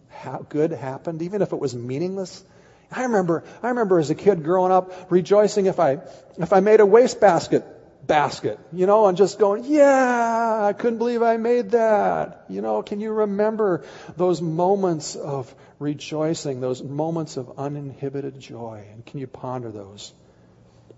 good 0.49 0.71
happened, 0.71 1.21
even 1.21 1.43
if 1.43 1.53
it 1.53 1.59
was 1.59 1.75
meaningless? 1.75 2.43
I 2.91 3.03
remember, 3.03 3.45
I 3.63 3.69
remember 3.69 3.99
as 3.99 4.11
a 4.11 4.15
kid 4.15 4.45
growing 4.45 4.73
up 4.73 5.11
rejoicing 5.11 5.67
if 5.67 5.81
I, 5.81 5.99
if 6.39 6.53
I 6.53 6.61
made 6.61 6.81
a 6.81 6.87
wastebasket 6.87 7.65
basket, 8.07 8.61
you 8.73 8.87
know, 8.87 9.07
and 9.07 9.17
just 9.17 9.39
going, 9.39 9.65
yeah, 9.65 10.61
I 10.63 10.73
couldn't 10.73 10.99
believe 10.99 11.23
I 11.23 11.37
made 11.37 11.71
that. 11.73 12.45
You 12.49 12.63
know, 12.63 12.83
can 12.83 13.01
you 13.01 13.13
remember 13.13 13.85
those 14.17 14.41
moments 14.41 15.17
of 15.17 15.53
rejoicing, 15.79 16.61
those 16.61 16.83
moments 16.83 17.37
of 17.37 17.59
uninhibited 17.59 18.39
joy? 18.39 18.87
And 18.93 19.05
can 19.05 19.19
you 19.19 19.27
ponder 19.27 19.71
those? 19.71 20.13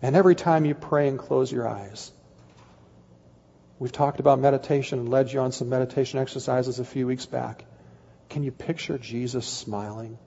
And 0.03 0.15
every 0.15 0.35
time 0.35 0.65
you 0.65 0.75
pray 0.75 1.09
and 1.09 1.19
close 1.19 1.51
your 1.51 1.67
eyes, 1.67 2.13
we've 3.79 3.93
talked 3.93 4.21
about 4.21 4.39
meditation 4.39 4.99
and 4.99 5.09
led 5.09 5.33
you 5.33 5.41
on 5.41 5.53
some 5.53 5.69
meditation 5.69 6.21
exercises 6.21 6.79
a 6.79 6.85
few 6.85 7.07
weeks 7.07 7.27
back. 7.27 7.65
Can 8.29 8.43
you 8.43 8.53
picture 8.53 8.99
Jesus 8.99 9.47
smiling? 9.47 10.19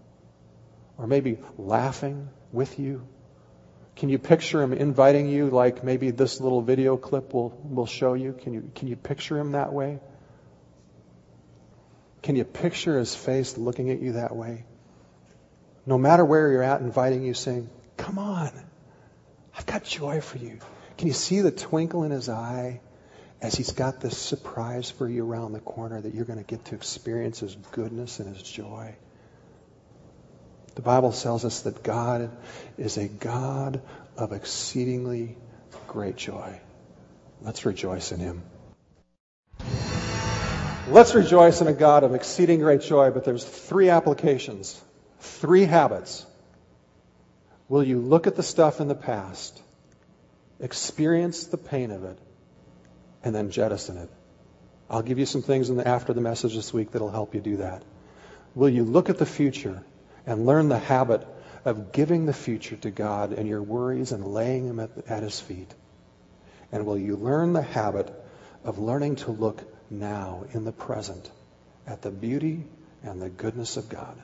Or 1.02 1.08
maybe 1.08 1.40
laughing 1.58 2.30
with 2.54 2.78
you? 2.78 3.08
Can 3.96 4.10
you 4.10 4.20
picture 4.20 4.62
him 4.62 4.72
inviting 4.72 5.28
you 5.28 5.50
like 5.50 5.84
maybe 5.84 6.12
this 6.12 6.40
little 6.40 6.62
video 6.62 6.96
clip 6.96 7.34
will, 7.34 7.50
will 7.64 7.88
show 7.88 8.14
you? 8.14 8.34
Can 8.34 8.54
you, 8.54 8.72
can 8.76 8.88
you 8.88 8.96
picture 8.96 9.36
him 9.38 9.54
that 9.54 9.74
way? 9.74 10.00
Can 12.22 12.36
you 12.36 12.44
picture 12.44 13.00
his 13.00 13.16
face 13.16 13.58
looking 13.58 13.90
at 13.90 14.00
you 14.00 14.14
that 14.14 14.36
way? 14.36 14.64
No 15.88 15.98
matter 15.98 16.24
where 16.24 16.52
you're 16.52 16.62
at, 16.62 16.82
inviting 16.82 17.24
you, 17.24 17.34
saying, 17.34 17.68
Come 17.98 18.20
on, 18.20 18.52
I've 19.58 19.66
got 19.66 19.84
joy 19.84 20.22
for 20.22 20.38
you. 20.38 20.60
Can 21.00 21.08
you 21.08 21.14
see 21.14 21.42
the 21.42 21.52
twinkle 21.52 22.04
in 22.04 22.12
his 22.12 22.30
eye 22.30 22.80
as 23.42 23.56
he's 23.56 23.72
got 23.72 24.02
this 24.02 24.16
surprise 24.16 24.92
for 24.92 25.10
you 25.10 25.26
around 25.26 25.54
the 25.54 25.60
corner 25.62 26.00
that 26.00 26.14
you're 26.14 26.26
going 26.26 26.38
to 26.38 26.46
get 26.46 26.64
to 26.66 26.76
experience 26.76 27.40
his 27.40 27.56
goodness 27.72 28.20
and 28.20 28.36
his 28.36 28.44
joy? 28.44 28.96
The 30.76 30.82
Bible 30.82 31.12
tells 31.12 31.44
us 31.44 31.62
that 31.62 31.84
God 31.84 32.30
is 32.78 32.98
a 32.98 33.08
God 33.08 33.82
of 34.18 34.32
exceedingly 34.32 35.38
great 35.88 36.16
joy. 36.16 36.60
Let's 37.42 37.66
rejoice 37.66 38.12
in 38.12 38.20
him. 38.20 38.44
Let's 40.88 41.14
rejoice 41.14 41.62
in 41.62 41.68
a 41.68 41.74
God 41.74 42.04
of 42.04 42.16
exceeding 42.16 42.60
great 42.60 42.82
joy, 42.82 43.12
but 43.12 43.24
there's 43.26 43.44
three 43.44 43.90
applications, 43.90 44.80
three 45.20 45.66
habits. 45.66 46.26
Will 47.70 47.84
you 47.84 48.00
look 48.00 48.28
at 48.28 48.36
the 48.36 48.44
stuff 48.44 48.82
in 48.82 48.88
the 48.88 48.96
past, 48.96 49.62
experience 50.60 51.46
the 51.46 51.58
pain 51.58 51.92
of 51.92 52.04
it, 52.04 52.18
and 53.24 53.34
then 53.34 53.52
jettison 53.52 53.98
it? 53.98 54.10
I'll 54.90 55.02
give 55.02 55.20
you 55.20 55.26
some 55.26 55.42
things 55.42 55.70
the, 55.70 55.88
after 55.88 56.14
the 56.14 56.22
message 56.22 56.56
this 56.56 56.74
week 56.74 56.92
that'll 56.92 57.12
help 57.12 57.34
you 57.36 57.42
do 57.42 57.58
that. 57.58 57.84
Will 58.56 58.70
you 58.70 58.84
look 58.84 59.10
at 59.10 59.18
the 59.18 59.26
future 59.26 59.82
and 60.32 60.46
learn 60.46 60.70
the 60.70 60.80
habit 60.80 61.28
of 61.66 61.92
giving 61.92 62.26
the 62.26 62.32
future 62.34 62.78
to 62.78 62.90
God 62.90 63.34
and 63.34 63.50
your 63.50 63.62
worries 63.62 64.14
and 64.14 64.26
laying 64.26 64.66
them 64.66 64.80
at, 64.80 64.92
at 65.10 65.24
His 65.24 65.42
feet? 65.42 65.70
And 66.72 66.86
will 66.86 66.98
you 66.98 67.18
learn 67.18 67.52
the 67.52 67.62
habit 67.62 68.10
of 68.64 68.80
learning 68.80 69.18
to 69.18 69.32
look 69.32 69.62
now 69.90 70.46
in 70.54 70.64
the 70.64 70.72
present 70.72 71.30
at 71.86 72.02
the 72.02 72.12
beauty 72.12 72.64
and 73.04 73.22
the 73.22 73.30
goodness 73.30 73.76
of 73.76 73.90
God? 73.90 74.18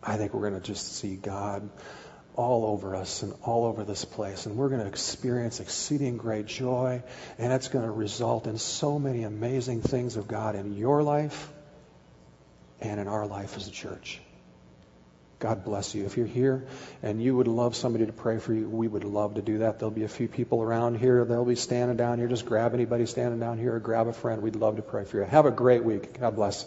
I 0.00 0.18
think 0.18 0.34
we're 0.34 0.48
going 0.48 0.60
to 0.60 0.66
just 0.66 0.94
see 0.98 1.16
God 1.16 1.68
all 2.36 2.64
over 2.66 2.94
us 2.94 3.24
and 3.24 3.34
all 3.42 3.64
over 3.64 3.82
this 3.82 4.04
place. 4.04 4.46
And 4.46 4.56
we're 4.56 4.68
going 4.68 4.82
to 4.82 4.86
experience 4.86 5.58
exceeding 5.58 6.16
great 6.16 6.46
joy. 6.46 7.02
And 7.38 7.52
it's 7.52 7.66
going 7.66 7.84
to 7.84 7.90
result 7.90 8.46
in 8.46 8.56
so 8.58 9.00
many 9.00 9.24
amazing 9.24 9.82
things 9.82 10.16
of 10.16 10.28
God 10.28 10.54
in 10.54 10.76
your 10.76 11.02
life 11.02 11.52
and 12.82 13.00
in 13.00 13.08
our 13.08 13.26
life 13.26 13.56
as 13.56 13.68
a 13.68 13.70
church. 13.70 14.20
God 15.38 15.64
bless 15.64 15.94
you. 15.94 16.04
If 16.04 16.16
you're 16.16 16.26
here 16.26 16.66
and 17.02 17.20
you 17.20 17.36
would 17.36 17.48
love 17.48 17.74
somebody 17.74 18.06
to 18.06 18.12
pray 18.12 18.38
for 18.38 18.54
you, 18.54 18.68
we 18.68 18.86
would 18.86 19.02
love 19.02 19.34
to 19.34 19.42
do 19.42 19.58
that. 19.58 19.80
There'll 19.80 19.90
be 19.90 20.04
a 20.04 20.08
few 20.08 20.28
people 20.28 20.62
around 20.62 20.98
here. 20.98 21.24
They'll 21.24 21.44
be 21.44 21.56
standing 21.56 21.96
down 21.96 22.18
here. 22.18 22.28
Just 22.28 22.46
grab 22.46 22.74
anybody 22.74 23.06
standing 23.06 23.40
down 23.40 23.58
here 23.58 23.74
or 23.74 23.80
grab 23.80 24.06
a 24.06 24.12
friend. 24.12 24.40
We'd 24.40 24.54
love 24.54 24.76
to 24.76 24.82
pray 24.82 25.04
for 25.04 25.16
you. 25.16 25.24
Have 25.24 25.46
a 25.46 25.50
great 25.50 25.82
week. 25.82 26.20
God 26.20 26.36
bless. 26.36 26.64